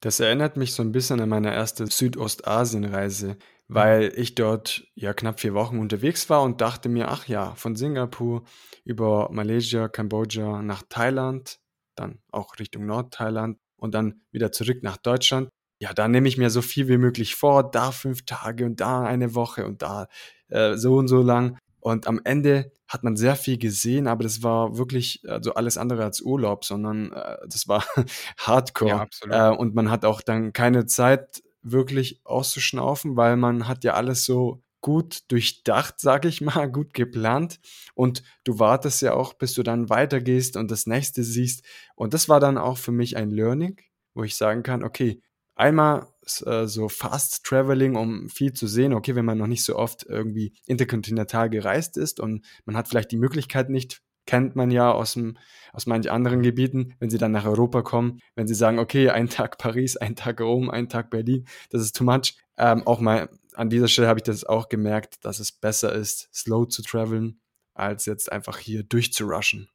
Das 0.00 0.20
erinnert 0.20 0.56
mich 0.56 0.74
so 0.74 0.82
ein 0.82 0.92
bisschen 0.92 1.20
an 1.20 1.28
meine 1.28 1.54
erste 1.54 1.86
Südostasienreise, 1.86 3.28
mhm. 3.28 3.36
weil 3.68 4.12
ich 4.16 4.34
dort 4.34 4.84
ja 4.94 5.14
knapp 5.14 5.40
vier 5.40 5.54
Wochen 5.54 5.78
unterwegs 5.78 6.28
war 6.28 6.42
und 6.42 6.60
dachte 6.60 6.88
mir, 6.88 7.08
ach 7.08 7.26
ja, 7.26 7.54
von 7.54 7.76
Singapur 7.76 8.44
über 8.84 9.30
Malaysia, 9.30 9.88
Kambodscha 9.88 10.62
nach 10.62 10.82
Thailand, 10.88 11.58
dann 11.94 12.20
auch 12.30 12.58
Richtung 12.58 12.86
Nordthailand 12.86 13.58
und 13.84 13.94
dann 13.94 14.22
wieder 14.32 14.50
zurück 14.50 14.82
nach 14.82 14.96
Deutschland, 14.96 15.48
ja, 15.78 15.92
da 15.92 16.08
nehme 16.08 16.26
ich 16.26 16.38
mir 16.38 16.50
so 16.50 16.62
viel 16.62 16.88
wie 16.88 16.96
möglich 16.96 17.34
vor, 17.34 17.70
da 17.70 17.92
fünf 17.92 18.24
Tage 18.24 18.64
und 18.64 18.80
da 18.80 19.02
eine 19.02 19.34
Woche 19.34 19.66
und 19.66 19.82
da 19.82 20.08
äh, 20.48 20.76
so 20.76 20.96
und 20.96 21.08
so 21.08 21.22
lang. 21.22 21.58
Und 21.80 22.06
am 22.06 22.20
Ende 22.24 22.72
hat 22.88 23.04
man 23.04 23.16
sehr 23.16 23.36
viel 23.36 23.58
gesehen, 23.58 24.06
aber 24.06 24.22
das 24.22 24.42
war 24.42 24.78
wirklich 24.78 25.22
also 25.28 25.54
alles 25.54 25.76
andere 25.76 26.04
als 26.04 26.22
Urlaub, 26.22 26.64
sondern 26.64 27.12
äh, 27.12 27.36
das 27.46 27.68
war 27.68 27.84
Hardcore. 28.38 28.90
Ja, 28.90 29.00
absolut. 29.00 29.34
Äh, 29.34 29.50
und 29.50 29.74
man 29.74 29.90
hat 29.90 30.04
auch 30.06 30.22
dann 30.22 30.54
keine 30.54 30.86
Zeit 30.86 31.42
wirklich 31.62 32.20
auszuschnaufen, 32.24 33.16
weil 33.16 33.36
man 33.36 33.68
hat 33.68 33.84
ja 33.84 33.94
alles 33.94 34.24
so 34.24 34.63
gut 34.84 35.22
durchdacht, 35.28 35.98
sage 35.98 36.28
ich 36.28 36.42
mal, 36.42 36.70
gut 36.70 36.92
geplant. 36.92 37.58
Und 37.94 38.22
du 38.44 38.58
wartest 38.58 39.00
ja 39.00 39.14
auch, 39.14 39.32
bis 39.32 39.54
du 39.54 39.62
dann 39.62 39.88
weitergehst 39.88 40.58
und 40.58 40.70
das 40.70 40.86
nächste 40.86 41.24
siehst. 41.24 41.64
Und 41.96 42.12
das 42.12 42.28
war 42.28 42.38
dann 42.38 42.58
auch 42.58 42.76
für 42.76 42.92
mich 42.92 43.16
ein 43.16 43.30
Learning, 43.30 43.80
wo 44.12 44.24
ich 44.24 44.36
sagen 44.36 44.62
kann, 44.62 44.84
okay, 44.84 45.22
einmal 45.54 46.08
äh, 46.44 46.66
so 46.66 46.90
Fast 46.90 47.46
Traveling, 47.46 47.96
um 47.96 48.28
viel 48.28 48.52
zu 48.52 48.66
sehen, 48.66 48.92
okay, 48.92 49.14
wenn 49.14 49.24
man 49.24 49.38
noch 49.38 49.46
nicht 49.46 49.64
so 49.64 49.74
oft 49.74 50.04
irgendwie 50.06 50.52
interkontinental 50.66 51.48
gereist 51.48 51.96
ist 51.96 52.20
und 52.20 52.44
man 52.66 52.76
hat 52.76 52.86
vielleicht 52.86 53.10
die 53.10 53.16
Möglichkeit 53.16 53.70
nicht, 53.70 54.02
kennt 54.26 54.54
man 54.54 54.70
ja 54.70 54.92
aus, 54.92 55.14
dem, 55.14 55.38
aus 55.72 55.86
manchen 55.86 56.10
anderen 56.10 56.42
Gebieten, 56.42 56.94
wenn 56.98 57.08
sie 57.08 57.18
dann 57.18 57.32
nach 57.32 57.46
Europa 57.46 57.80
kommen, 57.80 58.20
wenn 58.34 58.46
sie 58.46 58.54
sagen, 58.54 58.78
okay, 58.78 59.08
ein 59.08 59.30
Tag 59.30 59.56
Paris, 59.56 59.96
ein 59.96 60.14
Tag 60.14 60.42
Rom, 60.42 60.68
ein 60.68 60.90
Tag 60.90 61.08
Berlin, 61.08 61.46
das 61.70 61.80
ist 61.80 61.96
too 61.96 62.04
much, 62.04 62.34
ähm, 62.58 62.86
auch 62.86 63.00
mal 63.00 63.30
an 63.54 63.70
dieser 63.70 63.88
Stelle 63.88 64.08
habe 64.08 64.18
ich 64.18 64.24
das 64.24 64.44
auch 64.44 64.68
gemerkt, 64.68 65.24
dass 65.24 65.38
es 65.38 65.52
besser 65.52 65.92
ist, 65.92 66.28
slow 66.34 66.66
zu 66.66 66.82
traveln, 66.82 67.40
als 67.74 68.06
jetzt 68.06 68.30
einfach 68.30 68.58
hier 68.58 68.82
durchzurushen. 68.82 69.68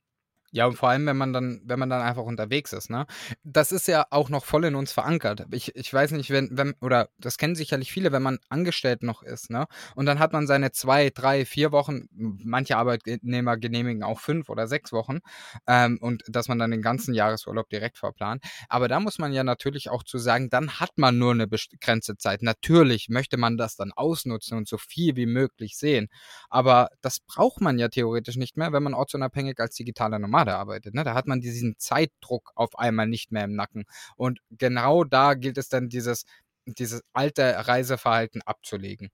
Ja, 0.54 0.66
und 0.66 0.76
vor 0.78 0.90
allem, 0.90 1.06
wenn 1.06 1.18
man 1.18 1.32
dann 1.32 1.62
wenn 1.66 1.78
man 1.78 1.90
dann 1.90 2.02
einfach 2.02 2.24
unterwegs 2.24 2.74
ist, 2.74 2.90
ne? 2.90 3.06
Das 3.44 3.72
ist 3.72 3.88
ja 3.88 4.06
auch 4.10 4.30
noch 4.30 4.46
voll 4.46 4.66
in 4.66 4.74
uns 4.76 4.92
verankert. 4.92 5.46
Ich 5.52 5.76
ich 5.76 5.94
weiß 5.94 6.12
nicht, 6.12 6.32
wenn 6.32 6.50
wenn 6.52 6.74
oder 6.82 7.10
das 7.20 7.38
kennen 7.38 7.54
sicherlich 7.56 7.92
viele, 7.92 8.12
wenn 8.12 8.24
man 8.24 8.40
angestellt 8.50 9.04
noch 9.04 9.22
ist, 9.22 9.52
ne? 9.52 9.68
Und 9.96 10.08
dann 10.08 10.18
hat 10.18 10.34
man 10.34 10.48
seine 10.48 10.72
zwei, 10.72 11.12
drei, 11.12 11.46
vier 11.46 11.72
Wochen, 11.72 12.08
manche 12.12 12.78
Arbeitnehmer 12.78 13.58
genehmigen 13.58 14.02
auch 14.04 14.20
fünf 14.20 14.50
oder 14.50 14.68
sechs 14.68 14.92
Wochen, 14.92 15.20
ähm, 15.68 16.00
und 16.02 16.24
dass 16.28 16.48
man 16.48 16.58
dann 16.58 16.72
den 16.72 16.82
ganzen 16.82 17.14
Jahresurlaub 17.14 17.70
direkt 17.70 18.00
verplant. 18.00 18.44
Aber 18.70 18.88
da 18.88 19.00
muss 19.00 19.20
man 19.20 19.32
ja 19.34 19.44
natürlich 19.44 19.90
auch 19.90 20.04
zu 20.04 20.18
sagen, 20.18 20.50
dann 20.50 20.80
hat 20.80 20.92
man 20.98 21.18
nur 21.20 21.32
eine 21.34 21.48
begrenzte 21.48 22.18
Zeit. 22.18 22.42
Natürlich 22.42 23.08
möchte 23.10 23.38
man 23.38 23.58
das 23.58 23.76
dann 23.76 23.92
ausnutzen 23.92 24.58
und 24.58 24.68
so 24.68 24.78
viel 24.80 25.16
wie 25.16 25.28
möglich 25.28 25.78
sehen, 25.78 26.08
aber 26.50 26.90
das 27.02 27.20
braucht 27.20 27.62
man 27.62 27.78
ja 27.78 27.88
theoretisch 27.90 28.36
nicht 28.38 28.58
mehr, 28.58 28.74
wenn 28.74 28.82
man 28.84 28.94
ortsunabhängig 28.96 29.60
als 29.60 29.76
digitaler 29.76 30.18
Nomad 30.20 30.39
Armada 30.40 30.58
arbeitet. 30.58 30.94
Ne? 30.94 31.04
Da 31.04 31.14
hat 31.14 31.28
man 31.28 31.42
diesen 31.42 31.76
Zeitdruck 31.78 32.52
auf 32.56 32.78
einmal 32.78 33.08
nicht 33.08 33.32
mehr 33.32 33.44
im 33.44 33.56
Nacken. 33.56 33.86
Und 34.16 34.40
genau 34.52 35.04
da 35.04 35.34
gilt 35.34 35.58
es 35.58 35.70
dann, 35.70 35.90
dieses, 35.90 36.26
dieses 36.66 37.02
alte 37.14 37.68
Reiseverhalten 37.68 38.42
abzulegen. 38.44 39.10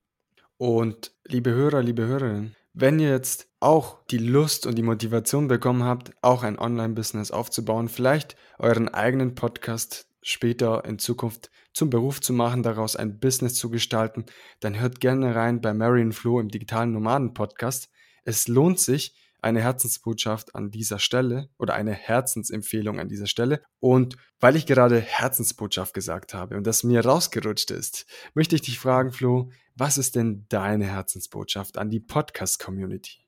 Und 0.57 1.13
liebe 1.25 1.51
Hörer, 1.51 1.81
liebe 1.81 2.05
Hörerinnen, 2.05 2.55
wenn 2.73 2.99
ihr 2.99 3.09
jetzt 3.09 3.47
auch 3.59 4.05
die 4.07 4.17
Lust 4.17 4.65
und 4.65 4.75
die 4.75 4.83
Motivation 4.83 5.47
bekommen 5.47 5.83
habt, 5.83 6.11
auch 6.21 6.43
ein 6.43 6.59
Online-Business 6.59 7.31
aufzubauen, 7.31 7.89
vielleicht 7.89 8.35
euren 8.59 8.89
eigenen 8.89 9.35
Podcast 9.35 10.07
später 10.21 10.83
in 10.85 10.99
Zukunft 10.99 11.51
zum 11.73 11.89
Beruf 11.89 12.21
zu 12.21 12.33
machen, 12.33 12.63
daraus 12.63 12.95
ein 12.95 13.19
Business 13.19 13.55
zu 13.55 13.69
gestalten, 13.69 14.25
dann 14.59 14.79
hört 14.79 14.99
gerne 14.99 15.35
rein 15.35 15.61
bei 15.61 15.73
Marion 15.73 16.13
Flo 16.13 16.39
im 16.39 16.49
digitalen 16.49 16.91
Nomaden 16.91 17.33
Podcast. 17.33 17.89
Es 18.23 18.47
lohnt 18.47 18.79
sich, 18.79 19.13
eine 19.45 19.61
Herzensbotschaft 19.61 20.55
an 20.55 20.71
dieser 20.71 20.97
Stelle 20.97 21.49
oder 21.59 21.75
eine 21.75 21.93
Herzensempfehlung 21.93 22.99
an 22.99 23.07
dieser 23.07 23.27
Stelle. 23.27 23.61
Und 23.79 24.17
weil 24.39 24.55
ich 24.55 24.65
gerade 24.65 24.99
Herzensbotschaft 24.99 25.93
gesagt 25.93 26.33
habe 26.33 26.57
und 26.57 26.65
das 26.65 26.83
mir 26.83 27.05
rausgerutscht 27.05 27.69
ist, 27.69 28.07
möchte 28.33 28.55
ich 28.55 28.63
dich 28.63 28.79
fragen, 28.79 29.11
Flo, 29.11 29.51
was 29.75 29.99
ist 29.99 30.15
denn 30.15 30.47
deine 30.49 30.85
Herzensbotschaft 30.85 31.77
an 31.77 31.91
die 31.91 31.99
Podcast-Community? 31.99 33.23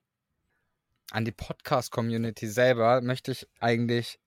An 1.12 1.24
die 1.24 1.32
Podcast-Community 1.32 2.48
selber 2.48 3.00
möchte 3.00 3.30
ich 3.30 3.46
eigentlich 3.60 4.18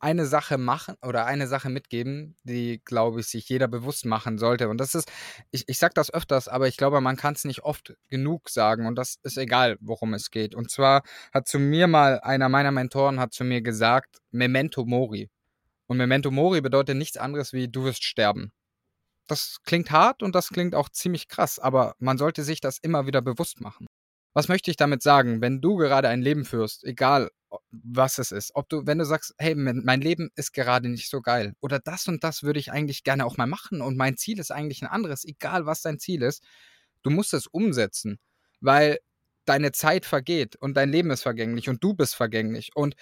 eine 0.00 0.26
Sache 0.26 0.58
machen 0.58 0.94
oder 1.02 1.26
eine 1.26 1.46
Sache 1.46 1.68
mitgeben, 1.68 2.36
die, 2.42 2.80
glaube 2.84 3.20
ich, 3.20 3.26
sich 3.26 3.48
jeder 3.48 3.68
bewusst 3.68 4.04
machen 4.04 4.38
sollte. 4.38 4.68
Und 4.68 4.78
das 4.78 4.94
ist, 4.94 5.10
ich, 5.50 5.64
ich 5.68 5.78
sage 5.78 5.94
das 5.94 6.12
öfters, 6.12 6.48
aber 6.48 6.68
ich 6.68 6.76
glaube, 6.76 7.00
man 7.00 7.16
kann 7.16 7.34
es 7.34 7.44
nicht 7.44 7.62
oft 7.62 7.94
genug 8.08 8.48
sagen 8.48 8.86
und 8.86 8.96
das 8.96 9.18
ist 9.22 9.38
egal, 9.38 9.76
worum 9.80 10.14
es 10.14 10.30
geht. 10.30 10.54
Und 10.54 10.70
zwar 10.70 11.02
hat 11.32 11.48
zu 11.48 11.58
mir 11.58 11.86
mal 11.86 12.20
einer 12.20 12.48
meiner 12.48 12.72
Mentoren 12.72 13.20
hat 13.20 13.32
zu 13.32 13.44
mir 13.44 13.62
gesagt, 13.62 14.18
Memento 14.30 14.84
Mori. 14.84 15.30
Und 15.86 15.96
Memento 15.96 16.30
Mori 16.30 16.60
bedeutet 16.60 16.96
nichts 16.96 17.16
anderes 17.16 17.52
wie 17.52 17.68
du 17.68 17.84
wirst 17.84 18.04
sterben. 18.04 18.52
Das 19.26 19.58
klingt 19.64 19.90
hart 19.90 20.22
und 20.22 20.34
das 20.34 20.48
klingt 20.48 20.74
auch 20.74 20.88
ziemlich 20.88 21.28
krass, 21.28 21.58
aber 21.58 21.94
man 21.98 22.18
sollte 22.18 22.42
sich 22.42 22.60
das 22.60 22.78
immer 22.78 23.06
wieder 23.06 23.20
bewusst 23.20 23.60
machen. 23.60 23.86
Was 24.38 24.46
möchte 24.46 24.70
ich 24.70 24.76
damit 24.76 25.02
sagen? 25.02 25.40
Wenn 25.40 25.60
du 25.60 25.74
gerade 25.74 26.08
ein 26.08 26.22
Leben 26.22 26.44
führst, 26.44 26.84
egal 26.84 27.28
was 27.72 28.18
es 28.18 28.30
ist, 28.30 28.52
ob 28.54 28.68
du, 28.68 28.86
wenn 28.86 28.98
du 28.98 29.04
sagst, 29.04 29.34
hey, 29.36 29.56
mein 29.56 30.00
Leben 30.00 30.30
ist 30.36 30.52
gerade 30.52 30.88
nicht 30.88 31.10
so 31.10 31.20
geil 31.20 31.54
oder 31.58 31.80
das 31.80 32.06
und 32.06 32.22
das 32.22 32.44
würde 32.44 32.60
ich 32.60 32.70
eigentlich 32.70 33.02
gerne 33.02 33.26
auch 33.26 33.36
mal 33.36 33.48
machen 33.48 33.80
und 33.80 33.96
mein 33.96 34.16
Ziel 34.16 34.38
ist 34.38 34.52
eigentlich 34.52 34.80
ein 34.80 34.86
anderes, 34.86 35.24
egal 35.24 35.66
was 35.66 35.82
dein 35.82 35.98
Ziel 35.98 36.22
ist, 36.22 36.44
du 37.02 37.10
musst 37.10 37.34
es 37.34 37.48
umsetzen, 37.48 38.20
weil 38.60 38.98
deine 39.44 39.72
Zeit 39.72 40.06
vergeht 40.06 40.54
und 40.54 40.76
dein 40.76 40.92
Leben 40.92 41.10
ist 41.10 41.22
vergänglich 41.22 41.68
und 41.68 41.82
du 41.82 41.94
bist 41.94 42.14
vergänglich 42.14 42.70
und 42.76 42.94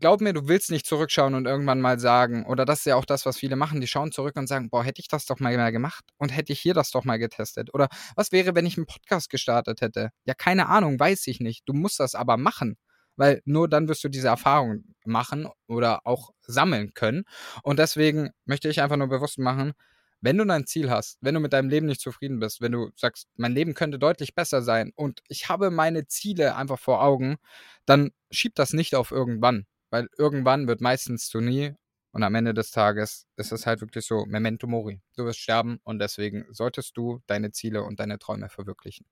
glaub 0.00 0.20
mir, 0.20 0.32
du 0.32 0.48
willst 0.48 0.70
nicht 0.70 0.86
zurückschauen 0.86 1.34
und 1.34 1.46
irgendwann 1.46 1.80
mal 1.80 1.98
sagen, 1.98 2.46
oder 2.46 2.64
das 2.64 2.80
ist 2.80 2.84
ja 2.86 2.96
auch 2.96 3.04
das, 3.04 3.26
was 3.26 3.38
viele 3.38 3.56
machen, 3.56 3.80
die 3.80 3.86
schauen 3.86 4.12
zurück 4.12 4.36
und 4.36 4.46
sagen, 4.46 4.70
boah, 4.70 4.84
hätte 4.84 5.00
ich 5.00 5.08
das 5.08 5.26
doch 5.26 5.40
mal 5.40 5.72
gemacht 5.72 6.04
und 6.18 6.30
hätte 6.30 6.52
ich 6.52 6.60
hier 6.60 6.74
das 6.74 6.90
doch 6.90 7.04
mal 7.04 7.18
getestet. 7.18 7.72
Oder 7.74 7.88
was 8.16 8.32
wäre, 8.32 8.54
wenn 8.54 8.66
ich 8.66 8.76
einen 8.76 8.86
Podcast 8.86 9.30
gestartet 9.30 9.80
hätte? 9.80 10.10
Ja, 10.24 10.34
keine 10.34 10.68
Ahnung, 10.68 10.98
weiß 10.98 11.26
ich 11.28 11.40
nicht. 11.40 11.62
Du 11.66 11.72
musst 11.72 12.00
das 12.00 12.14
aber 12.14 12.36
machen, 12.36 12.76
weil 13.16 13.40
nur 13.44 13.68
dann 13.68 13.88
wirst 13.88 14.04
du 14.04 14.08
diese 14.08 14.28
Erfahrung 14.28 14.84
machen 15.04 15.48
oder 15.66 16.00
auch 16.06 16.30
sammeln 16.40 16.92
können. 16.94 17.24
Und 17.62 17.78
deswegen 17.78 18.30
möchte 18.44 18.68
ich 18.68 18.80
einfach 18.82 18.96
nur 18.96 19.08
bewusst 19.08 19.38
machen, 19.38 19.72
wenn 20.20 20.38
du 20.38 20.44
dein 20.46 20.66
Ziel 20.66 20.90
hast, 20.90 21.18
wenn 21.20 21.34
du 21.34 21.40
mit 21.40 21.52
deinem 21.52 21.68
Leben 21.68 21.86
nicht 21.86 22.00
zufrieden 22.00 22.40
bist, 22.40 22.62
wenn 22.62 22.72
du 22.72 22.90
sagst, 22.96 23.28
mein 23.36 23.52
Leben 23.52 23.74
könnte 23.74 23.98
deutlich 23.98 24.34
besser 24.34 24.62
sein 24.62 24.90
und 24.96 25.20
ich 25.28 25.50
habe 25.50 25.70
meine 25.70 26.06
Ziele 26.06 26.56
einfach 26.56 26.78
vor 26.78 27.02
Augen, 27.02 27.36
dann 27.84 28.10
schieb 28.30 28.54
das 28.54 28.72
nicht 28.72 28.94
auf 28.94 29.10
irgendwann 29.10 29.66
weil 29.94 30.08
irgendwann 30.18 30.66
wird 30.66 30.80
meistens 30.80 31.28
zu 31.28 31.40
nie 31.40 31.72
und 32.12 32.24
am 32.24 32.34
Ende 32.34 32.52
des 32.52 32.72
Tages 32.72 33.28
ist 33.36 33.52
es 33.52 33.64
halt 33.64 33.80
wirklich 33.80 34.04
so, 34.04 34.26
Memento 34.26 34.66
Mori. 34.66 35.00
Du 35.16 35.24
wirst 35.24 35.38
sterben 35.38 35.78
und 35.84 36.00
deswegen 36.00 36.46
solltest 36.50 36.96
du 36.96 37.20
deine 37.28 37.52
Ziele 37.52 37.84
und 37.84 38.00
deine 38.00 38.18
Träume 38.18 38.48
verwirklichen. 38.48 39.06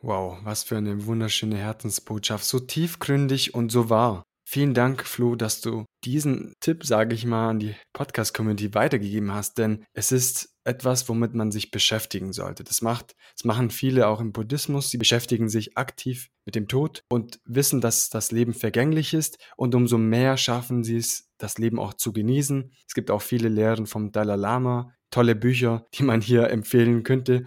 Wow, 0.00 0.38
was 0.42 0.64
für 0.64 0.76
eine 0.76 1.06
wunderschöne 1.06 1.56
Herzensbotschaft, 1.56 2.44
so 2.44 2.58
tiefgründig 2.58 3.54
und 3.54 3.70
so 3.70 3.90
wahr. 3.90 4.24
Vielen 4.50 4.72
Dank, 4.72 5.04
Flo, 5.04 5.36
dass 5.36 5.60
du 5.60 5.84
diesen 6.04 6.54
Tipp, 6.60 6.82
sage 6.82 7.14
ich 7.14 7.26
mal, 7.26 7.50
an 7.50 7.58
die 7.58 7.74
Podcast-Community 7.92 8.72
weitergegeben 8.72 9.30
hast, 9.34 9.58
denn 9.58 9.84
es 9.92 10.10
ist 10.10 10.54
etwas, 10.64 11.06
womit 11.06 11.34
man 11.34 11.50
sich 11.50 11.70
beschäftigen 11.70 12.32
sollte. 12.32 12.64
Das 12.64 12.80
macht, 12.80 13.14
das 13.36 13.44
machen 13.44 13.68
viele 13.68 14.08
auch 14.08 14.20
im 14.22 14.32
Buddhismus. 14.32 14.88
Sie 14.88 14.96
beschäftigen 14.96 15.50
sich 15.50 15.76
aktiv 15.76 16.30
mit 16.46 16.54
dem 16.54 16.66
Tod 16.66 17.02
und 17.10 17.40
wissen, 17.44 17.82
dass 17.82 18.08
das 18.08 18.32
Leben 18.32 18.54
vergänglich 18.54 19.12
ist 19.12 19.36
und 19.58 19.74
umso 19.74 19.98
mehr 19.98 20.38
schaffen 20.38 20.82
sie 20.82 20.96
es, 20.96 21.28
das 21.36 21.58
Leben 21.58 21.78
auch 21.78 21.92
zu 21.92 22.14
genießen. 22.14 22.72
Es 22.86 22.94
gibt 22.94 23.10
auch 23.10 23.20
viele 23.20 23.50
Lehren 23.50 23.86
vom 23.86 24.12
Dalai 24.12 24.36
Lama, 24.36 24.94
tolle 25.10 25.36
Bücher, 25.36 25.86
die 25.92 26.04
man 26.04 26.22
hier 26.22 26.44
empfehlen 26.48 27.02
könnte. 27.02 27.44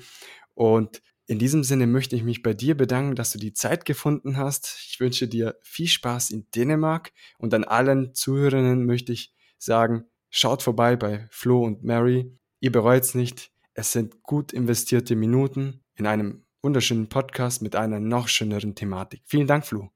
Und 0.54 1.02
in 1.32 1.40
diesem 1.40 1.64
Sinne 1.64 1.88
möchte 1.88 2.18
ich 2.18 2.24
mich 2.24 2.44
bei 2.44 2.54
dir 2.54 2.76
bedanken, 2.76 3.16
dass 3.16 3.32
du 3.32 3.40
die 3.40 3.54
Zeit 3.54 3.86
gefunden 3.86 4.36
hast. 4.36 4.78
Ich 4.86 5.00
wünsche 5.00 5.30
dir 5.30 5.56
viel 5.62 5.88
Spaß 5.88 6.30
in 6.30 6.46
Dänemark 6.54 7.14
und 7.38 7.54
an 7.54 7.64
allen 7.64 8.14
Zuhörerinnen 8.14 8.86
möchte 8.86 9.14
ich 9.14 9.34
sagen, 9.58 10.04
schaut 10.30 10.62
vorbei 10.62 10.98
bei 10.98 11.30
Flo 11.32 11.64
und 11.64 11.86
Mary. 11.86 12.38
Ihr 12.60 12.74
bereut 12.74 13.04
es 13.04 13.16
nicht. 13.16 13.50
Es 13.74 13.94
sind 13.94 14.24
gut 14.24 14.52
investierte 14.52 15.16
Minuten 15.16 15.86
in 15.96 16.06
einem 16.06 16.44
wunderschönen 16.62 17.08
Podcast 17.08 17.62
mit 17.62 17.78
einer 17.78 18.02
noch 18.02 18.28
schöneren 18.28 18.76
Thematik. 18.76 19.22
Vielen 19.24 19.48
Dank, 19.48 19.66
Flo. 19.66 19.90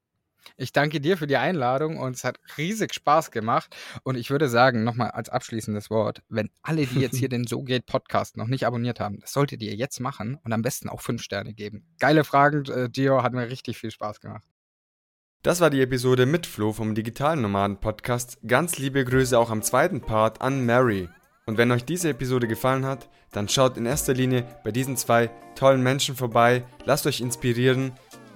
Ich 0.58 0.74
danke 0.74 1.02
dir 1.02 1.18
für 1.18 1.28
die 1.28 1.38
Einladung 1.38 1.98
und 1.98 2.16
es 2.16 2.24
hat 2.24 2.40
riesig 2.58 2.94
Spaß 2.94 3.32
gemacht. 3.32 3.76
Und 4.04 4.16
ich 4.16 4.30
würde 4.30 4.50
sagen, 4.50 4.84
nochmal 4.84 5.12
als 5.12 5.30
abschließendes 5.30 5.90
Wort, 5.90 6.22
wenn 6.30 6.50
alle, 6.62 6.86
die 6.86 7.00
jetzt 7.00 7.18
hier 7.18 7.30
den 7.30 7.48
So 7.48 7.64
geht 7.64 7.86
Podcast 7.86 8.38
noch 8.38 8.48
nicht 8.48 8.66
abonniert 8.66 9.00
haben, 9.00 9.20
das 9.20 9.34
solltet 9.34 9.62
ihr 9.62 9.76
jetzt 9.76 10.00
machen 10.00 10.38
und 10.44 10.54
am 10.54 10.62
besten 10.62 10.90
auch 10.90 11.02
fünf 11.02 11.22
Sterne 11.22 11.54
geben. 11.54 11.86
Geile 12.00 12.24
Fragen, 12.24 12.66
äh, 12.66 12.90
Gio, 12.90 13.24
hat 13.24 13.34
mir 13.34 13.50
richtig 13.50 13.78
viel 13.78 13.92
Spaß 13.92 14.20
gemacht. 14.22 14.44
Das 15.46 15.62
war 15.62 15.70
die 15.70 15.82
Episode 15.82 16.26
mit 16.26 16.48
Flo 16.48 16.74
vom 16.74 16.96
Digitalen 16.96 17.42
Nomaden 17.42 17.80
Podcast. 17.80 18.40
Ganz 18.48 18.80
liebe 18.80 19.06
Grüße 19.06 19.38
auch 19.38 19.52
am 19.52 19.62
zweiten 19.62 20.02
Part 20.02 20.42
an 20.42 20.66
Mary. 20.66 21.08
Und 21.46 21.60
wenn 21.60 21.72
euch 21.72 21.86
diese 21.86 22.10
Episode 22.10 22.48
gefallen 22.48 22.86
hat, 22.86 23.08
dann 23.32 23.48
schaut 23.48 23.78
in 23.78 23.86
erster 23.86 24.16
Linie 24.16 24.48
bei 24.64 24.72
diesen 24.72 24.98
zwei 24.98 25.30
tollen 25.54 25.84
Menschen 25.84 26.16
vorbei, 26.16 26.64
lasst 26.86 27.06
euch 27.06 27.22
inspirieren 27.22 27.94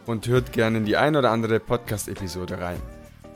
und 0.10 0.28
hört 0.28 0.51
gerne 0.51 0.80
in 0.80 0.86
die 0.86 0.97
ein 0.97 1.16
oder 1.16 1.30
andere 1.30 1.60
Podcast-Episode 1.60 2.60
rein. 2.60 2.82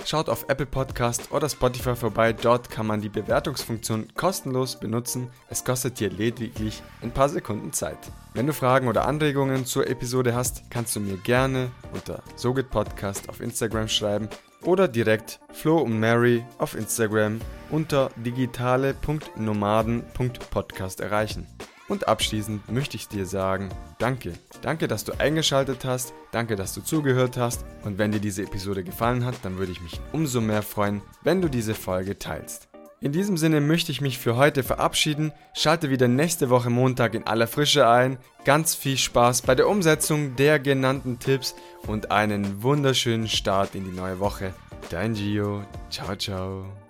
Schaut 0.06 0.28
auf 0.28 0.50
Apple 0.50 0.66
Podcast 0.66 1.32
oder 1.32 1.48
Spotify 1.48 1.96
vorbei, 1.96 2.34
dort 2.34 2.70
kann 2.70 2.88
man 2.88 3.00
die 3.00 3.10
Bewertungsfunktion 3.10 4.08
kostenlos 4.16 4.80
benutzen. 4.80 5.30
Es 5.50 5.64
kostet 5.64 6.00
dir 6.00 6.10
lediglich 6.10 6.82
ein 7.02 7.12
paar 7.12 7.30
Sekunden 7.30 7.72
Zeit. 7.72 8.00
Wenn 8.34 8.48
du 8.48 8.54
Fragen 8.54 8.88
oder 8.88 9.08
Anregungen 9.08 9.66
zur 9.66 9.88
Episode 9.88 10.36
hast, 10.36 10.64
kannst 10.72 10.96
du 10.96 11.00
mir 11.00 11.18
gerne 11.18 11.70
unter 11.94 12.22
Sogit 12.36 12.70
Podcast 12.70 13.30
auf 13.30 13.40
Instagram 13.40 13.88
schreiben 13.88 14.28
oder 14.64 14.88
direkt 14.88 15.40
Flo 15.54 15.78
und 15.78 16.00
Mary 16.00 16.44
auf 16.58 16.76
Instagram 16.76 17.40
unter 17.70 18.10
digitale.nomaden.podcast 18.18 21.02
erreichen. 21.02 21.48
Und 21.88 22.08
abschließend 22.08 22.72
möchte 22.72 22.96
ich 22.96 23.08
dir 23.08 23.26
sagen, 23.26 23.70
danke. 24.00 24.34
Danke, 24.62 24.88
dass 24.88 25.04
du 25.04 25.12
eingeschaltet 25.20 25.84
hast, 25.86 26.14
danke, 26.32 26.56
dass 26.56 26.74
du 26.74 26.82
zugehört 26.82 27.38
hast 27.38 27.66
und 27.84 27.98
wenn 27.98 28.12
dir 28.12 28.22
diese 28.22 28.44
Episode 28.44 28.84
gefallen 28.84 29.26
hat, 29.26 29.36
dann 29.44 29.58
würde 29.58 29.72
ich 29.72 29.82
mich 29.82 30.00
umso 30.12 30.42
mehr 30.42 30.64
freuen, 30.64 31.02
wenn 31.24 31.42
du 31.42 31.50
diese 31.50 31.76
Folge 31.76 32.18
teilst. 32.18 32.70
In 33.04 33.12
diesem 33.12 33.36
Sinne 33.36 33.60
möchte 33.60 33.92
ich 33.92 34.00
mich 34.00 34.18
für 34.18 34.38
heute 34.38 34.64
verabschieden. 34.64 35.34
Schalte 35.54 35.90
wieder 35.90 36.08
nächste 36.08 36.50
Woche 36.50 36.70
Montag 36.70 37.16
in 37.16 37.28
aller 37.28 37.48
Frische 37.48 37.86
ein. 37.86 38.18
Ganz 38.46 38.76
viel 38.76 38.98
Spaß 38.98 39.42
bei 39.42 39.56
der 39.56 39.68
Umsetzung 39.68 40.38
der 40.38 40.58
genannten 40.58 41.20
Tipps 41.20 41.54
und 41.86 42.12
einen 42.12 42.64
wunderschönen 42.64 43.28
Start 43.28 43.76
in 43.76 43.84
die 43.84 43.92
neue 43.92 44.20
Woche. 44.20 44.54
Dein 44.90 45.16
Gio. 45.16 45.66
Ciao, 45.90 46.16
ciao. 46.16 46.83